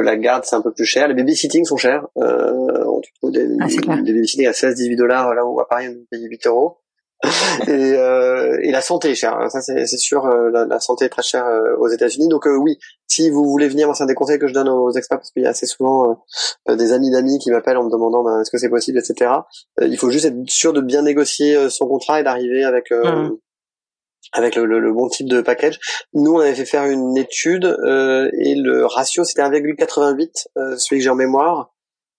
la 0.01 0.17
garde, 0.17 0.45
c'est 0.45 0.57
un 0.57 0.63
peu 0.63 0.73
plus 0.73 0.85
cher. 0.85 1.09
Les 1.09 1.15
babysitting 1.15 1.65
sont 1.65 1.77
chers. 1.77 2.07
Euh, 2.19 2.85
on 2.87 3.01
trouve 3.21 3.33
des, 3.33 3.47
ah, 3.61 3.67
des 4.03 4.13
babysitting 4.13 4.47
à 4.47 4.53
16-18 4.53 4.97
dollars 4.97 5.35
là 5.35 5.45
où 5.45 5.61
à 5.61 5.69
Paris 5.69 5.89
on 5.89 6.07
paye 6.11 6.25
8 6.25 6.47
euros. 6.47 6.79
et, 7.69 7.71
euh, 7.71 8.59
et 8.63 8.73
la 8.73 8.81
santé 8.81 9.11
est 9.11 9.15
chère. 9.15 9.39
Ça 9.49 9.61
c'est 9.61 9.87
sûr. 9.87 10.27
Euh, 10.27 10.51
la, 10.51 10.65
la, 10.65 10.81
santé 10.81 11.05
est 11.05 11.09
très 11.09 11.23
chère 11.23 11.47
euh, 11.47 11.77
aux 11.79 11.89
États-Unis. 11.89 12.29
Donc 12.29 12.47
oui, 12.47 12.79
si 13.07 13.31
vous 13.31 13.45
voulez 13.45 13.69
venir, 13.69 13.87
moi 13.87 13.95
c'est 13.95 14.03
un 14.03 14.07
des 14.07 14.15
conseils 14.15 14.41
que 14.41 14.49
je 14.49 14.55
donne 14.55 14.69
aux 14.69 14.91
experts 14.91 15.19
parce 15.19 15.31
qu'il 15.31 15.43
y 15.43 15.47
a 15.47 15.51
assez 15.51 15.67
souvent 15.67 16.25
des 16.69 16.93
amis 16.93 17.11
d'amis 17.11 17.39
qui 17.39 17.51
m'appellent 17.51 17.77
en 17.77 17.85
me 17.85 17.91
demandant 17.91 18.25
ben, 18.25 18.41
est-ce 18.41 18.51
que 18.51 18.59
c'est 18.59 18.71
possible, 18.71 18.99
etc. 18.99 19.31
il 19.81 19.97
faut 19.97 20.11
juste 20.11 20.25
être 20.25 20.37
sûr 20.49 20.73
de 20.73 20.81
bien 20.81 21.03
négocier 21.03 21.71
son 21.71 21.87
contrat 21.87 22.21
et 22.21 22.25
d'arriver 22.25 22.65
avec 22.65 22.91
mmh 22.91 23.31
avec 24.33 24.57
le, 24.57 24.65
le, 24.65 24.93
bon 24.93 25.09
type 25.09 25.29
de 25.29 25.41
package. 25.41 25.79
Nous, 26.15 26.33
on 26.33 26.41
avait 26.41 26.55
fait 26.55 26.65
faire 26.65 26.85
une 26.85 27.17
étude 27.17 27.65
euh, 27.65 28.31
et 28.39 28.55
le 28.55 28.87
ratio 28.87 29.25
c'était 29.25 29.43
1,88, 29.43 30.47
euh, 30.57 30.77
celui 30.77 31.01
que 31.01 31.05
j'ai 31.05 31.11
en 31.11 31.15
mémoire. 31.15 31.71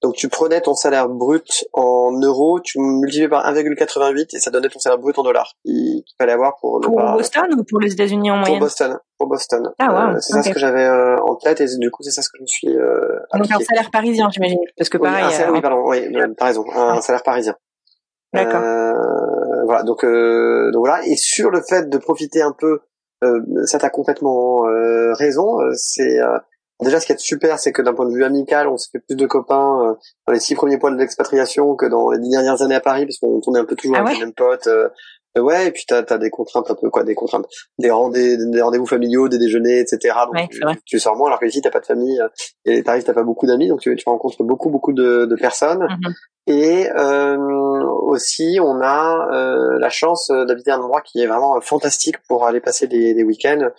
Donc 0.04 0.16
tu 0.16 0.28
prenais 0.28 0.60
ton 0.60 0.76
salaire 0.76 1.08
brut 1.08 1.64
en 1.72 2.12
euros, 2.12 2.60
tu 2.60 2.78
multipliais 2.78 3.30
par 3.30 3.50
1,88 3.50 4.36
et 4.36 4.40
ça 4.40 4.52
donnait 4.52 4.68
ton 4.68 4.78
salaire 4.78 5.00
brut 5.00 5.18
en 5.18 5.24
dollars 5.24 5.54
qu'il 5.66 6.04
fallait 6.18 6.34
avoir 6.34 6.58
pour 6.60 6.82
Pour 6.82 7.00
Boston 7.14 7.48
ou 7.58 7.64
pour 7.64 7.80
les 7.80 7.94
États-Unis 7.94 8.30
en 8.30 8.36
moyenne 8.36 8.60
Pour 8.60 8.68
Boston, 8.68 9.00
pour 9.18 9.30
Boston. 9.30 9.72
Ah 9.80 10.12
ouais. 10.12 10.20
c'est 10.20 10.34
ça 10.34 10.44
ce 10.44 10.50
que 10.50 10.60
j'avais 10.60 10.84
euh, 10.84 11.16
en 11.24 11.36
tête 11.36 11.62
et 11.62 11.68
du 11.78 11.90
coup 11.90 12.04
c'est 12.04 12.12
ça 12.12 12.22
ce 12.22 12.28
que 12.28 12.38
je 12.38 12.42
me 12.42 12.48
suis. 12.48 12.68
Euh, 12.68 13.18
Donc 13.34 13.50
un 13.50 13.60
salaire 13.60 13.90
parisien, 13.92 14.30
j'imagine, 14.30 14.60
parce 14.78 14.90
que 14.90 14.98
pareil. 14.98 15.24
Oui, 15.26 15.46
oui, 15.54 15.62
pardon, 15.62 15.84
oui, 15.86 16.02
t'as 16.38 16.46
raison, 16.48 16.66
un 16.76 17.00
salaire 17.00 17.24
parisien. 17.24 17.56
D'accord. 18.34 18.62
Euh, 18.62 19.64
voilà, 19.66 19.84
donc, 19.84 20.04
euh, 20.04 20.72
donc 20.72 20.86
voilà. 20.86 21.06
Et 21.06 21.16
sur 21.16 21.52
le 21.52 21.62
fait 21.62 21.90
de 21.90 21.98
profiter 21.98 22.42
un 22.42 22.52
peu, 22.52 22.80
euh, 23.24 23.42
ça 23.66 23.78
t'a 23.78 23.90
complètement 23.90 24.68
euh, 24.68 25.14
raison. 25.14 25.62
Euh, 25.62 25.72
c'est 25.76 26.20
déjà 26.82 27.00
ce 27.00 27.06
qui 27.06 27.14
est 27.14 27.20
super, 27.20 27.60
c'est 27.60 27.72
que 27.72 27.82
d'un 27.82 27.94
point 27.94 28.08
de 28.08 28.14
vue 28.14 28.24
amical, 28.24 28.68
on 28.68 28.78
se 28.78 28.90
fait 28.92 29.00
plus 29.00 29.16
de 29.16 29.26
copains 29.26 29.96
dans 30.28 30.34
les 30.34 30.40
six 30.40 30.56
premiers 30.56 30.78
points 30.78 30.92
de 30.92 30.98
l'expatriation 30.98 31.76
que 31.76 31.86
dans 31.86 32.12
les 32.12 32.20
dix 32.20 32.32
dernières 32.32 32.62
années 32.62 32.76
à 32.76 32.82
Paris, 32.82 33.06
parce 33.06 33.20
qu'on 33.20 33.40
tournait 33.40 33.60
un 33.60 33.66
peu 33.66 33.76
toujours 33.76 33.96
ah 33.98 34.02
avec 34.02 34.16
les 34.16 34.20
mêmes 34.26 34.34
potes. 34.34 34.68
Ouais, 35.42 35.68
et 35.68 35.72
puis 35.72 35.84
t'as 35.88 36.04
as 36.08 36.18
des 36.18 36.30
contraintes 36.30 36.70
un 36.70 36.76
peu 36.76 36.90
quoi, 36.90 37.04
des 37.04 37.16
contraintes, 37.16 37.48
des 37.80 37.92
rendez 37.92 38.38
des 38.38 38.62
rendez-vous 38.62 38.86
familiaux, 38.86 39.30
des 39.30 39.38
déjeuners, 39.38 39.80
etc. 39.80 40.16
Donc 40.34 40.78
tu, 40.86 41.00
sors 41.00 41.16
moins, 41.16 41.28
alors 41.28 41.40
que 41.40 41.46
ici 41.46 41.62
t'as 41.62 41.72
pas 41.72 41.80
de 41.80 41.86
famille 41.86 42.20
et 42.66 42.84
t'arrives 42.84 43.04
t'as 43.04 43.14
pas 43.14 43.24
beaucoup 43.24 43.48
d'amis, 43.48 43.68
donc 43.68 43.80
tu, 43.80 43.96
tu 43.96 44.04
rencontres 44.08 44.44
beaucoup 44.44 44.70
beaucoup 44.70 44.94
de, 44.94 45.26
de 45.26 45.36
personnes. 45.36 45.84
Mm-hmm. 45.84 46.14
Et 46.46 46.90
euh, 46.92 47.38
aussi, 48.02 48.58
on 48.62 48.82
a 48.82 49.30
euh, 49.32 49.80
la 49.80 49.90
chance 49.90 50.30
d'habiter 50.30 50.72
un 50.72 50.80
endroit 50.80 51.02
qui 51.02 51.22
est 51.22 51.28
vraiment 51.28 51.60
fantastique 51.62 52.18
pour 52.28 52.46
aller 52.46 52.60
passer 52.60 52.88
des, 52.88 53.14
des 53.14 53.24
week-ends. 53.24 53.70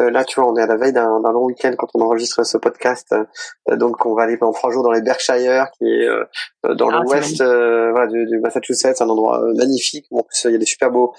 Euh, 0.00 0.10
là, 0.10 0.24
tu 0.24 0.40
vois, 0.40 0.50
on 0.50 0.56
est 0.56 0.62
à 0.62 0.66
la 0.66 0.76
veille 0.76 0.92
d'un 0.92 1.20
long 1.20 1.44
week-end 1.44 1.72
quand 1.76 1.88
on 1.94 2.00
enregistre 2.00 2.44
ce 2.44 2.56
podcast. 2.56 3.12
Euh, 3.12 3.76
donc, 3.76 4.04
on 4.06 4.14
va 4.14 4.22
aller 4.22 4.36
pendant 4.36 4.52
trois 4.52 4.70
jours 4.70 4.82
dans 4.82 4.92
les 4.92 5.02
Berkshire, 5.02 5.66
qui 5.76 5.84
est 5.84 6.08
euh, 6.08 6.24
dans 6.74 6.88
ah, 6.88 7.02
l'ouest 7.02 7.42
voilà, 7.42 8.06
du, 8.06 8.26
du, 8.26 8.38
Massachusetts, 8.40 9.00
un 9.00 9.08
endroit 9.08 9.42
magnifique. 9.56 10.06
en 10.10 10.22
plus, 10.22 10.44
il 10.44 10.52
y 10.52 10.54
a 10.54 10.58
des 10.58 10.66
super 10.66 10.90
beaux 10.90 11.14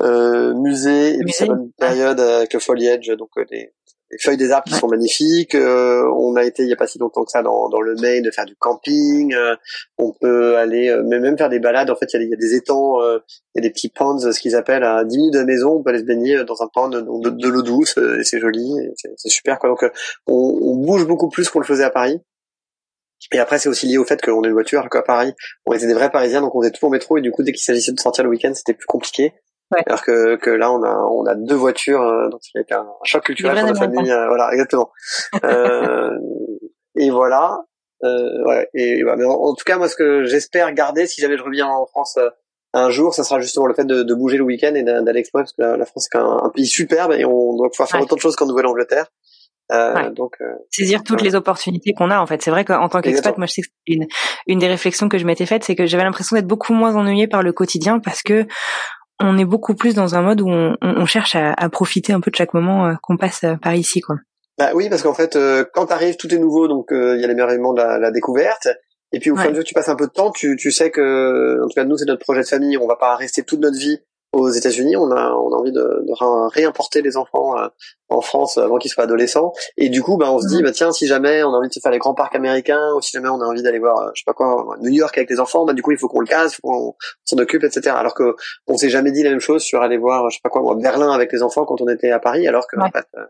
musées. 0.00 1.14
Et 1.14 1.24
puis, 1.24 1.32
c'est 1.32 1.46
une 1.46 1.70
période 1.78 2.20
avec 2.20 2.52
le 2.52 2.60
foliage, 2.60 3.06
donc 3.06 3.30
des 3.50 3.72
les 4.10 4.18
feuilles 4.18 4.36
des 4.36 4.52
arbres 4.52 4.68
qui 4.68 4.74
sont 4.74 4.88
magnifiques. 4.88 5.54
on 5.54 6.36
a 6.36 6.44
été 6.44 6.62
il 6.62 6.68
y 6.68 6.72
a 6.72 6.76
pas 6.76 6.86
si 6.86 6.98
longtemps 6.98 7.24
que 7.24 7.30
ça 7.30 7.42
dans, 7.42 7.68
dans 7.68 7.80
le 7.80 7.94
Maine 7.96 8.22
de 8.22 8.30
faire 8.30 8.44
du 8.44 8.54
camping. 8.56 9.34
on 9.98 10.12
peut 10.12 10.56
aller 10.56 10.94
même 11.04 11.36
faire 11.36 11.48
des 11.48 11.58
balades. 11.58 11.90
En 11.90 11.96
fait, 11.96 12.06
il 12.14 12.28
y, 12.28 12.32
a, 12.32 12.36
des 12.36 12.54
étangs, 12.54 13.00
il 13.02 13.56
y 13.56 13.58
a 13.58 13.62
des 13.62 13.70
petits 13.70 13.88
ponds, 13.88 14.18
ce 14.18 14.38
qu'ils 14.38 14.54
appellent 14.54 14.84
à 14.84 15.04
10 15.04 15.16
minutes 15.16 15.34
de 15.34 15.38
la 15.40 15.44
maison. 15.44 15.76
On 15.76 15.82
peut 15.82 15.90
aller 15.90 16.00
se 16.00 16.04
baigner 16.04 16.44
dans 16.44 16.62
un 16.62 16.68
pond 16.72 16.88
de, 16.88 17.00
de, 17.00 17.48
l'eau 17.48 17.62
douce 17.62 17.96
et 17.98 18.22
c'est 18.22 18.38
joli, 18.38 18.70
c'est 18.96 19.28
super. 19.28 19.58
Quoi. 19.58 19.70
Donc 19.70 19.84
on, 20.26 20.58
on 20.62 20.76
bouge 20.76 21.06
beaucoup 21.06 21.28
plus 21.28 21.48
qu'on 21.48 21.60
le 21.60 21.66
faisait 21.66 21.84
à 21.84 21.90
Paris. 21.90 22.20
Et 23.32 23.38
après, 23.38 23.58
c'est 23.58 23.68
aussi 23.68 23.86
lié 23.86 23.98
au 23.98 24.04
fait 24.04 24.20
qu'on 24.20 24.42
a 24.42 24.46
une 24.46 24.52
voiture, 24.52 24.88
qu'à 24.90 25.02
Paris, 25.02 25.32
on 25.64 25.72
était 25.72 25.86
des 25.86 25.94
vrais 25.94 26.10
Parisiens, 26.10 26.40
donc 26.40 26.54
on 26.54 26.60
faisait 26.60 26.70
tout 26.70 26.86
en 26.86 26.90
métro, 26.90 27.16
et 27.16 27.20
du 27.20 27.32
coup, 27.32 27.42
dès 27.42 27.52
qu'il 27.52 27.62
s'agissait 27.62 27.92
de 27.92 28.00
sortir 28.00 28.24
le 28.24 28.30
week-end, 28.30 28.52
c'était 28.54 28.74
plus 28.74 28.86
compliqué. 28.86 29.32
Ouais. 29.72 29.82
Alors 29.86 30.02
que, 30.02 30.36
que 30.36 30.50
là, 30.50 30.70
on 30.70 30.82
a, 30.84 30.94
on 30.94 31.26
a 31.26 31.34
deux 31.34 31.56
voitures, 31.56 32.02
euh, 32.02 32.28
donc 32.28 32.40
il 32.54 32.62
y 32.68 32.72
a 32.72 32.80
un, 32.80 32.86
choc 33.02 33.24
culturel 33.24 33.58
pour 33.58 33.66
la 33.66 33.74
famille. 33.74 34.10
Euh, 34.12 34.28
voilà, 34.28 34.52
exactement. 34.52 34.90
euh, 35.44 36.10
et 36.96 37.10
voilà. 37.10 37.58
Euh, 38.04 38.44
ouais, 38.44 38.68
et 38.74 39.02
Mais 39.02 39.24
en, 39.24 39.54
tout 39.54 39.64
cas, 39.64 39.78
moi, 39.78 39.88
ce 39.88 39.96
que 39.96 40.24
j'espère 40.24 40.72
garder, 40.72 41.06
si 41.06 41.20
jamais 41.20 41.36
je 41.36 41.42
reviens 41.42 41.66
en 41.66 41.86
France 41.86 42.16
euh, 42.18 42.30
un 42.74 42.90
jour, 42.90 43.14
ça 43.14 43.24
sera 43.24 43.40
justement 43.40 43.66
le 43.66 43.74
fait 43.74 43.86
de, 43.86 44.02
de 44.02 44.14
bouger 44.14 44.36
le 44.36 44.44
week-end 44.44 44.74
et 44.74 44.82
d'aller 44.82 45.20
explorer, 45.20 45.44
parce 45.44 45.54
que 45.54 45.62
la, 45.62 45.86
France 45.86 46.08
c'est 46.10 46.18
un, 46.18 46.40
un, 46.44 46.50
pays 46.50 46.66
superbe 46.66 47.12
et 47.12 47.24
on 47.24 47.56
doit 47.56 47.70
pouvoir 47.70 47.88
faire 47.88 48.02
autant 48.02 48.16
de 48.16 48.20
choses 48.20 48.36
qu'en 48.36 48.46
Nouvelle-Angleterre. 48.46 49.06
Euh, 49.72 50.10
donc 50.10 50.36
euh, 50.40 50.44
saisir 50.70 51.02
toutes 51.02 51.22
les 51.22 51.34
opportunités 51.34 51.92
qu'on 51.92 52.10
a 52.12 52.20
en 52.20 52.26
fait. 52.26 52.40
C'est 52.40 52.52
vrai 52.52 52.64
qu'en 52.64 52.88
tant 52.88 53.00
qu'expat, 53.00 53.36
moi 53.36 53.48
je 53.48 53.54
sais 53.54 53.62
que 53.62 53.68
une 53.88 54.06
une 54.46 54.60
des 54.60 54.68
réflexions 54.68 55.08
que 55.08 55.18
je 55.18 55.26
m'étais 55.26 55.46
faite, 55.46 55.64
c'est 55.64 55.74
que 55.74 55.86
j'avais 55.86 56.04
l'impression 56.04 56.36
d'être 56.36 56.46
beaucoup 56.46 56.72
moins 56.72 56.94
ennuyée 56.94 57.26
par 57.26 57.42
le 57.42 57.52
quotidien 57.52 57.98
parce 57.98 58.22
que 58.22 58.46
on 59.20 59.38
est 59.38 59.44
beaucoup 59.44 59.74
plus 59.74 59.94
dans 59.94 60.14
un 60.14 60.22
mode 60.22 60.40
où 60.40 60.48
on, 60.48 60.76
on 60.80 61.06
cherche 61.06 61.36
à, 61.36 61.52
à, 61.52 61.68
profiter 61.68 62.12
un 62.12 62.20
peu 62.20 62.30
de 62.30 62.36
chaque 62.36 62.54
moment 62.54 62.86
euh, 62.86 62.94
qu'on 63.02 63.16
passe 63.16 63.44
euh, 63.44 63.56
par 63.56 63.74
ici 63.74 64.00
quoi. 64.00 64.16
Bah 64.58 64.70
oui, 64.74 64.88
parce 64.88 65.02
qu'en 65.02 65.12
fait, 65.12 65.38
quand 65.74 65.84
t'arrives, 65.84 66.16
tout 66.16 66.34
est 66.34 66.38
nouveau, 66.38 66.66
donc 66.66 66.86
il 66.90 67.20
y 67.20 67.24
a 67.24 67.26
l'émerveillement 67.26 67.74
de 67.74 67.82
la, 67.82 67.98
la, 67.98 68.10
découverte. 68.10 68.68
Et 69.12 69.18
puis 69.18 69.30
au 69.30 69.36
fur 69.36 69.44
et 69.44 69.48
à 69.48 69.50
mesure 69.50 69.64
que 69.64 69.68
tu 69.68 69.74
passes 69.74 69.90
un 69.90 69.96
peu 69.96 70.06
de 70.06 70.12
temps, 70.12 70.30
tu, 70.30 70.56
tu 70.56 70.70
sais 70.70 70.90
que, 70.90 71.62
en 71.62 71.68
tout 71.68 71.74
cas 71.74 71.84
nous 71.84 71.98
c'est 71.98 72.06
notre 72.06 72.22
projet 72.22 72.40
de 72.40 72.46
famille, 72.46 72.78
on 72.78 72.86
va 72.86 72.96
pas 72.96 73.16
rester 73.16 73.42
toute 73.42 73.60
notre 73.60 73.76
vie 73.76 74.00
aux 74.36 74.50
États-Unis, 74.50 74.96
on 74.96 75.10
a 75.10 75.32
on 75.32 75.52
a 75.52 75.56
envie 75.56 75.72
de, 75.72 75.80
de 75.80 76.52
réimporter 76.52 77.02
les 77.02 77.16
enfants 77.16 77.56
euh, 77.58 77.68
en 78.08 78.20
France 78.20 78.58
avant 78.58 78.78
qu'ils 78.78 78.90
soient 78.90 79.04
adolescents. 79.04 79.52
Et 79.76 79.88
du 79.88 80.02
coup, 80.02 80.16
ben 80.16 80.30
on 80.30 80.38
se 80.38 80.46
dit, 80.46 80.58
mhm. 80.58 80.64
bah 80.64 80.72
tiens, 80.72 80.92
si 80.92 81.06
jamais 81.06 81.42
on 81.42 81.48
a 81.48 81.56
envie 81.58 81.68
de 81.68 81.72
se 81.72 81.80
faire 81.80 81.92
les 81.92 81.98
grands 81.98 82.14
parcs 82.14 82.34
américains, 82.34 82.92
ou 82.96 83.00
si 83.00 83.12
jamais 83.12 83.28
on 83.28 83.40
a 83.40 83.44
envie 83.44 83.62
d'aller 83.62 83.78
voir, 83.78 83.98
euh, 83.98 84.10
je 84.14 84.20
sais 84.20 84.24
pas 84.26 84.34
quoi, 84.34 84.76
New 84.80 84.92
York 84.92 85.16
avec 85.16 85.30
les 85.30 85.40
enfants, 85.40 85.64
bah 85.64 85.72
du 85.72 85.82
coup 85.82 85.92
il 85.92 85.98
faut 85.98 86.08
qu'on 86.08 86.20
le 86.20 86.26
case, 86.26 86.58
qu'on 86.62 86.94
s'en 87.24 87.38
occupe, 87.38 87.64
etc. 87.64 87.94
Alors 87.96 88.14
que 88.14 88.36
on 88.66 88.76
s'est 88.76 88.90
jamais 88.90 89.12
dit 89.12 89.22
la 89.22 89.30
même 89.30 89.40
chose 89.40 89.62
sur 89.62 89.82
aller 89.82 89.98
voir, 89.98 90.28
je 90.30 90.36
sais 90.36 90.40
pas 90.42 90.50
quoi, 90.50 90.62
Berlin 90.76 91.10
avec 91.10 91.32
les 91.32 91.42
enfants 91.42 91.64
quand 91.64 91.80
on 91.80 91.88
était 91.88 92.10
à 92.10 92.18
Paris, 92.18 92.46
alors 92.46 92.66
que 92.66 92.78
en 92.80 92.90
fait, 92.90 93.06
euh, 93.16 93.24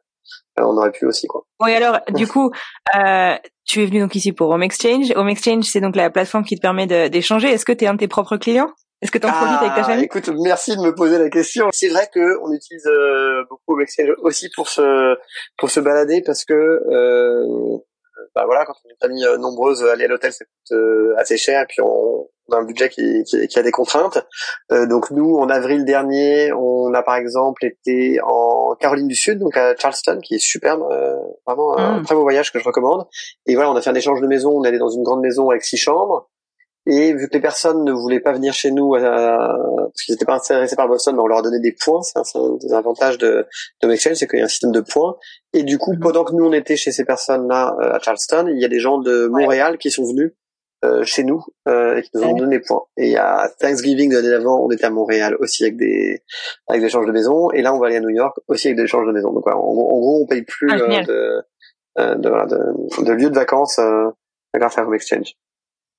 on 0.59 0.77
aurait 0.77 0.92
pu 0.92 1.07
aussi 1.07 1.27
quoi. 1.27 1.45
Oui, 1.61 1.73
alors 1.73 2.01
du 2.14 2.27
coup, 2.27 2.51
euh, 2.97 3.35
tu 3.64 3.83
es 3.83 3.87
venu 3.87 4.01
donc 4.01 4.14
ici 4.14 4.33
pour 4.33 4.51
Home 4.51 4.62
Exchange. 4.62 5.12
Home 5.16 5.29
Exchange, 5.29 5.64
c'est 5.64 5.81
donc 5.81 5.97
la 5.97 6.11
plateforme 6.11 6.45
qui 6.45 6.57
te 6.57 6.61
permet 6.61 6.87
d'échanger. 7.09 7.49
Est-ce 7.49 7.64
que 7.64 7.73
tu 7.73 7.85
es 7.85 7.88
un 7.88 7.95
de 7.95 7.99
tes 7.99 8.09
propres 8.09 8.37
clients? 8.37 8.71
Est-ce 9.02 9.11
que 9.11 9.18
tu 9.18 9.26
en 9.26 9.30
profites 9.30 9.59
avec 9.61 9.74
ta 9.74 9.85
famille? 9.85 10.04
Écoute, 10.04 10.30
merci 10.42 10.76
de 10.76 10.80
me 10.80 10.94
poser 10.94 11.18
la 11.18 11.28
question. 11.28 11.68
C'est 11.72 11.88
vrai 11.88 12.09
que 12.12 12.38
on 12.42 12.52
utilise 12.52 12.87
euh, 12.87 13.44
beaucoup 13.50 13.78
Excel 13.80 14.14
aussi 14.18 14.48
pour 14.54 14.68
se 14.68 15.16
pour 15.59 15.70
se 15.70 15.80
balader 15.80 16.22
parce 16.24 16.44
que 16.44 16.54
euh, 16.54 17.78
bah 18.35 18.44
voilà, 18.46 18.64
quand 18.64 18.74
on 18.85 18.88
est 18.88 18.96
famille 19.00 19.24
euh, 19.24 19.38
nombreuse, 19.38 19.82
aller 19.85 20.04
à 20.04 20.09
l'hôtel 20.09 20.32
ça 20.32 20.44
coûte 20.44 20.76
euh, 20.76 21.14
assez 21.16 21.37
cher 21.37 21.62
et 21.62 21.66
puis 21.66 21.80
on, 21.82 22.28
a 22.52 22.56
un 22.56 22.64
budget 22.64 22.88
qui, 22.88 23.24
qui, 23.24 23.48
qui 23.48 23.59
a 23.59 23.62
des 23.62 23.72
contraintes. 23.72 24.24
Euh, 24.70 24.87
donc 24.87 25.11
nous, 25.11 25.37
en 25.37 25.48
avril 25.48 25.85
dernier, 25.85 26.52
on 26.52 26.94
a 26.94 27.02
par 27.02 27.16
exemple 27.16 27.64
été 27.64 28.20
en 28.22 28.76
Caroline 28.78 29.09
du 29.09 29.16
Sud, 29.16 29.40
donc 29.40 29.56
à 29.56 29.74
Charleston, 29.76 30.20
qui 30.22 30.37
est 30.37 30.38
superbe, 30.38 30.82
vraiment 31.46 31.76
un 31.76 32.00
mm. 32.00 32.04
très 32.04 32.14
beau 32.14 32.22
voyage 32.22 32.52
que 32.52 32.59
je 32.59 32.64
recommande. 32.64 33.06
Et 33.46 33.56
voilà, 33.56 33.72
on 33.72 33.76
a 33.76 33.80
fait 33.80 33.90
un 33.90 33.94
échange 33.94 34.20
de 34.20 34.26
maison. 34.26 34.50
On 34.50 34.64
est 34.64 34.68
allé 34.68 34.78
dans 34.78 34.90
une 34.90 35.02
grande 35.02 35.22
maison 35.22 35.50
avec 35.50 35.64
six 35.64 35.76
chambres. 35.76 36.30
Et 36.88 37.12
vu 37.14 37.29
que 37.29 37.35
les 37.35 37.40
personnes 37.40 37.85
ne 37.85 37.90
voulaient 37.90 38.20
pas 38.20 38.33
venir 38.33 38.53
chez 38.53 38.70
nous, 38.70 38.94
euh, 38.94 39.01
parce 39.01 40.03
qu'ils 40.05 40.14
n'étaient 40.14 40.25
pas 40.25 40.37
intéressés 40.37 40.77
par 40.77 40.87
Boston, 40.87 41.16
mais 41.16 41.22
on 41.22 41.27
leur 41.27 41.38
a 41.38 41.42
donné 41.42 41.59
des 41.59 41.72
points. 41.72 42.01
C'est 42.03 42.18
un, 42.18 42.57
des 42.61 42.72
avantages 42.72 43.18
de, 43.18 43.44
de 43.83 43.90
Exchange, 43.90 44.14
c'est 44.14 44.29
qu'il 44.29 44.38
y 44.38 44.42
a 44.42 44.44
un 44.44 44.49
système 44.49 44.70
de 44.70 44.81
points. 44.81 45.16
Et 45.53 45.64
du 45.64 45.79
coup, 45.79 45.94
mhm. 45.94 46.01
pendant 46.01 46.22
que 46.22 46.33
nous 46.33 46.44
on 46.44 46.53
était 46.53 46.77
chez 46.77 46.92
ces 46.92 47.05
personnes-là 47.05 47.75
euh, 47.81 47.94
à 47.94 47.99
Charleston, 47.99 48.46
il 48.49 48.61
y 48.61 48.64
a 48.64 48.68
des 48.68 48.79
gens 48.79 48.99
de 48.99 49.27
Montréal 49.27 49.79
qui 49.79 49.90
sont 49.90 50.05
venus 50.05 50.33
euh, 50.85 51.03
chez 51.03 51.25
nous 51.25 51.42
euh, 51.66 51.96
et 51.96 52.03
qui 52.03 52.11
nous 52.14 52.22
ont 52.22 52.37
donné 52.37 52.59
des 52.59 52.64
points. 52.64 52.83
Et 52.96 53.16
a 53.16 53.51
Thanksgiving 53.59 54.12
l'année 54.12 54.31
d'avant, 54.31 54.64
on 54.64 54.70
était 54.70 54.85
à 54.85 54.90
Montréal 54.90 55.37
aussi 55.40 55.64
avec 55.64 55.77
des 55.77 56.22
avec 56.68 56.83
des 56.83 56.87
échanges 56.87 57.07
de 57.07 57.12
maison. 57.12 57.51
Et 57.51 57.62
là, 57.62 57.75
on 57.75 57.81
va 57.81 57.87
aller 57.87 57.96
à 57.96 58.01
New 58.01 58.11
York 58.11 58.37
aussi 58.46 58.68
avec 58.68 58.77
des 58.77 58.85
échanges 58.85 59.09
de 59.09 59.12
maison. 59.12 59.33
Donc 59.33 59.42
voilà, 59.44 59.59
en, 59.59 59.72
gros, 59.72 60.22
on 60.22 60.27
paye 60.27 60.42
plus 60.42 60.68
ah, 60.70 60.77
de, 60.77 61.42
de, 62.14 62.29
voilà, 62.29 62.46
de, 62.46 63.05
de 63.05 63.12
lieux 63.12 63.31
de 63.31 63.35
vacances 63.35 63.81
grâce 64.55 64.79
à 64.79 64.85
Home 64.85 64.94
Exchange. 64.94 65.35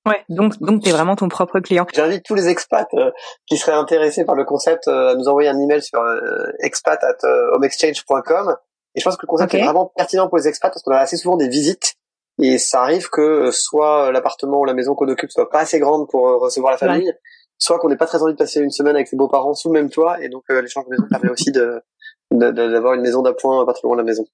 Ouais, 0.08 0.24
donc 0.28 0.58
donc 0.60 0.82
t'es 0.82 0.90
vraiment 0.90 1.16
ton 1.16 1.28
propre 1.28 1.60
client. 1.60 1.86
J'invite 1.92 2.24
tous 2.24 2.34
les 2.34 2.48
expats 2.48 2.88
euh, 2.94 3.10
qui 3.46 3.56
seraient 3.56 3.76
intéressés 3.76 4.24
par 4.24 4.34
le 4.34 4.44
concept 4.44 4.88
euh, 4.88 5.12
à 5.12 5.14
nous 5.14 5.28
envoyer 5.28 5.48
un 5.48 5.58
email 5.58 5.82
sur 5.82 6.00
euh, 6.00 6.50
expat 6.60 7.02
at 7.04 7.18
homeexchange.com. 7.52 8.56
Et 8.94 9.00
je 9.00 9.04
pense 9.04 9.16
que 9.16 9.26
le 9.26 9.28
concept 9.28 9.54
est 9.54 9.62
vraiment 9.62 9.92
pertinent 9.94 10.28
pour 10.28 10.38
les 10.38 10.48
expats 10.48 10.72
parce 10.72 10.82
qu'on 10.82 10.92
a 10.92 10.98
assez 10.98 11.16
souvent 11.16 11.36
des 11.36 11.48
visites 11.48 11.94
et 12.40 12.58
ça 12.58 12.82
arrive 12.82 13.10
que 13.10 13.50
soit 13.50 14.10
l'appartement 14.12 14.60
ou 14.60 14.64
la 14.64 14.72
maison 14.72 14.94
qu'on 14.94 15.08
occupe 15.08 15.30
soit 15.30 15.50
pas 15.50 15.60
assez 15.60 15.78
grande 15.78 16.08
pour 16.08 16.22
recevoir 16.40 16.72
la 16.72 16.78
famille, 16.78 17.12
soit 17.58 17.78
qu'on 17.78 17.88
n'ait 17.88 17.96
pas 17.96 18.06
très 18.06 18.22
envie 18.22 18.32
de 18.32 18.38
passer 18.38 18.60
une 18.60 18.70
semaine 18.70 18.96
avec 18.96 19.08
ses 19.08 19.16
beaux-parents 19.16 19.54
sous 19.54 19.68
le 19.68 19.78
même 19.78 19.90
toit 19.90 20.22
et 20.22 20.28
donc 20.28 20.44
l'échange 20.48 20.86
de 20.86 20.90
maison 20.90 21.04
permet 21.10 21.30
aussi 21.30 21.52
de 21.52 21.82
d'avoir 22.30 22.94
une 22.94 23.02
maison 23.02 23.22
d'appoint 23.22 23.64
pas 23.66 23.74
trop 23.74 23.88
loin 23.88 23.96
de 23.96 24.02
la 24.02 24.06
maison. 24.06 24.24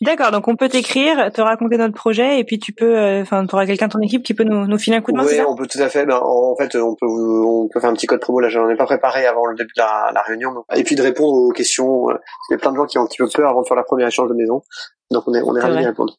D'accord, 0.00 0.30
donc 0.30 0.48
on 0.48 0.56
peut 0.56 0.68
t'écrire, 0.68 1.30
te 1.32 1.40
raconter 1.40 1.76
notre 1.76 1.94
projet, 1.94 2.38
et 2.38 2.44
puis 2.44 2.58
tu 2.58 2.72
peux, 2.72 2.96
euh, 2.96 3.22
enfin, 3.22 3.46
tu 3.46 3.54
auras 3.54 3.66
quelqu'un 3.66 3.86
de 3.86 3.92
ton 3.92 4.00
équipe 4.00 4.22
qui 4.22 4.34
peut 4.34 4.44
nous, 4.44 4.66
nous 4.66 4.78
filer 4.78 4.96
un 4.96 5.00
coup 5.00 5.12
de 5.12 5.16
main. 5.16 5.24
Oui, 5.24 5.40
on 5.46 5.54
peut 5.54 5.66
tout 5.66 5.80
à 5.80 5.88
fait. 5.88 6.06
Ben, 6.06 6.20
en 6.22 6.56
fait, 6.56 6.74
on 6.76 6.94
peut, 6.94 7.06
on 7.06 7.68
peut 7.72 7.80
faire 7.80 7.90
un 7.90 7.94
petit 7.94 8.06
code 8.06 8.20
promo. 8.20 8.40
Là, 8.40 8.48
j'en 8.48 8.68
ai 8.68 8.76
pas 8.76 8.86
préparé 8.86 9.26
avant 9.26 9.46
le 9.46 9.56
début 9.56 9.72
de 9.76 9.82
la, 9.82 10.10
la 10.14 10.22
réunion. 10.22 10.64
Et 10.74 10.84
puis 10.84 10.96
de 10.96 11.02
répondre 11.02 11.34
aux 11.34 11.52
questions. 11.52 12.10
Euh, 12.10 12.14
il 12.50 12.52
y 12.52 12.56
a 12.56 12.58
plein 12.58 12.72
de 12.72 12.76
gens 12.76 12.86
qui 12.86 12.98
ont 12.98 13.02
un 13.02 13.06
petit 13.06 13.18
peu 13.18 13.28
peur 13.28 13.50
avant 13.50 13.62
de 13.62 13.66
faire 13.66 13.76
la 13.76 13.84
première 13.84 14.08
échange 14.08 14.28
de 14.28 14.34
maison, 14.34 14.62
donc 15.10 15.24
on 15.26 15.34
est, 15.34 15.42
on 15.42 15.56
est, 15.56 15.60
ravis 15.60 15.78
d'y 15.78 15.86
répondre. 15.86 16.14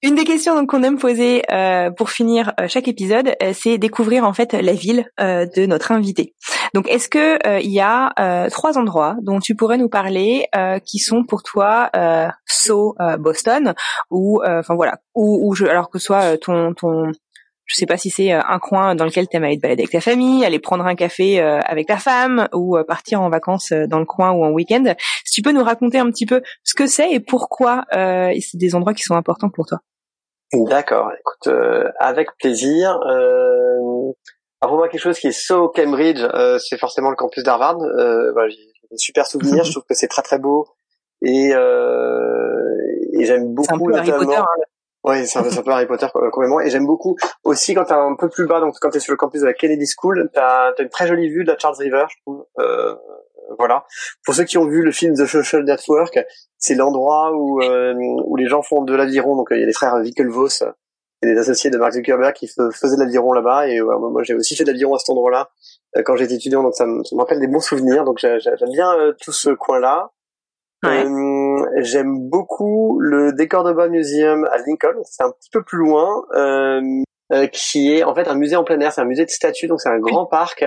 Une 0.00 0.14
des 0.14 0.24
questions 0.24 0.64
qu'on 0.66 0.84
aime 0.84 0.96
poser 0.96 1.42
euh, 1.50 1.90
pour 1.90 2.10
finir 2.10 2.52
euh, 2.60 2.68
chaque 2.68 2.86
épisode, 2.86 3.34
euh, 3.42 3.52
c'est 3.52 3.78
découvrir 3.78 4.24
en 4.24 4.32
fait 4.32 4.52
la 4.52 4.72
ville 4.72 5.10
de 5.18 5.66
notre 5.66 5.90
invité. 5.90 6.34
Donc, 6.72 6.88
est-ce 6.88 7.08
que 7.08 7.60
il 7.60 7.70
y 7.72 7.80
a 7.80 8.48
trois 8.50 8.78
endroits 8.78 9.16
dont 9.22 9.40
tu 9.40 9.54
pourrais 9.56 9.78
nous 9.78 9.88
parler 9.88 10.46
qui 10.84 10.98
sont 10.98 11.24
pour 11.24 11.42
toi 11.42 11.90
so 12.46 12.94
Boston 13.18 13.74
ou 14.10 14.40
enfin 14.44 14.74
voilà 14.74 14.98
ou, 15.14 15.48
ou 15.48 15.54
je, 15.54 15.66
alors 15.66 15.90
que 15.90 15.98
ce 15.98 16.06
soit 16.06 16.38
ton 16.38 16.74
ton 16.74 17.10
je 17.68 17.76
sais 17.76 17.86
pas 17.86 17.96
si 17.96 18.10
c'est 18.10 18.32
un 18.32 18.58
coin 18.58 18.94
dans 18.94 19.04
lequel 19.04 19.28
tu 19.28 19.36
aimes 19.36 19.44
aller 19.44 19.56
te 19.56 19.62
balader 19.62 19.82
avec 19.82 19.92
ta 19.92 20.00
famille, 20.00 20.44
aller 20.44 20.58
prendre 20.58 20.84
un 20.84 20.94
café 20.94 21.40
avec 21.40 21.86
ta 21.86 21.98
femme 21.98 22.48
ou 22.52 22.76
partir 22.86 23.22
en 23.22 23.30
vacances 23.30 23.72
dans 23.72 23.98
le 23.98 24.06
coin 24.06 24.32
ou 24.32 24.44
en 24.44 24.50
week-end. 24.50 24.94
Si 25.24 25.34
tu 25.34 25.42
peux 25.42 25.52
nous 25.52 25.62
raconter 25.62 25.98
un 25.98 26.10
petit 26.10 26.26
peu 26.26 26.42
ce 26.64 26.74
que 26.74 26.86
c'est 26.86 27.12
et 27.12 27.20
pourquoi 27.20 27.84
c'est 27.92 28.56
des 28.56 28.74
endroits 28.74 28.94
qui 28.94 29.02
sont 29.02 29.14
importants 29.14 29.50
pour 29.50 29.66
toi. 29.66 29.78
D'accord, 30.52 31.10
écoute, 31.12 31.52
euh, 31.52 31.90
avec 31.98 32.28
plaisir. 32.38 32.98
Euh, 33.06 34.12
alors 34.60 34.70
pour 34.70 34.76
moi, 34.78 34.88
quelque 34.88 35.00
chose 35.00 35.18
qui 35.18 35.28
est 35.28 35.32
so 35.32 35.68
Cambridge, 35.68 36.22
euh, 36.22 36.58
c'est 36.58 36.78
forcément 36.78 37.10
le 37.10 37.16
campus 37.16 37.44
d'Harvard. 37.44 37.78
Euh, 37.82 38.32
voilà, 38.32 38.48
j'ai 38.48 38.56
des 38.90 38.96
super 38.96 39.26
souvenirs. 39.26 39.64
je 39.64 39.72
trouve 39.72 39.84
que 39.86 39.94
c'est 39.94 40.08
très 40.08 40.22
très 40.22 40.38
beau 40.38 40.66
et, 41.20 41.50
euh, 41.54 42.64
et 43.12 43.26
j'aime 43.26 43.52
beaucoup. 43.54 43.68
C'est 43.68 43.74
un 43.74 43.78
peu 43.78 43.94
Harry 43.94 44.10
Potter. 44.10 44.36
Hein. 44.36 44.46
Oui, 45.04 45.26
c'est 45.26 45.38
un, 45.38 45.42
peu 45.42 45.70
Harry 45.70 45.86
Potter 45.86 46.06
complètement. 46.32 46.60
Et 46.60 46.70
j'aime 46.70 46.86
beaucoup 46.86 47.16
aussi 47.44 47.74
quand 47.74 47.84
t'es 47.84 47.94
un 47.94 48.16
peu 48.16 48.28
plus 48.28 48.46
bas, 48.46 48.60
donc 48.60 48.74
quand 48.80 48.90
t'es 48.90 49.00
sur 49.00 49.12
le 49.12 49.16
campus 49.16 49.40
de 49.40 49.46
la 49.46 49.54
Kennedy 49.54 49.86
School, 49.86 50.28
t'as 50.34 50.70
as 50.70 50.82
une 50.82 50.88
très 50.88 51.06
jolie 51.06 51.28
vue 51.28 51.44
de 51.44 51.52
la 51.52 51.58
Charles 51.58 51.76
River, 51.78 52.04
je 52.08 52.16
trouve. 52.22 52.44
Euh, 52.58 52.94
voilà. 53.58 53.84
Pour 54.24 54.34
ceux 54.34 54.44
qui 54.44 54.58
ont 54.58 54.66
vu 54.66 54.82
le 54.82 54.92
film 54.92 55.14
The 55.14 55.24
Social 55.24 55.64
Network, 55.64 56.18
c'est 56.58 56.74
l'endroit 56.74 57.32
où 57.32 57.62
euh, 57.62 57.94
où 57.96 58.36
les 58.36 58.46
gens 58.46 58.62
font 58.62 58.82
de 58.82 58.94
l'aviron. 58.94 59.36
Donc 59.36 59.48
il 59.52 59.60
y 59.60 59.62
a 59.62 59.66
les 59.66 59.72
frères 59.72 59.94
Winklevoss 59.94 60.64
et 61.22 61.26
les 61.26 61.38
associés 61.38 61.70
de 61.70 61.78
Mark 61.78 61.92
Zuckerberg 61.92 62.34
qui 62.34 62.48
faisaient 62.48 62.96
de 62.96 63.02
l'aviron 63.02 63.32
là-bas. 63.32 63.68
Et 63.68 63.80
moi 63.80 64.22
j'ai 64.22 64.34
aussi 64.34 64.56
fait 64.56 64.64
de 64.64 64.72
l'aviron 64.72 64.94
à 64.94 64.98
cet 64.98 65.10
endroit-là 65.10 65.48
euh, 65.96 66.02
quand 66.04 66.16
j'étais 66.16 66.34
étudiant. 66.34 66.62
Donc 66.62 66.74
ça 66.74 66.86
me, 66.86 67.02
rappelle 67.16 67.40
des 67.40 67.46
bons 67.46 67.60
souvenirs. 67.60 68.04
Donc 68.04 68.18
j'aime 68.18 68.70
bien 68.72 68.92
euh, 68.98 69.12
tout 69.20 69.32
ce 69.32 69.50
coin-là. 69.50 70.10
J'aime 70.82 72.28
beaucoup 72.28 72.98
le 73.00 73.32
décor 73.32 73.64
de 73.64 73.72
Bas 73.72 73.88
Museum 73.88 74.44
à 74.50 74.58
Lincoln. 74.58 75.02
C'est 75.04 75.22
un 75.22 75.30
petit 75.30 75.50
peu 75.50 75.62
plus 75.62 75.78
loin. 75.78 76.24
qui 77.52 77.94
est 77.94 78.04
en 78.04 78.14
fait 78.14 78.28
un 78.28 78.34
musée 78.34 78.56
en 78.56 78.64
plein 78.64 78.80
air, 78.80 78.92
c'est 78.92 79.00
un 79.00 79.06
musée 79.06 79.24
de 79.24 79.30
statues, 79.30 79.66
donc 79.66 79.80
c'est 79.80 79.90
un 79.90 79.98
grand 79.98 80.26
parc 80.26 80.64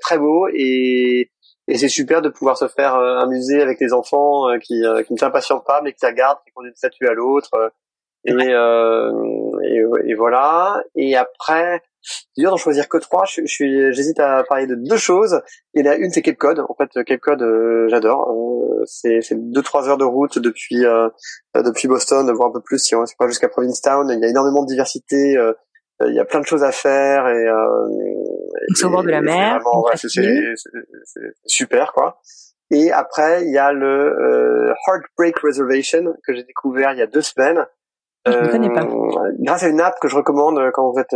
très 0.00 0.18
beau 0.18 0.48
et 0.52 1.30
et 1.68 1.76
c'est 1.76 1.88
super 1.88 2.22
de 2.22 2.30
pouvoir 2.30 2.56
se 2.56 2.66
faire 2.66 2.94
euh, 2.96 3.18
un 3.18 3.26
musée 3.26 3.60
avec 3.60 3.78
les 3.78 3.92
enfants 3.92 4.48
euh, 4.48 4.58
qui, 4.58 4.82
euh, 4.84 5.02
qui 5.02 5.12
ne 5.12 5.18
s'impatientent 5.18 5.66
pas, 5.66 5.82
mais 5.82 5.92
qui 5.92 6.04
regardent, 6.04 6.38
qui 6.44 6.50
font 6.52 6.62
d'une 6.62 6.74
statue 6.74 7.06
à 7.06 7.12
l'autre. 7.12 7.50
Et, 8.24 8.32
et, 8.32 9.82
et, 10.06 10.14
voilà. 10.14 10.82
Et 10.96 11.14
après, 11.14 11.82
c'est 12.02 12.40
dur 12.42 12.50
d'en 12.50 12.56
choisir 12.56 12.88
que 12.88 12.98
trois. 12.98 13.24
Je, 13.24 13.44
suis, 13.46 13.92
j'hésite 13.92 14.20
à 14.20 14.44
parler 14.44 14.66
de 14.66 14.74
deux 14.74 14.96
choses. 14.96 15.40
Et 15.74 15.82
la 15.82 15.96
une, 15.96 16.10
c'est 16.10 16.22
Cape 16.22 16.36
Cod. 16.36 16.60
En 16.60 16.74
fait, 16.74 17.04
Cape 17.04 17.20
Cod, 17.20 17.44
j'adore. 17.88 18.32
c'est 18.86 19.20
c'est 19.20 19.36
deux 19.36 19.62
trois 19.62 19.88
heures 19.88 19.98
de 19.98 20.04
route 20.04 20.38
depuis 20.38 20.84
depuis 21.54 21.88
Boston, 21.88 22.30
voire 22.32 22.50
un 22.50 22.52
peu 22.52 22.62
plus 22.62 22.78
si 22.78 22.94
on 22.94 23.02
ne 23.02 23.06
pas 23.18 23.26
jusqu'à 23.26 23.48
Provincetown. 23.48 24.08
Il 24.10 24.20
y 24.20 24.24
a 24.24 24.28
énormément 24.28 24.62
de 24.62 24.68
diversité. 24.68 25.36
il 26.06 26.14
y 26.14 26.20
a 26.20 26.24
plein 26.24 26.40
de 26.40 26.46
choses 26.46 26.64
à 26.64 26.72
faire 26.72 27.28
et, 27.28 27.46
c'est 28.74 28.84
au 28.84 28.90
bord 28.90 29.02
de 29.02 29.10
la 29.10 29.20
mer. 29.20 29.60
c'est 29.94 30.08
super 31.46 31.92
quoi. 31.92 32.20
Et 32.70 32.92
après, 32.92 33.44
il 33.44 33.52
y 33.52 33.58
a 33.58 33.72
le 33.72 34.74
Heartbreak 34.86 35.38
Reservation 35.38 36.14
que 36.26 36.34
j'ai 36.34 36.44
découvert 36.44 36.92
il 36.92 36.98
y 36.98 37.02
a 37.02 37.06
deux 37.06 37.22
semaines. 37.22 37.66
Je 38.26 38.38
ne 38.38 38.48
connais 38.48 38.68
pas. 38.68 38.86
Grâce 39.38 39.62
à 39.62 39.68
une 39.68 39.80
app 39.80 39.98
que 40.00 40.08
je 40.08 40.16
recommande 40.16 40.60
quand 40.72 40.90
vous 40.90 41.00
êtes 41.00 41.14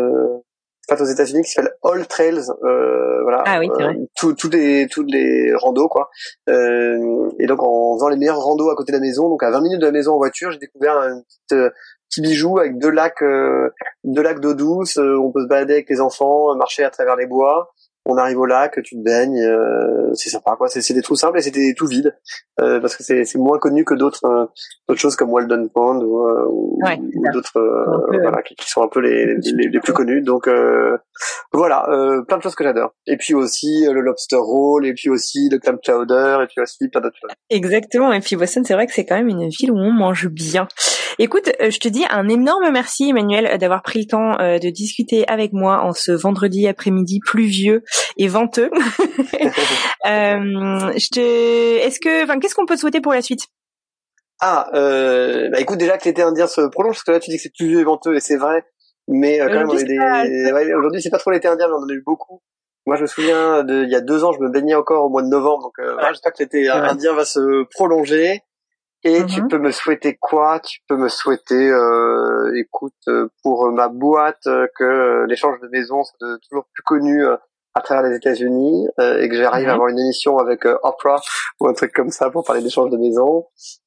aux 0.91 1.05
États-Unis 1.05 1.43
qui 1.43 1.51
s'appelle 1.51 1.73
All 1.83 2.07
Trails, 2.07 2.51
euh, 2.65 3.23
voilà, 3.23 3.43
ah 3.47 3.59
oui, 3.59 3.71
euh, 3.81 3.95
tous 4.17 4.51
les 4.51 4.87
tous 4.89 5.05
les 5.05 5.55
randos 5.55 5.89
quoi. 5.89 6.11
Euh, 6.49 7.31
et 7.39 7.47
donc 7.47 7.63
en 7.63 7.95
faisant 7.95 8.09
les 8.09 8.17
meilleurs 8.17 8.41
randos 8.41 8.71
à 8.71 8.75
côté 8.75 8.93
de 8.93 8.99
la 8.99 9.03
maison, 9.03 9.29
donc 9.29 9.43
à 9.43 9.51
20 9.51 9.61
minutes 9.61 9.81
de 9.81 9.87
la 9.87 9.93
maison 9.93 10.15
en 10.15 10.19
voiture, 10.19 10.51
j'ai 10.51 10.59
découvert 10.59 10.99
un 10.99 11.21
petit, 11.21 11.55
euh, 11.55 11.71
petit 12.11 12.21
bijou 12.21 12.59
avec 12.59 12.79
deux 12.79 12.91
lacs, 12.91 13.23
euh, 13.23 13.71
deux 14.05 14.23
lacs 14.23 14.41
d'eau 14.41 14.55
douce. 14.55 14.99
on 14.99 15.31
peut 15.33 15.43
se 15.43 15.49
balader 15.49 15.75
avec 15.75 15.89
les 15.89 16.01
enfants, 16.01 16.55
marcher 16.57 16.85
à 16.85 16.91
travers 16.91 17.17
les 17.17 17.27
bois 17.27 17.73
on 18.05 18.17
arrive 18.17 18.39
au 18.39 18.47
lac, 18.47 18.81
tu 18.83 18.97
te 18.97 19.03
baignes, 19.03 19.41
euh, 19.41 20.11
c'est 20.15 20.31
sympa 20.31 20.57
quoi. 20.57 20.69
C'est 20.69 20.93
des 20.93 21.03
trous 21.03 21.15
simples 21.15 21.39
et 21.39 21.43
c'était 21.43 21.73
tout 21.77 21.87
vide 21.87 22.17
euh, 22.61 22.81
parce 22.81 22.97
que 22.97 23.03
c'est 23.03 23.39
moins 23.39 23.59
connu 23.59 23.85
que 23.85 23.95
d'autres 23.95 24.25
euh, 24.25 24.47
d'autres 24.89 25.01
choses 25.01 25.15
comme 25.15 25.31
Walden 25.31 25.69
Pond 25.71 26.01
ou, 26.03 26.79
ou, 26.81 27.23
d'autres 27.33 28.07
voilà 28.11 28.43
qui, 28.43 28.57
sont 28.69 28.83
un 28.83 28.89
peu 28.89 29.01
les, 29.01 29.27
les, 29.27 29.69
les 29.69 29.81
plus 29.81 29.93
connus. 29.93 30.23
Donc 30.23 30.49
voilà, 31.53 31.87
plein 32.27 32.39
de 32.39 32.43
choses 32.43 32.55
que 32.55 32.65
j'adore. 32.65 32.95
Et 33.07 33.17
puis 33.17 33.35
aussi 33.35 33.87
le 33.89 34.01
lobster 34.01 34.37
roll 34.37 34.87
et 34.87 34.95
puis 34.95 35.09
aussi 35.09 35.49
le 35.51 35.59
clam 35.59 35.79
chowder 35.85 36.39
et 36.43 36.47
puis 36.47 36.61
aussi 36.61 36.89
plein 36.89 37.01
d'autres 37.01 37.19
choses. 37.21 37.31
Exactement. 37.51 38.13
Et 38.13 38.21
puis 38.21 38.37
Boston, 38.37 38.65
c'est 38.65 38.75
vrai 38.75 38.87
que 38.87 38.93
c'est 38.93 39.05
quand 39.05 39.17
même 39.17 39.29
une 39.29 39.49
ville 39.49 39.71
où 39.71 39.79
on 39.79 39.93
mange 39.93 40.29
bien. 40.29 40.67
Écoute, 41.19 41.51
je 41.61 41.79
te 41.79 41.89
dis 41.89 42.05
un 42.11 42.29
énorme 42.29 42.71
merci 42.73 43.11
Emmanuel 43.11 43.59
d'avoir 43.59 43.83
pris 43.83 44.01
le 44.01 44.07
temps 44.07 44.33
de 44.39 44.71
discuter 44.71 45.27
avec 45.29 45.53
moi 45.53 45.83
en 45.83 45.93
ce 45.93 46.13
vendredi 46.13 46.67
après-midi 46.67 47.21
pluvieux 47.25 47.83
et 48.17 48.29
venteux. 48.29 48.71
euh, 50.07 50.93
je 50.97 51.09
te, 51.09 51.79
est-ce 51.79 52.01
que, 52.01 52.25
enfin, 52.25 52.39
qu'est-ce 52.39 52.55
qu'on 52.55 52.67
peut 52.67 52.75
te 52.75 52.81
souhaiter 52.81 53.01
pour 53.01 53.13
la 53.13 53.23
suite? 53.23 53.47
Ah, 54.41 54.69
euh, 54.75 55.51
bah 55.51 55.61
écoute, 55.61 55.79
déjà 55.79 55.99
que 55.99 56.05
l'été 56.05 56.23
indien 56.23 56.49
se 56.49 56.63
prolonge, 56.63 56.97
parce 56.97 57.05
que 57.05 57.13
là 57.13 57.21
tu 57.21 57.31
dis 57.31 57.37
que 57.37 57.43
c'est 57.43 57.55
pluvieux 57.57 57.81
et 57.81 57.85
venteux, 57.85 58.17
et 58.17 58.21
c'est 58.21 58.37
vrai. 58.37 58.65
Mais 59.07 59.41
euh, 59.41 59.47
quand 59.47 59.55
même, 59.55 59.71
on 59.71 59.75
des... 59.75 60.53
ouais, 60.53 60.75
aujourd'hui 60.75 61.01
c'est 61.01 61.11
pas 61.11 61.19
trop 61.19 61.31
l'été 61.31 61.47
indien, 61.47 61.69
mais 61.69 61.75
on 61.75 61.85
en 61.85 61.89
a 61.89 61.93
eu 61.93 62.03
beaucoup. 62.05 62.43
Moi, 62.85 62.97
je 62.97 63.03
me 63.03 63.07
souviens 63.07 63.63
de, 63.63 63.85
il 63.85 63.91
y 63.91 63.95
a 63.95 64.01
deux 64.01 64.25
ans, 64.25 64.33
je 64.33 64.41
me 64.41 64.49
baignais 64.49 64.75
encore 64.75 65.05
au 65.05 65.09
mois 65.09 65.23
de 65.23 65.29
novembre, 65.29 65.63
donc 65.63 65.79
euh, 65.79 65.97
j'espère 66.09 66.33
que 66.33 66.43
l'été 66.43 66.69
indien 66.69 67.15
va 67.15 67.25
se 67.25 67.65
prolonger. 67.71 68.41
Et 69.05 69.27
tu 69.27 69.43
mhm. 69.43 69.49
peux 69.49 69.59
me 69.59 69.71
souhaiter 69.71 70.17
quoi? 70.21 70.61
Tu 70.61 70.81
peux 70.89 70.97
me 70.97 71.09
souhaiter, 71.09 71.71
euh, 71.71 72.53
écoute, 72.57 73.09
pour 73.43 73.71
ma 73.73 73.89
boîte, 73.89 74.45
que 74.45 75.25
l'échange 75.27 75.61
de 75.61 75.69
maisons 75.69 76.05
soit 76.05 76.39
toujours 76.49 76.67
plus 76.73 76.83
connu 76.85 77.25
à 77.75 77.81
travers 77.81 78.09
les 78.09 78.17
États-Unis 78.17 78.87
euh, 78.99 79.23
et 79.23 79.29
que 79.29 79.37
j'arrive 79.37 79.69
à 79.69 79.73
avoir 79.73 79.89
une 79.89 79.99
émission 79.99 80.39
avec 80.39 80.67
euh, 80.67 80.77
Oprah 80.83 81.21
ou 81.61 81.67
un 81.67 81.73
truc 81.73 81.93
comme 81.93 82.11
ça 82.11 82.31
pour 82.31 82.45
parler 82.45 82.63
d'échange 82.63 82.91
de 82.91 82.97
maison. 82.97 83.47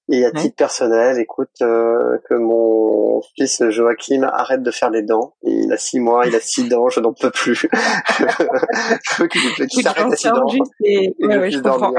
Et 0.09 0.25
à 0.25 0.31
titre 0.31 0.55
personnel, 0.55 1.19
écoute, 1.19 1.49
euh, 1.61 2.17
que 2.29 2.35
mon 2.35 3.21
fils 3.35 3.63
Joachim 3.69 4.23
arrête 4.23 4.63
de 4.63 4.71
faire 4.71 4.89
les 4.89 5.03
dents. 5.03 5.35
Il 5.43 5.71
a 5.71 5.77
six 5.77 5.99
mois, 5.99 6.25
il 6.25 6.35
a 6.35 6.39
six 6.39 6.63
dents, 6.69 6.89
je 6.89 6.99
n'en 6.99 7.13
peux 7.13 7.31
plus. 7.31 7.67
je 8.19 9.21
veux 9.21 9.27
qu'il 9.27 9.41
s'arrête 9.83 10.11
à 10.11 10.15
six 10.15 10.29
dents. 10.29 10.47
Et, 10.83 11.15
ouais, 11.19 11.37
ouais, 11.37 11.51
je 11.51 11.59
dormir. 11.59 11.91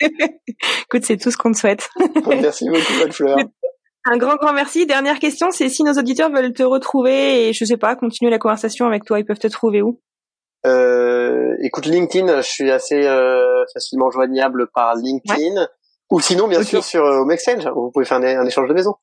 écoute, 0.00 1.04
c'est 1.04 1.16
tout 1.16 1.30
ce 1.30 1.36
qu'on 1.36 1.52
te 1.52 1.58
souhaite. 1.58 1.88
Merci 2.26 2.68
beaucoup, 2.68 2.92
bonne 2.98 3.12
fleur. 3.12 3.38
Un 4.06 4.16
grand, 4.16 4.36
grand 4.36 4.54
merci. 4.54 4.86
Dernière 4.86 5.18
question, 5.18 5.50
c'est 5.50 5.68
si 5.68 5.82
nos 5.82 5.92
auditeurs 5.92 6.30
veulent 6.30 6.54
te 6.54 6.62
retrouver 6.62 7.48
et, 7.48 7.52
je 7.52 7.64
sais 7.66 7.76
pas, 7.76 7.96
continuer 7.96 8.30
la 8.30 8.38
conversation 8.38 8.86
avec 8.86 9.04
toi, 9.04 9.18
ils 9.18 9.26
peuvent 9.26 9.38
te 9.38 9.48
trouver 9.48 9.82
où? 9.82 10.00
Euh, 10.66 11.54
écoute, 11.62 11.84
LinkedIn, 11.84 12.40
je 12.40 12.48
suis 12.48 12.70
assez 12.70 13.06
euh, 13.06 13.64
facilement 13.74 14.10
joignable 14.10 14.68
par 14.74 14.94
LinkedIn. 14.96 15.66
Ou 16.10 16.20
sinon, 16.20 16.48
bien 16.48 16.62
sûr, 16.62 16.82
sur 16.82 17.04
euh, 17.04 17.20
Home 17.20 17.30
Exchange, 17.30 17.66
vous 17.74 17.90
pouvez 17.92 18.06
faire 18.06 18.18
un, 18.18 18.46
échange 18.46 18.68
de 18.68 18.74
maison. 18.74 18.94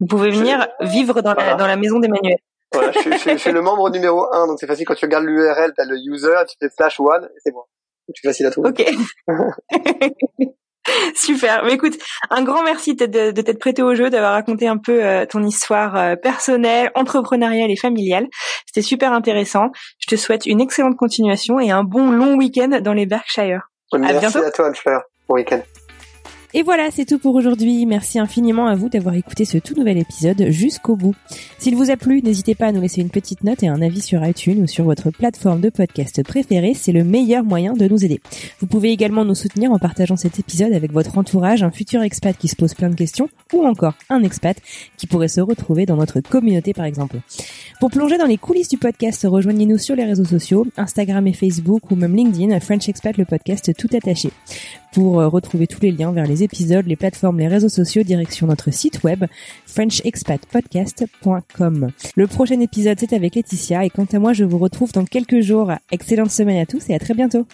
Vous 0.00 0.06
pouvez 0.06 0.30
venir 0.30 0.66
vivre 0.80 1.22
dans, 1.22 1.34
la, 1.34 1.54
dans 1.54 1.66
la 1.66 1.76
maison 1.76 2.00
d'Emmanuel. 2.00 2.38
Voilà, 2.72 2.90
je, 2.90 3.00
je, 3.00 3.30
je, 3.30 3.36
suis 3.36 3.52
le 3.52 3.62
membre 3.62 3.88
numéro 3.90 4.26
un, 4.34 4.48
donc 4.48 4.58
c'est 4.58 4.66
facile. 4.66 4.84
Quand 4.86 4.96
tu 4.96 5.04
regardes 5.04 5.24
l'URL, 5.24 5.72
tu 5.72 5.80
as 5.80 5.84
le 5.84 5.96
user, 5.96 6.34
tu 6.48 6.56
fais 6.60 6.68
slash 6.68 6.98
one, 6.98 7.24
et 7.24 7.38
c'est 7.38 7.52
bon. 7.52 7.62
C'est 8.08 8.28
facile 8.28 8.46
à 8.46 8.50
trouver. 8.50 8.70
Ok. 8.70 8.84
Super. 11.14 11.64
Mais 11.64 11.72
écoute, 11.72 11.94
un 12.30 12.42
grand 12.42 12.62
merci 12.62 12.94
de, 12.94 13.06
de, 13.06 13.42
t'être 13.42 13.58
prêté 13.58 13.82
au 13.82 13.94
jeu, 13.94 14.10
d'avoir 14.10 14.32
raconté 14.32 14.68
un 14.68 14.76
peu 14.76 15.04
euh, 15.04 15.24
ton 15.26 15.42
histoire 15.42 15.96
euh, 15.96 16.16
personnelle, 16.16 16.90
entrepreneuriale 16.94 17.70
et 17.70 17.76
familiale. 17.76 18.26
C'était 18.66 18.82
super 18.82 19.12
intéressant. 19.12 19.70
Je 19.98 20.14
te 20.14 20.16
souhaite 20.16 20.46
une 20.46 20.60
excellente 20.60 20.96
continuation 20.96 21.58
et 21.58 21.70
un 21.70 21.84
bon 21.84 22.10
long 22.10 22.36
week-end 22.36 22.80
dans 22.82 22.92
les 22.92 23.06
Berkshire. 23.06 23.62
Merci 23.94 24.16
à, 24.16 24.20
bientôt. 24.20 24.38
à 24.40 24.50
toi, 24.50 24.66
Anne-Fleur. 24.66 25.02
Bon 25.28 25.36
week-end. 25.36 25.62
Et 26.56 26.62
voilà, 26.62 26.92
c'est 26.92 27.04
tout 27.04 27.18
pour 27.18 27.34
aujourd'hui. 27.34 27.84
Merci 27.84 28.20
infiniment 28.20 28.68
à 28.68 28.76
vous 28.76 28.88
d'avoir 28.88 29.16
écouté 29.16 29.44
ce 29.44 29.58
tout 29.58 29.74
nouvel 29.74 29.98
épisode 29.98 30.50
jusqu'au 30.50 30.94
bout. 30.94 31.12
S'il 31.58 31.74
vous 31.74 31.90
a 31.90 31.96
plu, 31.96 32.22
n'hésitez 32.22 32.54
pas 32.54 32.66
à 32.66 32.72
nous 32.72 32.80
laisser 32.80 33.00
une 33.00 33.10
petite 33.10 33.42
note 33.42 33.64
et 33.64 33.68
un 33.68 33.82
avis 33.82 34.00
sur 34.00 34.24
iTunes 34.24 34.62
ou 34.62 34.68
sur 34.68 34.84
votre 34.84 35.10
plateforme 35.10 35.60
de 35.60 35.68
podcast 35.68 36.22
préférée. 36.22 36.74
C'est 36.74 36.92
le 36.92 37.02
meilleur 37.02 37.42
moyen 37.42 37.72
de 37.72 37.88
nous 37.88 38.04
aider. 38.04 38.20
Vous 38.60 38.68
pouvez 38.68 38.92
également 38.92 39.24
nous 39.24 39.34
soutenir 39.34 39.72
en 39.72 39.80
partageant 39.80 40.14
cet 40.14 40.38
épisode 40.38 40.72
avec 40.72 40.92
votre 40.92 41.18
entourage, 41.18 41.64
un 41.64 41.72
futur 41.72 42.02
expat 42.02 42.38
qui 42.38 42.46
se 42.46 42.54
pose 42.54 42.74
plein 42.74 42.88
de 42.88 42.94
questions 42.94 43.28
ou 43.52 43.66
encore 43.66 43.94
un 44.08 44.22
expat 44.22 44.56
qui 44.96 45.08
pourrait 45.08 45.26
se 45.26 45.40
retrouver 45.40 45.86
dans 45.86 45.96
notre 45.96 46.20
communauté 46.20 46.72
par 46.72 46.84
exemple. 46.84 47.16
Pour 47.80 47.90
plonger 47.90 48.16
dans 48.16 48.26
les 48.26 48.38
coulisses 48.38 48.68
du 48.68 48.78
podcast, 48.78 49.26
rejoignez-nous 49.28 49.78
sur 49.78 49.96
les 49.96 50.04
réseaux 50.04 50.24
sociaux, 50.24 50.68
Instagram 50.76 51.26
et 51.26 51.32
Facebook 51.32 51.90
ou 51.90 51.96
même 51.96 52.14
LinkedIn, 52.14 52.60
French 52.60 52.88
Expat 52.88 53.16
le 53.16 53.24
podcast 53.24 53.72
tout 53.76 53.88
attaché. 53.92 54.30
Pour 54.94 55.20
euh, 55.20 55.28
retrouver 55.28 55.66
tous 55.66 55.80
les 55.80 55.90
liens 55.90 56.12
vers 56.12 56.26
les 56.26 56.44
épisodes, 56.44 56.86
les 56.86 56.94
plateformes, 56.94 57.40
les 57.40 57.48
réseaux 57.48 57.68
sociaux, 57.68 58.04
direction 58.04 58.46
notre 58.46 58.70
site 58.70 59.02
web 59.02 59.24
frenchexpatpodcast.com. 59.66 61.90
Le 62.14 62.26
prochain 62.28 62.60
épisode, 62.60 63.00
c'est 63.00 63.12
avec 63.12 63.34
Laetitia 63.34 63.84
et 63.84 63.90
quant 63.90 64.06
à 64.12 64.20
moi, 64.20 64.32
je 64.32 64.44
vous 64.44 64.58
retrouve 64.58 64.92
dans 64.92 65.04
quelques 65.04 65.40
jours. 65.40 65.72
Excellente 65.90 66.30
semaine 66.30 66.58
à 66.58 66.66
tous 66.66 66.88
et 66.88 66.94
à 66.94 67.00
très 67.00 67.14
bientôt. 67.14 67.44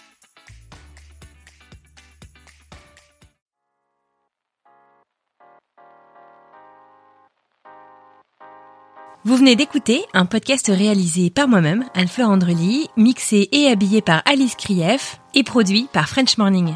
Vous 9.23 9.35
venez 9.35 9.55
d'écouter 9.55 10.03
un 10.13 10.27
podcast 10.27 10.67
réalisé 10.67 11.31
par 11.31 11.47
moi-même, 11.47 11.85
Anne-Fleur 11.95 12.29
Andrely, 12.29 12.87
mixé 12.97 13.49
et 13.51 13.65
habillé 13.67 14.01
par 14.01 14.21
Alice 14.25 14.55
Krief 14.55 15.19
et 15.33 15.43
produit 15.43 15.87
par 15.91 16.07
French 16.07 16.37
Morning. 16.37 16.75